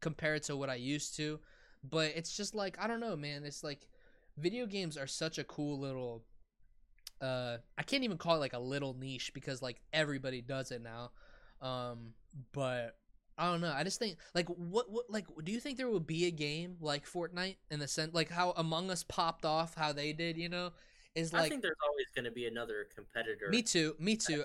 [0.00, 1.40] compared to what I used to.
[1.84, 3.44] But it's just like I don't know, man.
[3.44, 3.88] It's like
[4.38, 6.24] video games are such a cool little
[7.20, 10.82] uh I can't even call it like a little niche because like everybody does it
[10.82, 11.10] now.
[11.60, 12.14] Um
[12.52, 12.96] but
[13.36, 13.72] I don't know.
[13.74, 16.76] I just think like what what like do you think there will be a game
[16.80, 20.48] like Fortnite in the sense like how Among Us popped off how they did, you
[20.48, 20.70] know?
[21.14, 23.48] is like I like think there's always going to be another competitor.
[23.50, 24.44] me too, me too.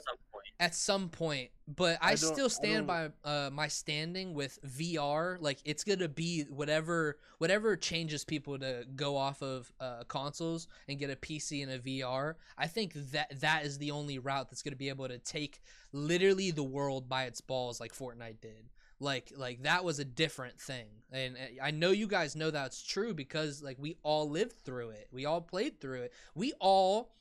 [0.60, 1.10] At some point.
[1.10, 5.60] at some point but i, I still stand by uh, my standing with vr like
[5.66, 11.10] it's gonna be whatever whatever changes people to go off of uh, consoles and get
[11.10, 14.76] a pc and a vr i think that that is the only route that's gonna
[14.76, 15.62] be able to take
[15.92, 18.70] literally the world by its balls like fortnite did.
[19.00, 20.88] Like like that was a different thing.
[21.12, 24.90] And uh, i know you guys know that's true because like we all lived through
[24.90, 25.08] it.
[25.12, 26.14] We all played through it.
[26.36, 27.12] We all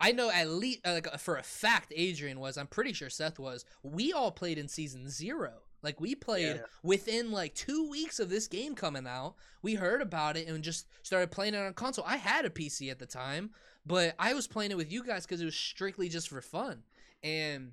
[0.00, 2.56] I know at least uh, like for a fact Adrian was.
[2.56, 3.64] I'm pretty sure Seth was.
[3.82, 5.52] We all played in season zero.
[5.82, 6.62] Like we played Yeah.
[6.82, 9.34] within like two weeks of this game coming out.
[9.62, 12.04] We heard about it and just started playing it on console.
[12.06, 13.50] I had a PC at the time,
[13.86, 16.82] but I was playing it with you guys because it was strictly just for fun.
[17.22, 17.72] And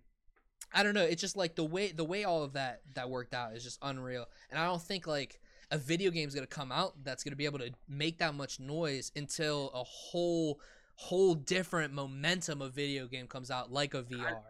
[0.74, 1.04] I don't know.
[1.04, 3.80] It's just like the way the way all of that that worked out is just
[3.82, 4.26] unreal.
[4.50, 5.40] And I don't think like
[5.72, 9.12] a video game's gonna come out that's gonna be able to make that much noise
[9.16, 10.60] until a whole
[10.96, 14.42] whole different momentum of video game comes out like a VR.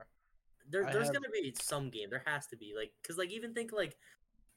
[0.69, 2.09] There, I there's have- gonna be some game.
[2.09, 3.95] There has to be like, cause like even think like,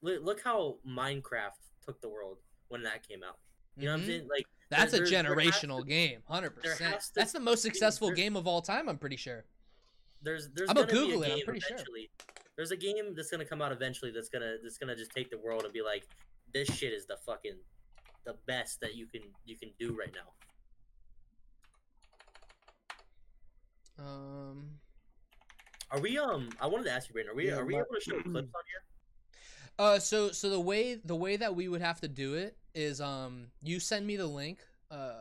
[0.03, 1.53] look, look how Minecraft
[1.85, 2.39] took the world
[2.69, 3.39] when that came out.
[3.77, 4.07] You know what I'm Mhm.
[4.07, 4.29] saying?
[4.29, 7.03] Like That's a there- there has generational to- game, hundred percent.
[7.15, 8.89] That's the most successful game of all time.
[8.89, 9.45] I'm pretty sure.
[10.21, 11.79] there's there's I'm gonna gonna be Google a it, I'm game pretty sure.
[12.57, 15.39] There's a game that's gonna come out eventually that's gonna that's gonna just take the
[15.39, 16.09] world and be like,
[16.53, 17.57] this shit is the fucking
[18.25, 20.33] the best that you can you can do right now.
[23.99, 24.71] Um,
[25.91, 26.51] Are we um?
[26.61, 27.33] I wanted to ask you, Brandon.
[27.33, 28.83] Are we Yeah, are we able to show clips on here?
[29.79, 33.01] uh, so so the way the way that we would have to do it is
[33.01, 34.59] um, you send me the link.
[34.91, 35.13] Uh,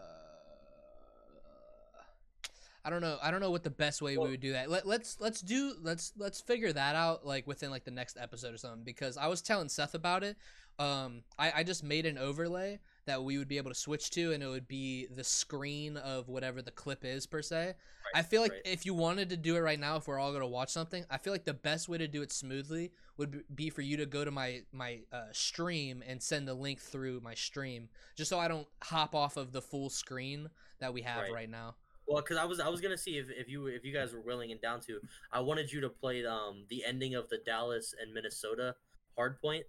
[2.86, 3.18] I don't know.
[3.22, 4.70] I don't know what the best way Well- we would do that.
[4.70, 8.54] Let, let's let's do let's let's figure that out like within like the next episode
[8.54, 10.38] or something because I was telling Seth about it.
[10.80, 14.32] Um, I I just made an overlay that we would be able to switch to,
[14.32, 17.74] and it would be the screen of whatever the clip is per se.
[18.14, 18.62] I feel like right.
[18.64, 21.06] if you wanted to do it right now, if we're all going to watch something,
[21.10, 23.98] I feel like the best way to do it smoothly would be- be for you
[23.98, 28.30] to go to my my uh, stream and send the link through my stream, just
[28.30, 31.34] so I don't hop off of the full screen that we have Right.
[31.34, 31.76] right, now.
[32.08, 34.22] Well, because I was I was gonna see if, if you if you guys were
[34.22, 35.00] willing and down to.
[35.32, 38.76] I wanted you to play um the ending of the Dallas and Minnesota
[39.18, 39.64] hardpoint,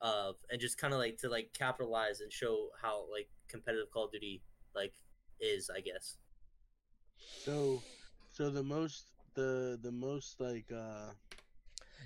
[0.00, 4.04] of and just kind of like to like capitalize and show how like competitive Call
[4.04, 4.42] of Duty
[4.74, 4.94] like
[5.40, 6.16] is, I guess.
[7.44, 7.82] So,
[8.32, 11.10] so the most the the most like uh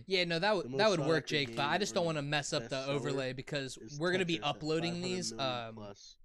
[0.07, 1.57] Yeah, no, that would that would work, Jake.
[1.57, 5.01] But I just don't want to mess up the overlay because we're gonna be uploading
[5.01, 6.17] these million um plus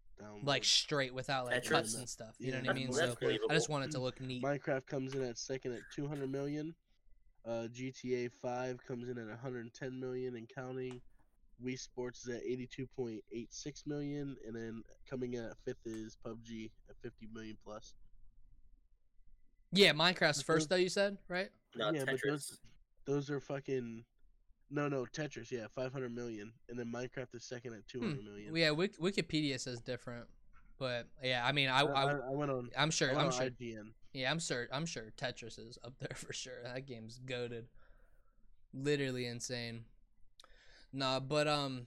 [0.43, 1.69] like straight without like Tetris?
[1.69, 2.35] cuts and stuff.
[2.39, 2.87] You know what I mean?
[2.87, 3.47] That's, So believable.
[3.49, 4.43] I just want it to look neat.
[4.43, 6.73] Minecraft comes in at second at 200 million.
[7.45, 10.99] Uh, GTA 5 comes in at 110 million and counting.
[11.63, 16.95] Wii Sports is at 82.86 million, and then coming in at fifth is PUBG at
[17.01, 17.93] 50 million plus.
[19.71, 20.75] Yeah, Minecraft's But first though.
[20.75, 21.49] You said right?
[21.75, 22.59] no, yeah, but those
[23.05, 24.03] those are fucking.
[24.69, 28.25] No, no, Tetris, yeah, 500 million, and then Minecraft is second at 200 hmm.
[28.25, 28.55] million.
[28.55, 30.25] Yeah, Wik- Wikipedia says different,
[30.77, 32.69] but yeah, I mean, I, I, I, I, I went on.
[32.77, 33.91] I'm sure, I'm sure, IGN.
[34.13, 36.63] yeah, I'm sure, I'm sure Tetris is up there for sure.
[36.65, 37.67] That game's goaded,
[38.73, 39.85] literally insane.
[40.97, 41.85] Nah, but um,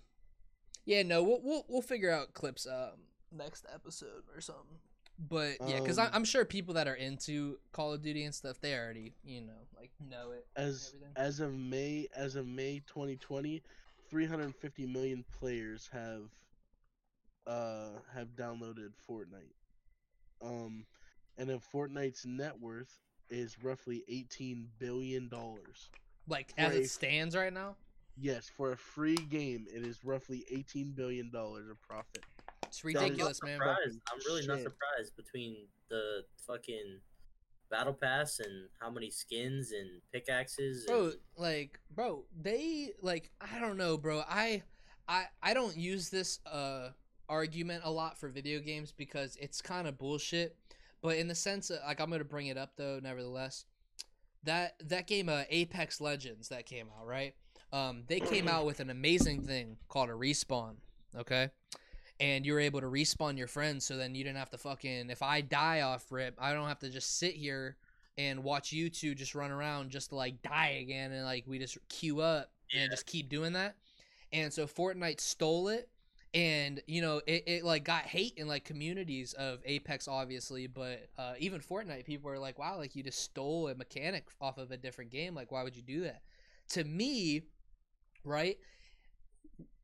[0.84, 3.00] yeah, no, we'll we'll we'll figure out clips um
[3.32, 4.78] next episode or something.
[5.18, 8.60] But yeah, because Um, I'm sure people that are into Call of Duty and stuff,
[8.60, 10.46] they already you know like know it.
[10.56, 13.60] As as of May as of May 2020,
[14.08, 16.30] 350 million players have
[17.48, 19.54] uh have downloaded Fortnite.
[20.40, 20.86] Um,
[21.36, 25.90] and then Fortnite's net worth is roughly 18 billion dollars.
[26.28, 27.74] like as it stands right now,
[28.16, 32.24] Yes, for a free game, it is roughly 18 billion dollars of profit.
[32.66, 33.60] it's ridiculous, I'm man.
[33.62, 35.56] I'm really not surprised between
[35.88, 37.00] the fucking
[37.70, 40.84] battle pass and how many skins and pickaxes.
[40.86, 44.60] bro like bro they like i don't know bro i
[45.06, 46.88] i i don't use this uh
[47.28, 50.56] argument a lot for video games because it's kind of bullshit
[51.00, 53.66] but in the sense that like i'm gonna bring it up though nevertheless
[54.42, 57.34] that that game uh apex legends that came out right
[57.72, 60.74] um they came out with an amazing thing called a respawn
[61.16, 61.48] okay?
[62.20, 65.10] And you were able to respawn your friends so then you didn't have to fucking
[65.10, 67.76] if i die off rip i don't have to just sit here
[68.18, 71.59] and watch you two just run around just to like die again and like we
[71.59, 72.82] just queue up Yeah.
[72.82, 73.76] and just keep doing that.
[74.32, 75.88] And so fortnite stole it
[76.34, 81.09] and you know it, it like got hate in like communities of apex obviously but
[81.18, 84.70] uh, even fortnite people are like wow like you just stole a mechanic off of
[84.70, 86.22] a different game like why would you do that?
[86.70, 87.42] To me
[88.24, 88.59] right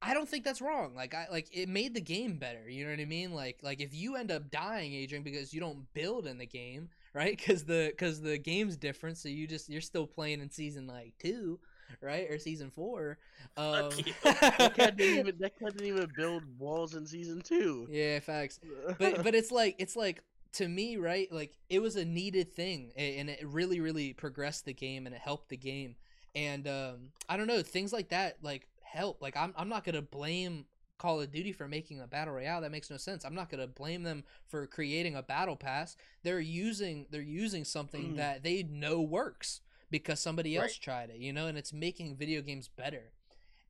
[0.02, 0.94] I don't think that's wrong.
[0.94, 2.68] Like I like it made the game better.
[2.68, 3.32] You know what I mean?
[3.32, 6.90] Like like if you end up dying, Adrian, because you don't build in the game,
[7.14, 7.36] right?
[7.46, 11.14] Because the because the game's different, so you just you're still playing in season like
[11.18, 11.58] two,
[12.00, 13.18] right, or season four.
[13.56, 13.90] Um.
[14.22, 17.88] That cat didn't even that cat didn't even build walls in season two.
[17.90, 18.60] yeah, facts.
[18.98, 20.22] But but it's like it's like
[20.52, 21.30] to me, right?
[21.32, 25.20] Like it was a needed thing, and it really really progressed the game and it
[25.22, 25.96] helped the game.
[26.36, 26.96] And um,
[27.28, 29.20] I don't know things like that like help.
[29.22, 30.66] Like I'm I'm not gonna blame
[30.98, 32.60] Call of Duty for making a battle royale.
[32.60, 33.24] That makes no sense.
[33.24, 35.96] I'm not gonna blame them for creating a battle pass.
[36.22, 38.16] They're using they're using something Mm.
[38.16, 40.78] that they know works because somebody else Right.
[40.82, 43.12] tried it, you know, and it's making video games better.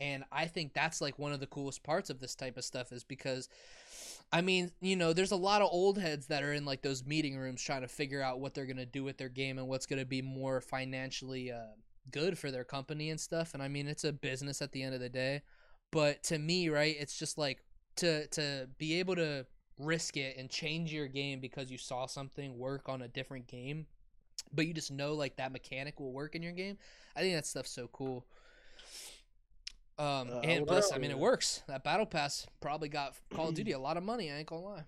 [0.00, 2.90] And I think that's like one of the coolest parts of this type of stuff
[2.92, 3.48] is because
[4.32, 7.04] I mean, you know, there's a lot of old heads that are in like those
[7.06, 9.68] meeting rooms trying to figure out what they're going to do with their game and
[9.68, 11.58] what's going to be more financially uh,
[12.10, 13.54] good for their company and stuff.
[13.54, 15.42] And I mean, it's a business at the end of the day.
[15.92, 17.62] But to me, right, it's just like
[17.96, 19.46] to to be able to
[19.78, 23.86] risk it and change your game because you saw something work on a different game,
[24.52, 26.78] but you just know like that mechanic will work in your game.
[27.14, 28.26] I think that stuff's so cool.
[29.98, 31.62] Um, Uh, and would plus, I mean, it works.
[31.68, 34.30] That battle pass probably got Call of Duty a lot of money.
[34.30, 34.84] I ain't gonna lie.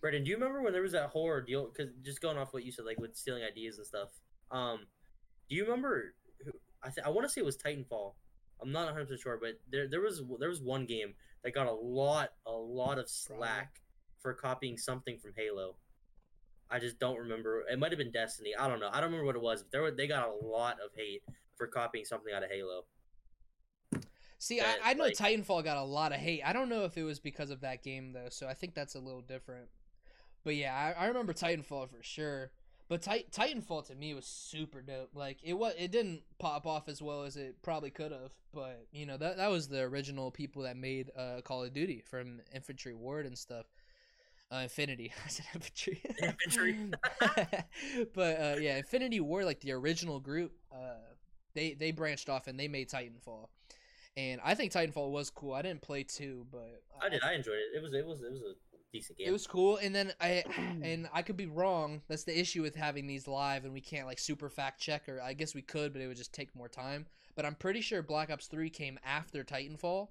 [0.00, 1.66] Brandon, do you remember when there was that horror deal?
[1.66, 4.08] Because just going off what you said, like with stealing ideas and stuff.
[4.50, 4.86] Um,
[5.48, 6.14] do you remember?
[6.86, 8.14] I th- I want to say it was Titanfall.
[8.62, 11.66] I'm not 100 percent sure, but there there was there was one game that got
[11.66, 13.80] a lot a lot of slack
[14.20, 15.76] for copying something from Halo.
[16.70, 17.64] I just don't remember.
[17.70, 18.54] It might have been Destiny.
[18.58, 18.88] I don't know.
[18.92, 19.62] I don't remember what it was.
[19.62, 21.22] But there were they got a lot of hate
[21.56, 22.84] for copying something out of Halo.
[24.38, 26.42] See, that, I, I know like- Titanfall got a lot of hate.
[26.44, 28.94] I don't know if it was because of that game though, so I think that's
[28.94, 29.68] a little different.
[30.44, 32.52] But yeah, I, I remember Titanfall for sure.
[32.88, 35.10] But Tit- Titanfall to me was super dope.
[35.14, 38.30] Like it was, it didn't pop off as well as it probably could have.
[38.54, 42.02] But you know that that was the original people that made uh, Call of Duty
[42.08, 43.66] from Infantry Ward and stuff.
[44.52, 46.00] Uh, Infinity, I said infantry.
[46.22, 46.76] Infantry.
[48.14, 50.94] but uh, yeah, Infinity Ward, like the original group, uh,
[51.54, 53.48] they they branched off and they made Titanfall,
[54.16, 55.54] and I think Titanfall was cool.
[55.54, 57.24] I didn't play two, but I did.
[57.24, 57.76] I enjoyed it.
[57.76, 58.54] It was it was it was a
[58.96, 59.28] decent game.
[59.28, 60.44] It was cool, and then I
[60.82, 62.02] and I could be wrong.
[62.08, 65.20] That's the issue with having these live, and we can't like super fact check, or
[65.20, 67.06] I guess we could, but it would just take more time.
[67.34, 70.08] But I'm pretty sure Black Ops Three came after Titanfall.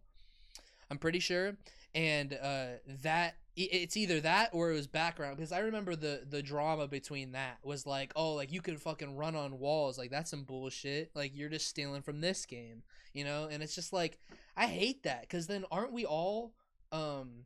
[0.89, 1.57] I'm pretty sure,
[1.93, 2.65] and uh,
[3.03, 7.31] that it's either that or it was background because I remember the the drama between
[7.31, 11.11] that was like, oh, like you can fucking run on walls, like that's some bullshit.
[11.15, 12.83] Like you're just stealing from this game,
[13.13, 13.47] you know?
[13.49, 14.19] And it's just like
[14.57, 16.53] I hate that because then aren't we all
[16.91, 17.45] um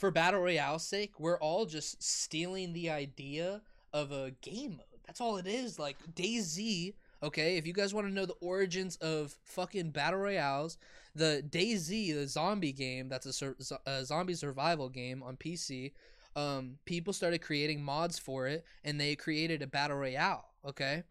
[0.00, 3.60] for battle royale's sake, we're all just stealing the idea
[3.92, 5.00] of a game mode.
[5.06, 5.78] That's all it is.
[5.78, 7.58] Like DayZ, okay?
[7.58, 10.78] If you guys want to know the origins of fucking battle royales,
[11.14, 15.92] the DayZ, the zombie game, that's a, sur- a zombie survival game on PC.
[16.34, 20.46] Um, people started creating mods for it, and they created a battle royale.
[20.66, 21.02] Okay,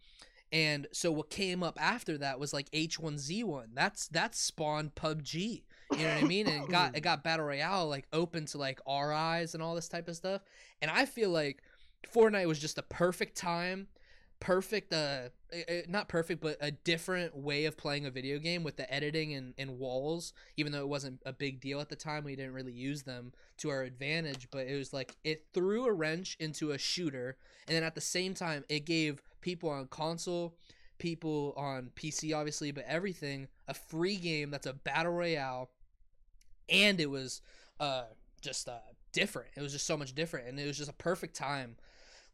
[0.52, 3.68] and so what came up after that was like H1Z1.
[3.74, 5.64] That's that spawned PUBG.
[5.92, 6.48] You know what I mean?
[6.48, 9.90] And it got it got battle royale like open to like RIs and all this
[9.90, 10.42] type of stuff.
[10.82, 11.62] And I feel like
[12.14, 13.88] Fortnite was just a perfect time,
[14.40, 18.64] perfect uh eh, eh, not perfect but a different way of playing a video game
[18.64, 21.96] with the editing and, and walls even though it wasn't a big deal at the
[21.96, 25.86] time we didn't really use them to our advantage but it was like it threw
[25.86, 27.36] a wrench into a shooter
[27.68, 30.56] and then at the same time it gave people on console
[31.00, 35.70] people on pc obviously but everything a free game that's a battle royale
[36.72, 37.42] and it was
[37.80, 38.04] uh
[38.42, 38.78] just uh
[39.12, 41.76] different it was just so much different and it was just a perfect time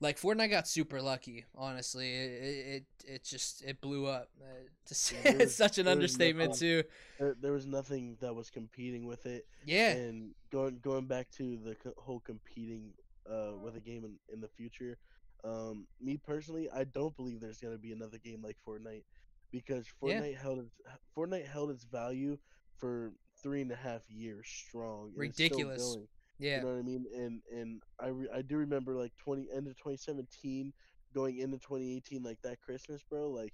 [0.01, 1.45] like Fortnite got super lucky.
[1.55, 4.27] Honestly, it it, it, just it blew up.
[4.41, 4.45] Uh,
[4.87, 6.83] to There it's such an understatement nothing- too.
[7.17, 9.45] there, there was nothing that was competing with it.
[9.65, 12.91] Yeah, And going going back to the co- whole competing
[13.25, 14.97] uh, with a game in, in the future,
[15.45, 19.03] um, me personally, I don't believe there's gonna be another game like Fortnite
[19.49, 20.19] because Yeah.
[20.19, 20.75] Fortnite held its
[21.17, 22.37] Fortnite held its value
[22.77, 23.13] for
[23.45, 25.11] three and a half years strong.
[25.15, 25.81] and it's still Ridiculous.
[25.95, 26.07] going.
[26.39, 27.05] yeah, You know what I mean?
[27.15, 30.73] And and I re- I do remember like twenty end of twenty seventeen,
[31.13, 33.29] going into twenty eighteen, like that Christmas, bro.
[33.29, 33.53] Like,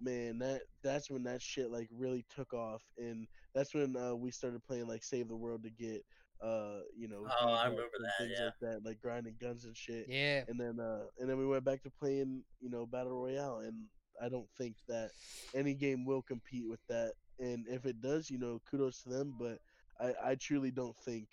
[0.00, 4.30] man, that that's when that shit like really took off, and that's when uh, we
[4.30, 6.04] started playing like Save the World to get
[6.42, 7.26] uh you know.
[7.40, 8.44] Oh, I V-Bucks remember that, Things yeah.
[8.46, 10.06] like that, like grinding guns and shit.
[10.08, 10.42] yeah.
[10.48, 13.74] And then uh and then we went back to playing you know battle royale, and
[14.22, 15.10] I don't think that
[15.54, 17.12] any game will compete with that.
[17.38, 19.34] And if it does, you know, kudos to them.
[19.38, 19.58] But
[20.00, 21.28] I I truly don't think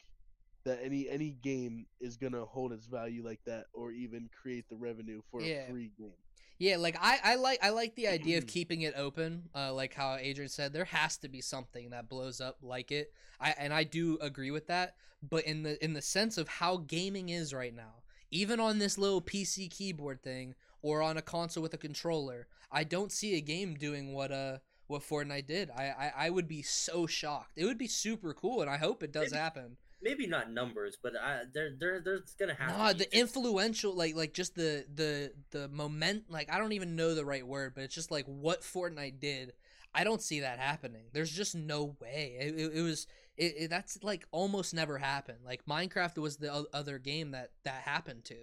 [0.65, 4.76] that any any game is gonna hold its value like that, or even create the
[4.78, 5.64] revenue for Yeah.
[5.68, 6.14] a free game.
[6.60, 9.49] Yeah, like I, I like I like the idea of keeping it open.
[9.56, 13.11] Uh, like how Adrian said, there has to be something that blows up like it.
[13.40, 14.95] I and I do agree with that.
[15.23, 18.98] But in the in the sense of how gaming is right now, even on this
[18.99, 20.53] little PC keyboard thing
[20.84, 24.57] or on a console with a controller, I don't see a game doing what uh
[24.91, 25.72] what Fortnite did.
[25.72, 27.53] I I, I would be so shocked.
[27.57, 29.77] It would be super cool, and I hope it does Maybe- happen.
[30.03, 34.15] Maybe not numbers, but I, there, there, there's gonna have Nah, to the influential, like,
[34.15, 37.84] like just the the the moment, like I don't even know the right word, but
[37.84, 39.53] it's just like what Fortnite did.
[39.93, 41.03] I don't see that happening.
[41.13, 42.35] There's just no way.
[42.39, 43.05] It, it, it was
[43.38, 45.39] it, it, that's like almost never happened.
[45.45, 48.38] Like Minecraft was the o- other game that that happened to.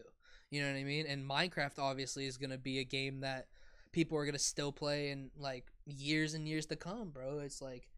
[0.50, 1.06] You know what I mean?
[1.06, 3.48] And Minecraft obviously is gonna be a game that
[3.90, 7.38] people are gonna still play and like years and years to come, bro.
[7.40, 7.88] It's like.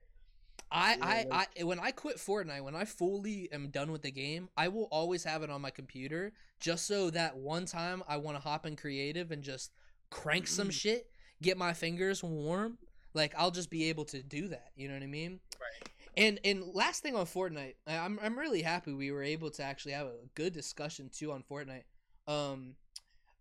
[0.73, 4.03] I, Yeah, I, like- I when I quit Fortnite, when I fully am done with
[4.03, 8.05] the game, I will always have it on my computer just so that one time
[8.09, 9.73] I want to hop in creative and just
[10.11, 11.11] crank some shit,
[11.43, 12.79] get my fingers warm.
[13.15, 14.71] Like I'll just be able to do that.
[14.77, 15.41] You know what I mean?
[15.61, 15.91] Right.
[16.17, 19.65] And and last thing on Fortnite, I- I'm I'm really happy we were able to
[19.65, 21.85] actually have a good discussion too on Fortnite.
[22.29, 22.77] Um,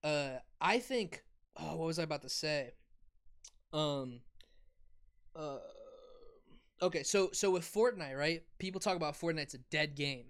[0.04, 1.24] uh, I think.
[1.58, 2.72] Oh, what was I about to say?
[3.74, 4.22] Um,
[5.40, 5.60] uh,
[6.82, 8.44] okay, so so with Fortnite, right?
[8.60, 10.26] People talk about Fortnite's a dead game.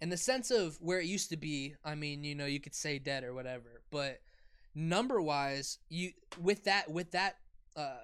[0.00, 2.74] In the sense of where it used to be, I mean, you know, you could
[2.74, 4.20] say dead or whatever, but
[4.74, 7.36] number wise, you with that with that
[7.76, 7.96] uh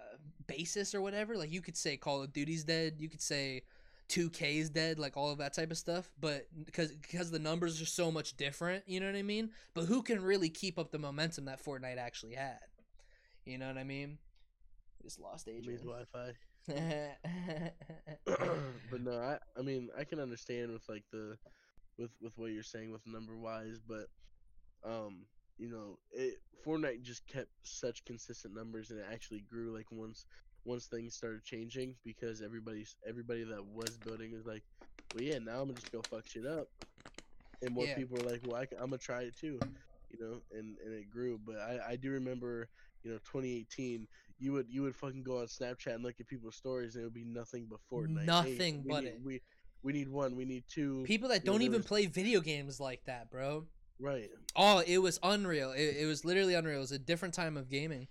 [0.47, 3.63] basis or whatever, like you could say Call of Duty's dead, you could say
[4.09, 7.81] 2K is dead, like all of that type of stuff, but because because the numbers
[7.81, 9.51] are so much different, you know what I mean?
[9.73, 12.59] But who can really keep up the momentum that Fortnite actually had?
[13.45, 14.19] You know what I mean?
[15.05, 15.67] Just lost Adrian.
[15.67, 16.33] means Wi-Fi.
[18.91, 21.37] but no, I I mean I can understand with like the
[21.99, 24.07] with with what you're saying with number wise, but
[24.85, 25.27] um
[25.59, 26.37] you know it
[26.67, 30.25] Fortnite just kept such consistent numbers and it actually grew like once
[30.65, 34.63] once things started changing because everybody's everybody that was building was like,
[35.15, 36.69] well yeah now I'm gonna just go fuck shit up,
[37.63, 37.95] and more Yeah.
[37.95, 39.61] people were like, well I, am gonna try it too,
[40.11, 41.39] you know, and and it grew.
[41.45, 42.69] But I I do remember
[43.03, 44.09] you know 2018
[44.39, 47.05] you would you would fucking go on Snapchat and look at people's stories and it
[47.05, 48.25] would be nothing but Fortnite.
[48.25, 49.21] Nothing we but need, it.
[49.23, 49.41] We
[49.85, 50.35] we need one.
[50.35, 51.05] We need two.
[51.07, 53.67] People that don't even play video games like that, bro.
[54.01, 54.31] right.
[54.57, 55.73] Oh, it was unreal.
[55.73, 56.79] It, it was literally unreal.
[56.79, 58.09] It was a different time of gaming,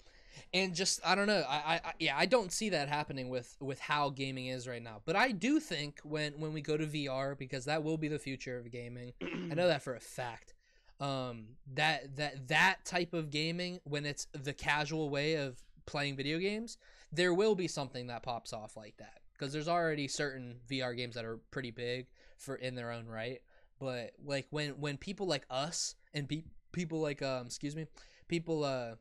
[0.54, 1.44] and just I don't know.
[1.50, 4.84] I, I, I yeah, I don't see that happening with with how gaming is right
[4.84, 5.02] now.
[5.06, 8.20] But I do think when when we go to VR, because that will be the
[8.20, 9.14] future of gaming.
[9.22, 10.54] I know that for a fact.
[11.00, 16.40] Um, that that that type of gaming, when it's the casual way of playing video
[16.40, 16.78] games,
[17.12, 19.20] there will be something that pops off like that.
[19.34, 22.08] Because there's already certain VR games that are pretty big
[22.38, 23.42] for in their own right.
[23.80, 27.86] But like when when people like us and pe- people like um excuse me
[28.28, 28.96] people uh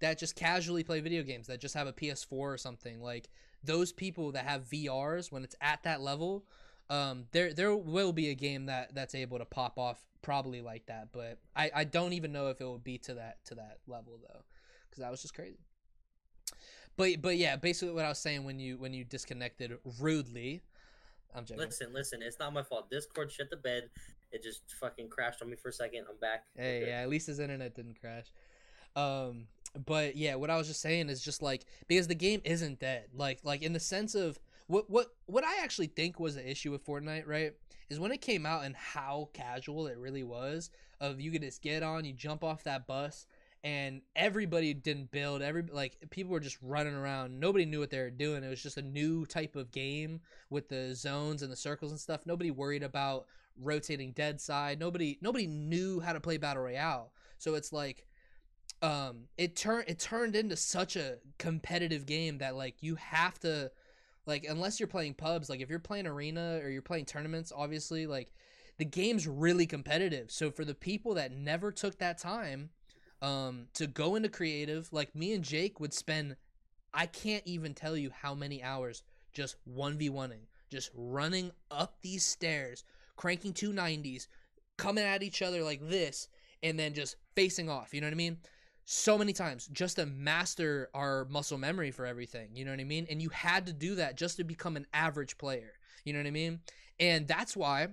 [0.00, 3.28] that just casually play video games that just have a PS4 or something like
[3.62, 6.44] those people that have VRs when it's at that level
[6.90, 10.86] um there there will be a game that that's able to pop off probably like
[10.86, 13.78] that but I I don't even know if it will be to that to that
[13.86, 14.42] level though
[14.90, 15.58] cuz that was just crazy
[16.96, 20.62] but but yeah basically what I was saying when you when you disconnected rudely
[21.34, 22.90] I'm joking Listen, listen, it's not my fault.
[22.90, 23.88] Discord shit the bed.
[24.32, 26.04] It just fucking crashed on me for a second.
[26.08, 26.44] I'm back.
[26.56, 28.26] Hey, yeah, at least his internet didn't crash.
[28.96, 29.46] Um,
[29.86, 33.06] but yeah, what I was just saying is just like because the game isn't dead.
[33.14, 36.70] Like, like in the sense of what what what I actually think was the issue
[36.70, 37.52] with Fortnite, right?
[37.90, 40.70] Is when it came out and how casual it really was.
[41.00, 43.26] Of you could just get on, you jump off that bus,
[43.64, 45.40] and everybody didn't build.
[45.40, 47.38] Every like people were just running around.
[47.38, 48.42] Nobody knew what they were doing.
[48.42, 50.20] It was just a new type of game
[50.50, 52.26] with the zones and the circles and stuff.
[52.26, 53.26] Nobody worried about
[53.60, 54.80] rotating dead side.
[54.80, 57.12] Nobody nobody knew how to play battle royale.
[57.38, 58.06] So it's like
[58.82, 63.70] um it turned it turned into such a competitive game that like you have to
[64.26, 68.06] like unless you're playing pubs, like if you're playing arena or you're playing tournaments, obviously
[68.08, 68.32] like
[68.78, 70.32] the game's really competitive.
[70.32, 72.70] So for the people that never took that time
[73.22, 76.36] um to go into creative, like me and Jake would spend
[76.94, 82.84] I can't even tell you how many hours just 1v1ing, just running up these stairs,
[83.16, 84.26] cranking 290s,
[84.76, 86.28] coming at each other like this,
[86.62, 87.94] and then just facing off.
[87.94, 88.38] You know what I mean?
[88.84, 92.50] So many times just to master our muscle memory for everything.
[92.54, 93.06] You know what I mean?
[93.08, 95.72] And you had to do that just to become an average player.
[96.04, 96.60] You know what I mean?
[97.00, 97.88] And that's why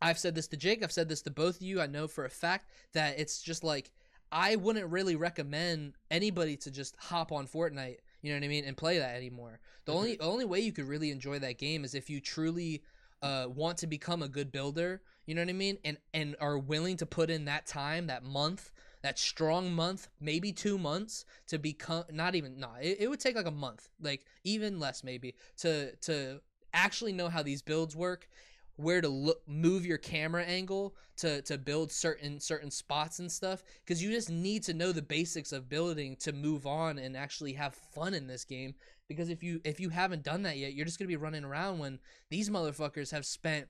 [0.00, 1.80] I've said this to Jake, I've said this to both of you.
[1.80, 3.90] I know for a fact that it's just like
[4.34, 8.64] I wouldn't really recommend anybody to just hop on Fortnite, you know what I mean,
[8.64, 9.60] and play that anymore.
[9.84, 12.82] The only only way you could really enjoy that game is if you truly
[13.22, 15.02] uh, want to become a good builder.
[15.26, 15.78] You know what I mean?
[15.84, 20.52] And and are willing to put in that time, that month, that strong month, maybe
[20.52, 24.26] two months to become not even no, it, it would take like a month, like
[24.42, 26.40] even less maybe to to
[26.72, 28.28] actually know how these builds work
[28.76, 33.62] where to look move your camera angle to to build certain certain spots and stuff
[33.84, 37.52] because you just need to know the basics of building to move on and actually
[37.52, 38.74] have fun in this game.
[39.08, 41.44] Because if you if you haven't done that yet you're just going to be running
[41.44, 41.98] around when
[42.30, 43.68] these motherfuckers have spent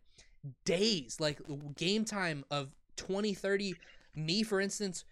[0.64, 1.40] days like
[1.76, 3.74] game time of 20 30
[4.14, 5.04] me for instance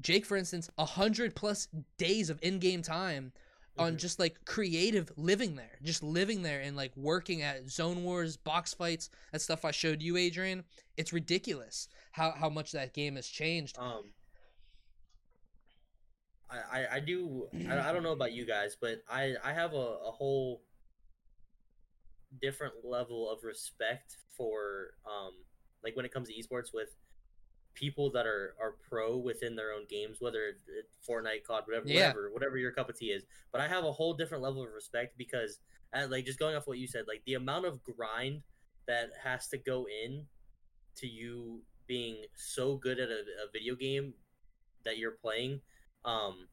[0.00, 1.68] jake for instance 100 plus
[1.98, 3.32] days of in-game time
[3.78, 3.98] on Mhm.
[3.98, 8.74] just like creative living there, just living there and like working at zone wars, box
[8.74, 10.64] fights, that stuff I showed you, Adrian.
[10.96, 13.78] It's ridiculous how how much that game has changed.
[13.78, 14.12] Um,
[16.50, 17.48] I, I, I do.
[17.68, 19.76] I, I don't know about you guys, but I, I have a,
[20.06, 20.62] a whole
[22.42, 25.32] different level of respect for um
[25.82, 26.90] like when it comes to esports with
[27.78, 31.86] people that are are pro within their own games, whether it, it Fortnite, COD, whatever,
[31.88, 32.08] Yeah.
[32.08, 33.24] whatever, whatever your cup of tea is.
[33.52, 35.60] But I have a whole different level of respect because,
[35.92, 38.42] uh, like, just going off what you said, like the amount of grind
[38.86, 40.26] that has to go in
[40.96, 44.14] to you being so good at a, a video game
[44.84, 45.60] that you're playing,
[46.04, 46.48] um,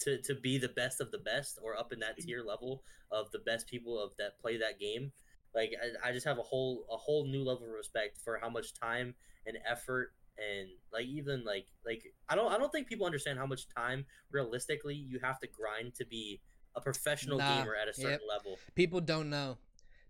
[0.00, 2.82] to to be the best of the best or up in that tier level
[3.12, 5.12] of the best people of that play that game
[5.54, 5.72] like
[6.04, 8.74] I, I just have a whole a whole new level of respect for how much
[8.74, 9.14] time
[9.46, 13.46] and effort and like even like like I don't I don't think people understand how
[13.46, 16.40] much time realistically you have to grind to be
[16.74, 18.20] a professional Nah, gamer at a certain yep.
[18.28, 19.58] level People don't know.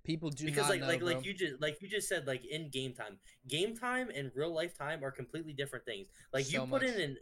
[0.05, 1.09] People do because not like know, like bro.
[1.09, 4.53] like you just like you just said like in game time game time and real
[4.53, 6.85] life time are completely different things like you put much.
[6.85, 7.17] in an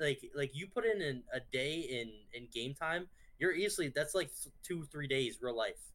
[0.00, 3.06] like like you put in an, a day in in game time
[3.38, 4.30] you're easily that's like
[4.64, 5.92] two three days real life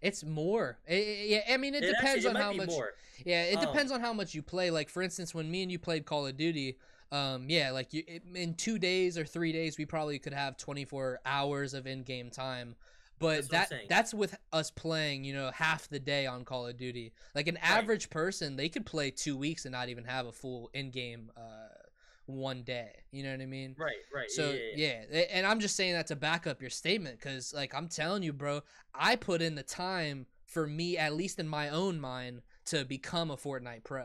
[0.00, 0.78] It's more.
[0.88, 2.68] Yeah, I mean, it, It depends actually- it on how much.
[2.68, 2.94] more.
[3.24, 4.70] Yeah, it Um, depends on how much you play.
[4.70, 6.78] Like for instance, when me and you played Call of Duty,
[7.12, 10.56] um, yeah, like you it, in two days or three days, we probably could have
[10.56, 12.76] twenty four hours of in game time.
[13.18, 16.78] But That's that that's with us playing, you know, half the day on Call of
[16.78, 17.12] Duty.
[17.34, 20.70] Like an average person, they could play two weeks and not even have a full
[20.72, 21.40] in game uh,
[22.32, 22.90] one day.
[23.10, 23.74] You know what I mean?
[23.78, 25.18] right right So yeah, yeah, yeah.
[25.18, 28.22] yeah, and I'm just saying that to back up your statement because, like, I'm telling
[28.22, 28.62] you, bro,
[28.94, 33.30] I put in the time for me, at least in my own mind, to become
[33.30, 34.04] a Fortnite pro.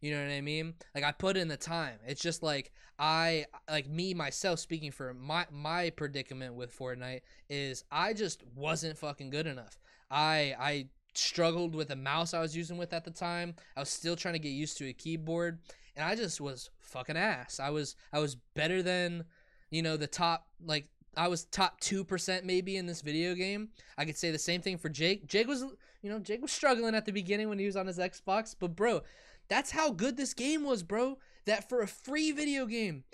[0.00, 0.74] You know what I mean?
[0.94, 1.98] Like, I put in the time.
[2.06, 7.84] It's just like I, like me myself, speaking for my my predicament with Fortnite is
[7.90, 9.78] I just wasn't fucking good enough.
[10.10, 13.54] I I struggled with the mouse I was using with at the time.
[13.76, 15.58] I was still trying to get used to a keyboard
[15.96, 17.58] and I just was fucking ass.
[17.60, 19.24] I was I was better than
[19.70, 23.70] you know the top like I was top 2% maybe in this video game.
[23.96, 25.26] I could say the same thing for Jake.
[25.26, 25.64] Jake was
[26.02, 28.76] you know, Jake was struggling at the beginning when he was on his Xbox, but
[28.76, 29.00] bro,
[29.48, 31.18] that's how good this game was, bro.
[31.46, 33.04] That for a free video game,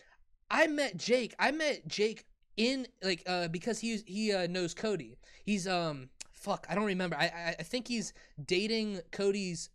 [0.50, 1.34] I met Jake.
[1.38, 2.26] I met Jake
[2.56, 5.16] in like uh because he's he uh, knows Cody.
[5.44, 7.16] He's um fuck, I don't remember.
[7.16, 8.12] I I, I think he's
[8.44, 9.70] dating Cody's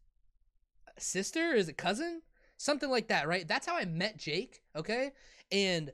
[0.97, 2.21] sister, is it cousin?
[2.57, 3.47] Something like that, right?
[3.47, 5.11] That's how I met Jake, okay?
[5.51, 5.91] And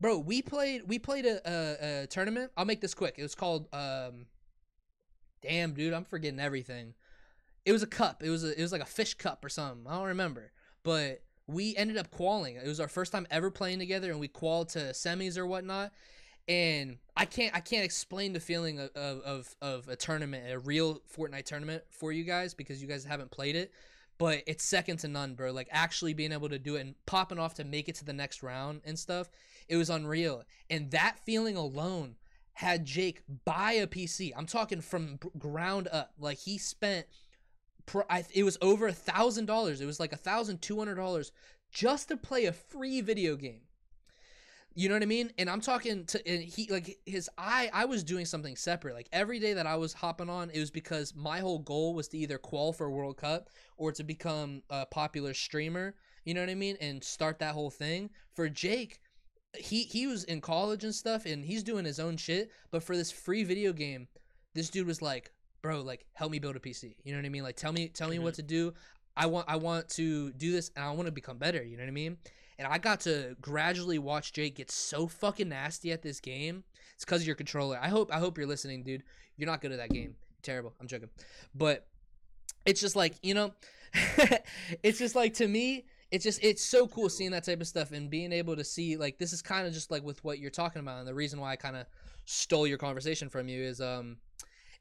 [0.00, 2.52] bro, we played we played a, a, a tournament.
[2.56, 3.14] I'll make this quick.
[3.18, 4.26] It was called um
[5.42, 6.94] damn dude, I'm forgetting everything.
[7.64, 8.22] It was a cup.
[8.22, 9.86] It was a, it was like a fish cup or something.
[9.86, 10.52] I don't remember.
[10.82, 12.56] But we ended up qualing.
[12.56, 15.92] It was our first time ever playing together, and we qualified to semis or whatnot.
[16.48, 20.58] And I can't I can't explain the feeling of, of, of, of a tournament, a
[20.58, 23.72] real Fortnite tournament for you guys because you guys haven't played it.
[24.18, 25.52] But it's second to none, bro.
[25.52, 28.12] Like actually being able to do it and popping off to make it to the
[28.12, 29.28] next round and stuff,
[29.68, 30.44] it was unreal.
[30.70, 32.16] And that feeling alone
[32.54, 34.32] had Jake buy a PC.
[34.34, 36.12] I'm talking from ground up.
[36.18, 37.06] Like he spent,
[38.32, 39.82] it was over a thousand dollars.
[39.82, 41.32] It was like a thousand two hundred dollars
[41.70, 43.65] just to play a free video game.
[44.78, 45.32] You know what I mean?
[45.38, 48.94] And I'm talking to and he like his I I was doing something separate.
[48.94, 52.08] Like every day that I was hopping on, it was because my whole goal was
[52.08, 53.48] to either qual for a World Cup
[53.78, 55.94] or to become a popular streamer.
[56.24, 56.76] You know what I mean?
[56.80, 58.10] And start that whole thing.
[58.34, 59.00] For Jake,
[59.58, 62.96] he he was in college and stuff and he's doing his own shit but for
[62.96, 64.06] this free video game
[64.54, 65.32] this dude was like
[65.62, 67.88] bro like help me build a pc you know what i mean like tell me
[67.88, 68.42] tell me what mm-hmm.
[68.46, 68.74] to do
[69.16, 71.82] i want i want to do this and i want to become better you know
[71.82, 72.16] what i mean
[72.58, 76.64] and i got to gradually watch jake get so fucking nasty at this game.
[76.94, 77.78] It's because of your controller.
[77.80, 79.02] I hope i hope you're listening dude.
[79.36, 80.14] You're not good at that game.
[80.42, 80.72] Terrible.
[80.80, 81.10] I'm joking.
[81.54, 81.86] But
[82.66, 83.52] it's just like you know
[84.82, 87.92] it's just like to me it's just it's so cool seeing that type of stuff
[87.92, 90.50] and being able to see like this is kind of just like with what you're
[90.50, 91.86] talking about and the reason why i kind of
[92.24, 94.16] stole your conversation from you is um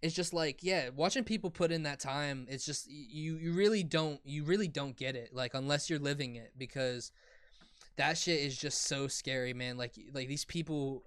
[0.01, 3.83] it's just like yeah watching people put in that time it's just you you really
[3.83, 7.11] don't you really don't get it like unless you're living it because
[7.97, 11.03] that shit is just so scary man like like these people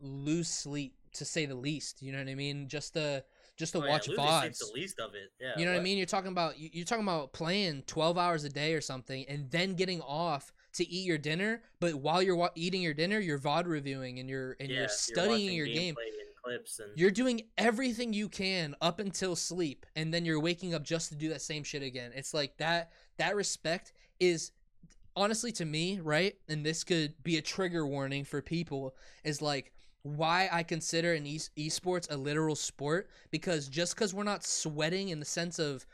[0.00, 3.22] lose sleep to say the least you know what i mean just to
[3.56, 4.58] just to Oh, watch losing VODs.
[4.58, 5.30] the least of it.
[5.40, 5.52] Yeah.
[5.56, 5.96] You know what I mean?
[5.96, 9.48] You're talking about you- you're talking about playing 12 hours a day or something, and
[9.52, 11.62] then getting off to eat your dinner.
[11.78, 14.88] But while you're wa- eating your dinner, you're VOD reviewing and you're and Yeah, you're
[14.88, 15.94] studying watching your game.
[15.96, 20.74] and clips and You're doing everything you can up until sleep, and then you're waking
[20.74, 22.10] up just to do that same shit again.
[22.12, 22.90] It's like that.
[23.18, 24.50] That respect is
[25.16, 28.94] honestly to me right, and this could be a trigger warning for people.
[29.24, 29.72] Is like
[30.02, 35.08] why I consider an e- esports a literal sport because just because we're not sweating
[35.08, 35.86] in the sense of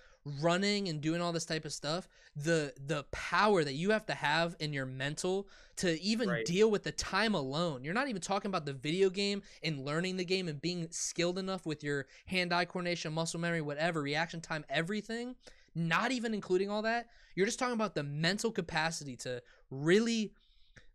[0.42, 2.06] running and doing all this type of stuff
[2.36, 6.44] the the power that you have to have in your mental to even Right.
[6.44, 10.18] deal with the time alone you're not even talking about the video game and learning
[10.18, 14.42] the game and being skilled enough with your hand eye coordination muscle memory whatever reaction
[14.42, 15.34] time everything
[15.74, 20.32] not even including all that you're just talking about the mental capacity to really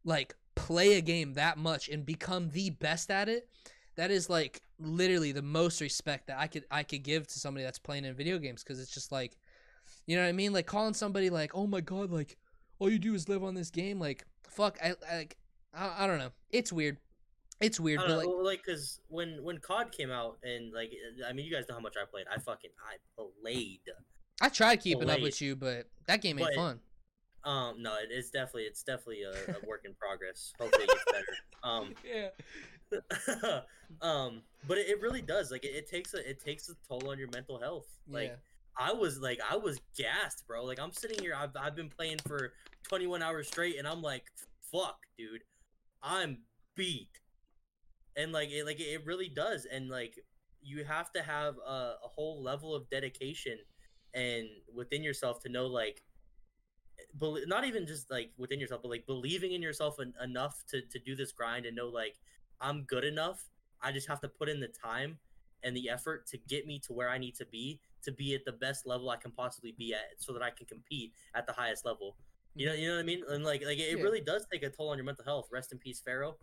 [0.03, 3.47] like play a game that much and become the best at it
[3.95, 7.63] that is like literally the most respect that I could I could give to somebody
[7.63, 9.37] that's playing in video games because it's just like
[10.05, 12.37] you know what I mean like calling somebody like oh my god like
[12.79, 15.37] all you do is live on this game like fuck I like
[15.73, 16.97] I, I don't know it's weird
[17.61, 20.91] it's weird but don't like know, like because when when COD came out and like
[21.27, 22.25] I mean you guys know how much I played.
[22.31, 22.97] I fucking I
[23.41, 23.81] played.
[24.41, 26.79] I tried keeping up with you but that game ain't But- fun
[27.43, 30.51] Um, no, it, it's definitely it's definitely a, a work in progress.
[30.59, 31.25] Hopefully it gets better.
[31.63, 32.29] Um, yeah
[34.01, 35.51] um, but it, it really does.
[35.51, 37.87] Like it, it takes a it takes a toll on your mental health.
[38.07, 38.35] Like yeah
[38.77, 40.63] I was like I was gassed, bro.
[40.65, 41.33] Like I'm sitting here.
[41.37, 42.53] I've I've been playing for
[42.83, 44.25] 21 hours straight, and I'm like,
[44.71, 45.43] fuck, dude,
[46.03, 46.39] I'm
[46.75, 47.09] beat.
[48.17, 50.19] And like it like it really does, and like
[50.61, 53.57] you have to have a, a whole level of dedication
[54.15, 56.01] and within yourself to know like
[57.13, 60.81] bel not even just like within yourself but like believing in yourself en- enough to
[60.89, 62.15] to do this grind and know like
[62.61, 63.43] i'm good enough.
[63.81, 65.19] I just have to put in the time
[65.63, 68.45] and the effort to get me to where i need to be to be at
[68.45, 71.53] the best level i can possibly be at so that i can compete at the
[71.53, 72.15] highest level.
[72.57, 73.21] You know you know what i mean?
[73.29, 74.03] And like like it Yeah.
[74.03, 75.49] really does take a toll on your mental health.
[75.51, 76.37] Rest in peace pharaoh.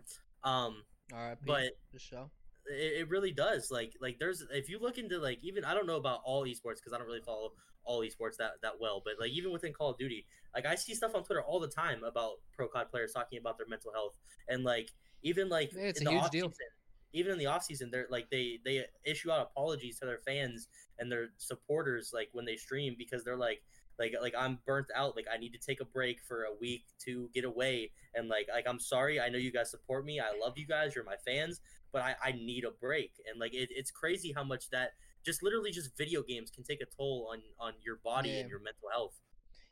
[0.44, 2.30] Um all right but the show
[2.66, 5.86] it, it really does like like there's if you look into like even i don't
[5.86, 7.50] know about all esports because i don't really follow
[7.84, 10.94] all esports that that well but like even within call of duty like i see
[10.94, 14.16] stuff on twitter all the time about pro cod players talking about their mental health
[14.48, 14.90] and like
[15.22, 16.48] even like Yeah, it's in a the huge off deal.
[16.48, 16.66] season
[17.12, 20.68] even in the off season they're like they they issue out apologies to their fans
[20.98, 23.62] and their supporters like when they stream because they're like
[23.98, 26.84] like like i'm burnt out like i need to take a break for a week
[27.04, 30.32] to get away and like like i'm sorry i know you guys support me i
[30.40, 31.60] love you guys you're my fans
[31.92, 33.12] but I, I need a break.
[33.30, 34.92] And like it, it's crazy how much that
[35.26, 38.40] just literally just video games can take a toll on on your body Yeah.
[38.40, 39.12] and your mental health.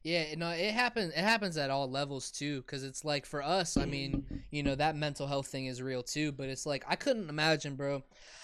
[0.02, 1.12] Yeah, no, it happens.
[1.12, 3.76] It happens at all levels too, because it's like for us.
[3.76, 6.32] I mean, you know, that mental health thing is real too.
[6.32, 8.02] But it's like I couldn't imagine, bro.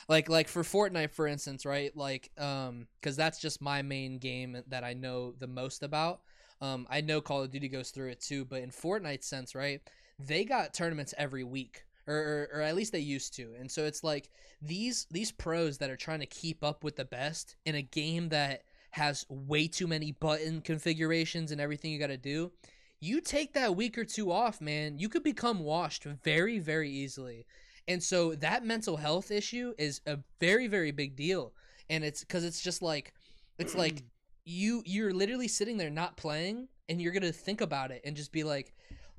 [0.09, 1.97] Like, like for Fortnite, for instance, right?
[1.97, 6.21] Like, um, because that's just my main game that I know the most about.
[6.61, 9.81] Um, I know Call of Duty goes through it too, but in Fortnite sense, right?
[10.19, 13.55] They got tournaments every week, or, or or at least they used to.
[13.59, 14.29] And so it's like
[14.61, 18.29] these these pros that are trying to keep up with the best in a game
[18.29, 18.63] that
[18.97, 22.51] has way too many button configurations and everything you got to do.
[22.99, 27.45] You take that week or two off, man, you could become washed very, very easily.
[27.87, 31.53] And so that mental health issue is a very, very big deal.
[31.91, 33.13] And it's because it's just like,
[33.59, 34.03] it's like
[34.47, 38.33] you you're literally sitting there not playing, and you're gonna think about it and just
[38.33, 38.73] be like,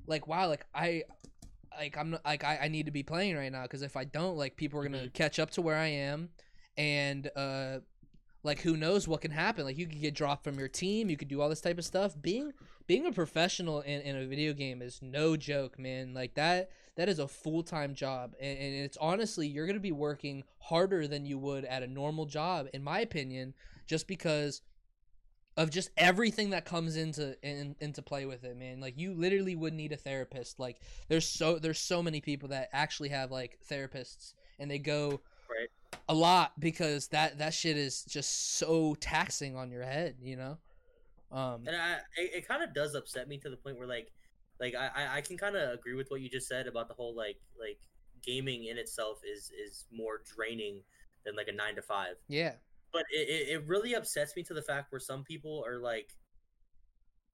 [0.07, 1.03] like wow, like I,
[1.77, 4.05] like I'm not, like I, I need to be playing right now because if I
[4.05, 6.29] don't, like people are gonna catch up to where I am,
[6.77, 7.77] and uh,
[8.47, 9.65] like who knows what can happen.
[9.65, 11.85] Like you could get dropped from your team you could do all this type of
[11.85, 12.19] stuff.
[12.19, 12.53] Being
[12.87, 16.13] being a professional in, in a video game is no joke man.
[16.13, 19.91] Like that that is a full-time job and, and it's honestly you're going to be
[19.91, 23.53] working harder than you would at a normal job in my opinion
[23.85, 24.61] just because
[25.57, 28.79] of just everything that comes into in, into play with it man.
[28.79, 30.59] Like you literally would need a therapist.
[30.59, 30.79] Like
[31.09, 35.19] there's so there's so many people that actually have like therapists and they go.
[36.09, 40.57] A lot because that that shit is just so taxing on your head you know?
[41.31, 44.11] Um And I it, it kind of does upset me to the point where like
[44.59, 47.15] like I I- can kind of agree with what you just said about the whole
[47.15, 47.79] like like
[48.23, 50.81] gaming in itself is is more draining
[51.25, 52.15] than like a nine to five.
[52.27, 52.53] yeah.
[52.93, 56.09] But it, it, it really upsets me to the fact where some people are like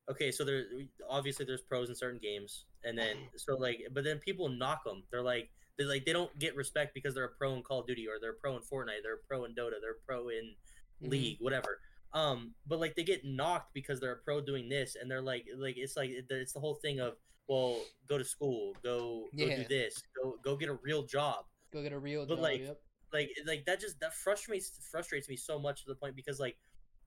[0.10, 0.66] okay so there
[1.10, 5.04] obviously there's pros in certain games and then so like but then people knock them
[5.12, 7.88] they're like They like they don't get respect because they're a pro in Call of
[7.88, 10.30] Duty or they're a pro in Fortnite, they're a pro in Dota, they're a pro
[10.30, 10.56] in
[11.02, 11.10] Mhm.
[11.10, 11.80] League, whatever.
[12.14, 15.46] Um, but like they get knocked because they're a pro doing this, and they're like
[15.58, 17.16] like it's like it's the whole thing of
[17.48, 21.82] well, go to school, go go do this, go go get a real job Go
[21.82, 22.44] get a real But, job.
[22.44, 22.82] like, yep.
[23.12, 26.56] like like that just that frustrates frustrates me so much to the point because like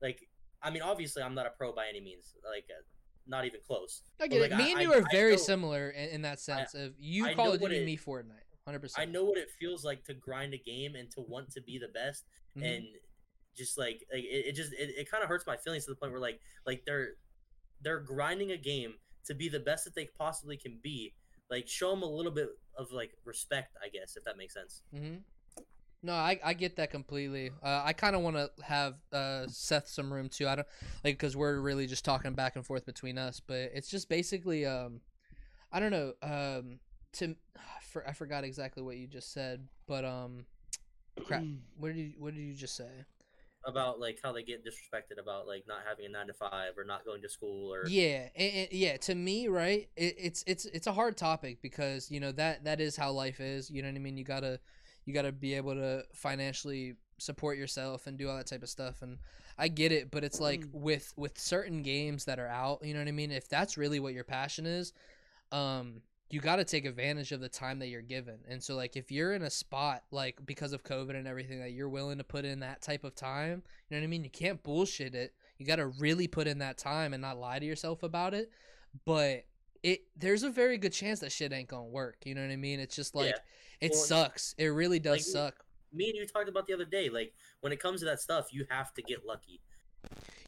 [0.02, 0.18] like
[0.60, 2.82] I mean obviously I'm not a pro by any means like uh,
[3.28, 4.02] not even close.
[4.20, 4.56] I get like, it.
[4.56, 6.74] Me I- and I- you are I very know- similar in, in that sense.
[6.74, 9.08] of you I Call of Duty, it- me Fortnite, hundred percent.
[9.08, 11.78] I know what it feels like to grind a game and to want to be
[11.78, 12.24] the best
[12.56, 12.76] Mhm.
[12.76, 12.84] and
[13.56, 15.96] just like, like it, it just it, it kind of hurts my feelings to the
[15.96, 17.14] point where like like they're
[17.80, 18.94] they're grinding a game
[19.24, 21.14] to be the best that they possibly can be.
[21.50, 24.82] Like show them a little bit of like respect, I guess, if that makes sense.
[24.92, 25.16] hmm
[26.02, 27.50] No, I, I get that completely.
[27.62, 30.48] Uh, I kind of want to have uh, Seth some room too.
[30.48, 30.68] I don't
[31.04, 34.66] like because we're really just talking back and forth between us, but it's just basically
[34.66, 35.00] um,
[35.72, 36.80] I don't know um
[37.14, 37.34] to
[37.96, 40.44] for, I forgot exactly what you just said, but um,
[41.24, 41.42] crap.
[41.78, 42.90] What did you what did you just say?
[43.64, 46.84] About like how they get disrespected about like not having a nine to five or
[46.84, 48.96] not going to school or Yeah, and, and- yeah.
[48.98, 52.80] To me, right, it, it's it's it's a hard topic because you know that that
[52.80, 53.70] is how life is.
[53.70, 54.18] You know what I mean?
[54.18, 54.60] You gotta
[55.06, 59.00] you gotta be able to financially support yourself and do all that type of stuff.
[59.00, 59.18] And
[59.58, 62.84] I get it, but it's like with with certain games that are out.
[62.84, 63.30] You know what I mean?
[63.30, 64.92] If that's really what your passion is,
[65.50, 68.38] um, you got to take advantage of the time that you're given.
[68.48, 71.70] And so, like, if you're in a spot like because of COVID and everything that
[71.72, 74.24] you're willing to put in that type of time, you know what I mean?
[74.24, 77.58] You can't bullshit it you got to really put in that time and not lie
[77.58, 78.50] to yourself about it
[79.04, 79.44] but
[79.82, 82.56] it there's a very good chance that shit ain't gonna work you know what i
[82.56, 83.40] mean it's just like Yeah.
[83.80, 85.54] it Well, sucks it really does like, suck
[85.92, 87.08] me and you talked about the other day.
[87.08, 89.62] Like when it comes to that stuff, you have to get lucky.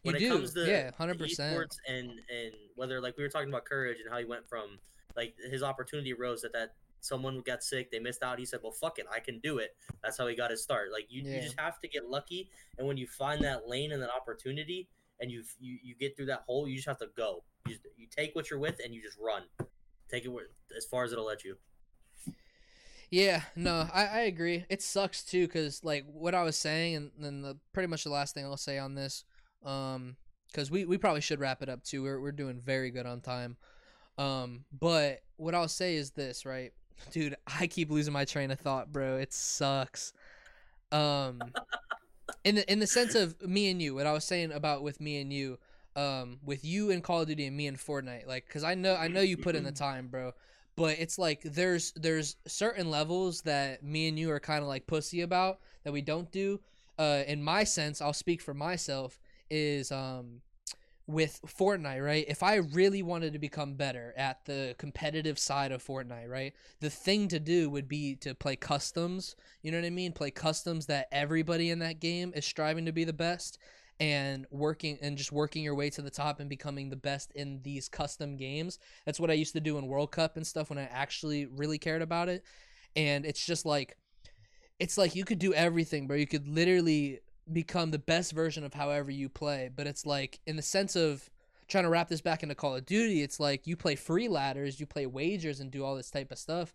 [0.03, 3.49] you it do comes to yeah 100% esports and and whether like we were talking
[3.49, 4.79] about courage and how he went from
[5.19, 6.70] like his opportunity arose that that
[7.01, 9.70] someone got sick they missed out he said well fuck it i can do it.
[10.03, 10.86] That's how he got his start.
[10.93, 11.35] Like you, Yeah.
[11.36, 14.89] you just have to get lucky and when you find that lane and that opportunity
[15.20, 17.31] and you you, you get through that hole you just have to go.
[17.66, 19.43] You, just, you take what you're with and you just run.
[20.11, 20.32] Take it
[20.77, 21.57] as far as it'll let you.
[23.11, 24.65] Yeah no i, I agree.
[24.69, 28.11] It sucks too because like what i was saying and then the pretty much the
[28.11, 29.24] last thing i'll say on this
[29.65, 30.16] um
[30.51, 32.03] because we, we probably should wrap it up too.
[32.03, 33.59] We're, we're doing very good on time
[34.19, 36.73] um but what i'll say is this right?
[37.12, 39.16] Dude i keep losing my train of thought bro.
[39.16, 40.12] It sucks.
[40.90, 41.53] Um
[42.45, 45.01] in the in the sense of me and you what i was saying about with
[45.01, 45.59] me and you
[45.97, 48.95] um with you and call of duty and me and fortnite like because i know
[48.97, 50.32] i know you put in the time bro.
[50.77, 54.86] But it's like there's there's certain levels that me and you are kind of like
[54.86, 56.61] pussy about that we don't do.
[56.99, 59.19] Uh in my sense i'll speak for myself
[59.51, 60.40] is um
[61.09, 62.26] with Fortnite, right?
[62.28, 66.55] If I really wanted to become better at the competitive side of Fortnite, right?
[66.80, 70.12] The thing to do would be to play customs, you know what I mean?
[70.12, 73.59] Play customs that everybody in that game is striving to be the best
[73.98, 77.62] and working and just working your way to the top and becoming the best in
[77.62, 78.78] these custom games.
[79.06, 81.78] That's what I used to do in World Cup and stuff when I actually really
[81.78, 82.44] cared about it.
[82.94, 83.97] And it's just like
[84.78, 86.16] it's like you could do everything, bro.
[86.16, 87.20] You could literally
[87.53, 89.70] become the best version of however you play.
[89.75, 91.29] But it's like in the sense of
[91.69, 94.81] trying to wrap this back into Call of Duty, it's like you play free ladders,
[94.81, 96.75] you play wagers, and do all this type of stuff.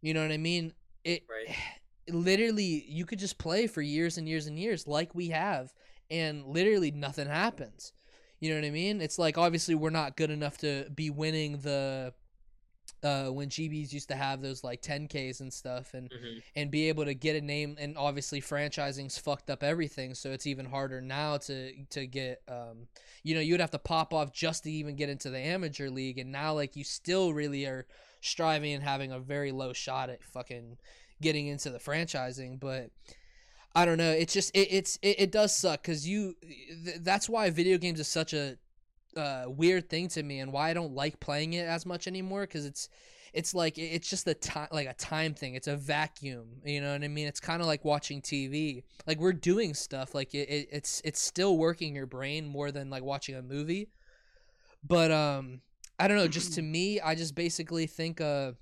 [0.00, 0.72] You know what I mean?
[1.04, 1.56] It Right.
[2.08, 5.72] literally you could just play for years and years and years like we have,
[6.10, 7.92] and literally nothing happens.
[8.40, 9.00] You know what I mean?
[9.00, 12.12] It's like obviously we're not good enough to be winning the
[13.02, 16.42] uh when GBs used to have those like 10Ks and stuff and Mhm.
[16.56, 20.46] and be able to get a name and obviously franchising's fucked up everything so it's
[20.46, 22.88] even harder now to to get um
[23.22, 26.18] you know you'd have to pop off just to even get into the amateur league
[26.18, 27.86] and now like you still really are
[28.20, 30.78] striving and having a very low shot at fucking
[31.20, 32.90] getting into the franchising but
[33.74, 36.36] I don't know it's just it, it's it, it does suck cuz you
[36.84, 38.56] th- that's why video games is such a
[39.16, 42.46] uh, weird thing to me and why I don't like playing it as much anymore
[42.46, 42.88] cuz it's
[43.32, 45.54] it's like it's just a time like a time thing.
[45.54, 47.26] It's a vacuum you know what i mean?
[47.26, 51.20] It's kind of like watching tv like we're doing stuff like it, it, it's it's
[51.20, 53.90] still working your brain more than like watching a movie.
[54.86, 55.60] But um
[55.98, 58.52] i don't know just to me i just basically think uh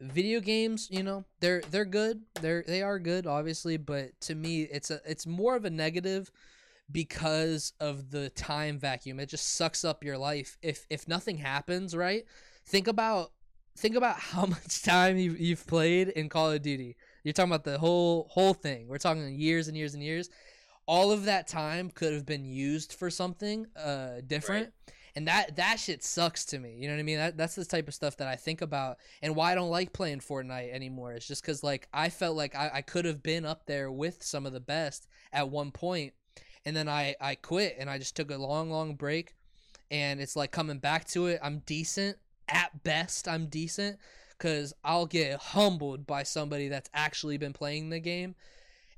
[0.00, 2.22] video games you know they're they're good.
[2.40, 6.30] They're they are good obviously but to me it's a it's more of a negative
[6.90, 11.94] because of the time vacuum it just sucks up your life if if nothing happens
[11.94, 12.24] right
[12.66, 13.32] think about
[13.78, 16.96] think about how much time you've, you've played in Call of Duty.
[17.24, 18.88] You're talking about the whole whole thing.
[18.88, 20.28] We're talking years and years and years.
[20.86, 24.72] All of that time could have been used for something uh, different,
[25.14, 26.76] and that that shit sucks to me.
[26.78, 27.18] You know what I mean?
[27.18, 29.92] That that's the type of stuff that I think about, and why I don't like
[29.92, 31.12] playing Fortnite anymore.
[31.12, 34.22] It's just because like I felt like I, I could have been up there with
[34.22, 36.14] some of the best at one point,
[36.68, 39.34] and then I I quit and I just took a long long break,
[39.90, 41.40] and it's like coming back to it.
[41.42, 43.26] I'm decent at best.
[43.26, 43.98] I'm decent
[44.36, 48.34] because I'll get humbled by somebody that's actually been playing the game,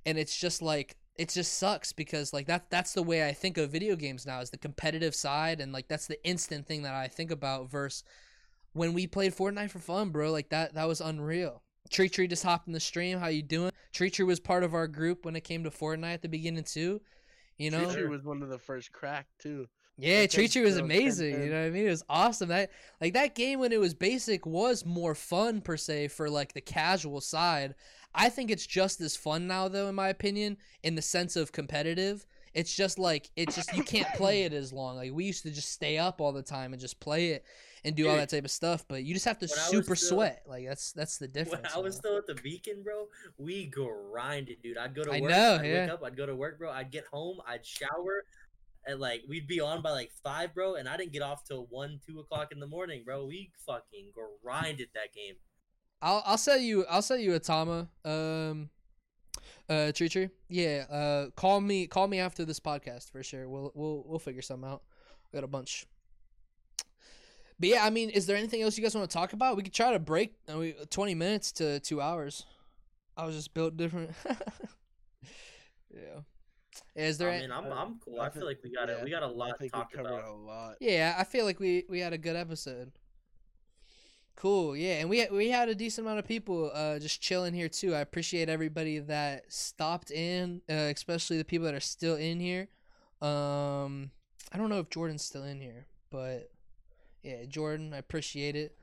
[0.04, 3.56] and it's just like it just sucks because like that that's the way I think
[3.56, 6.94] of video games now is the competitive side and like that's the instant thing that
[6.94, 8.02] I think about versus
[8.72, 10.32] when we played Fortnite for fun, bro.
[10.32, 11.62] Like that that was unreal.
[11.88, 13.20] Tree Tree just hopped in the stream.
[13.20, 13.70] How you doing?
[13.92, 16.64] Tree Tree was part of our group when it came to Fortnite at the beginning
[16.64, 17.00] too.
[17.60, 19.68] You know, Tree was one of the first crack too.
[19.98, 21.34] yeah, Tree Tree was amazing.
[21.34, 21.44] 10-10.
[21.44, 21.86] You know what I mean?
[21.86, 22.48] It was awesome.
[22.48, 22.70] That
[23.02, 26.62] like that game when it was basic was more fun per se for like the
[26.62, 27.74] casual side.
[28.14, 31.52] I think it's just as fun now though, in my opinion, in the sense of
[31.52, 32.26] competitive.
[32.54, 34.96] It's just like it's just you can't play it as long.
[34.96, 37.44] Like we used to just stay up all the time and just play it
[37.84, 38.84] and do all that type of stuff.
[38.88, 40.42] But you just have to I super still- sweat.
[40.46, 41.74] Like that's that's the difference.
[41.74, 41.82] When.
[41.82, 43.06] I was still at the Beacon, bro,
[43.38, 44.78] we grinded, dude.
[44.78, 45.30] I'd go to I work.
[45.30, 46.02] know, I'd wake up.
[46.04, 46.70] I'd go to work, bro.
[46.70, 47.38] I'd get home.
[47.46, 48.24] I'd shower,
[48.84, 50.74] and like we'd be on by like five, bro.
[50.74, 53.26] And I didn't get off till one, two o'clock in the morning, bro.
[53.26, 54.10] We fucking
[54.42, 55.34] grinded that game.
[56.02, 57.88] I'll I'll sell you I'll sell you a Tama.
[58.04, 58.70] Um
[59.68, 60.28] uh Tree Tree.
[60.48, 63.48] Yeah, uh call me call me after this podcast for sure.
[63.48, 64.82] We'll we'll we'll figure something out.
[65.32, 65.86] We got a bunch.
[67.58, 69.56] But yeah, I mean, is there anything else you guys want to talk about?
[69.56, 72.46] We could try to break uh, we, 20 minutes to 2 hours.
[73.18, 74.12] I was just built different.
[75.94, 76.20] yeah.
[76.94, 78.20] Is there I any- mean, I'm I'm cool.
[78.20, 79.92] I I, thi- feel like we got a yeah, we got a lot think talked
[79.92, 80.30] we covered about.
[80.30, 80.76] a lot.
[80.80, 82.92] Yeah, I feel like we we had a good episode.
[84.40, 87.68] Cool, yeah, and we we had a decent amount of people uh, just chilling here
[87.68, 87.94] too.
[87.94, 92.68] I appreciate everybody that stopped in, uh, especially the people that are still in here.
[93.20, 94.12] Um,
[94.50, 96.50] I don't know if Jordan's still in here, but
[97.22, 98.78] yeah, Jordan, I appreciate it.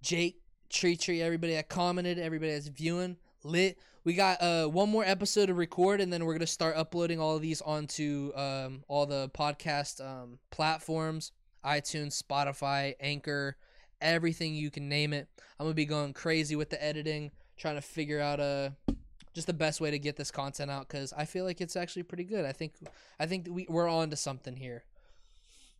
[0.00, 0.40] Jake,
[0.70, 3.76] Tree Tree, everybody that commented, everybody that's viewing, lit.
[4.04, 7.34] We got uh one more episode to record, and then we're gonna start uploading all
[7.34, 11.32] of these onto um all the podcast um platforms,
[11.64, 13.56] iTunes, Spotify, Anchor,
[14.02, 15.28] everything you can name it.
[15.58, 18.74] I'm gonna be going crazy with the editing, trying to figure out a
[19.34, 22.02] just the best way to get this content out because I feel like it's actually
[22.02, 22.44] pretty good.
[22.44, 22.74] I think
[23.18, 24.84] I think we we're on to something here.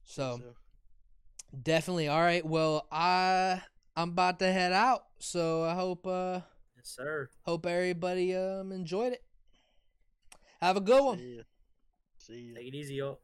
[0.05, 0.41] So.
[1.63, 2.09] Definitely.
[2.09, 2.45] All right.
[2.45, 3.63] Well, I
[3.95, 6.41] I'm about to head out, so I hope uh
[6.77, 7.29] Yes, sir.
[7.43, 9.23] hope everybody um enjoyed it.
[10.63, 11.19] Have a good one.
[11.19, 11.43] See ya.
[12.17, 12.55] See ya.
[12.55, 13.19] Take it easy, yo.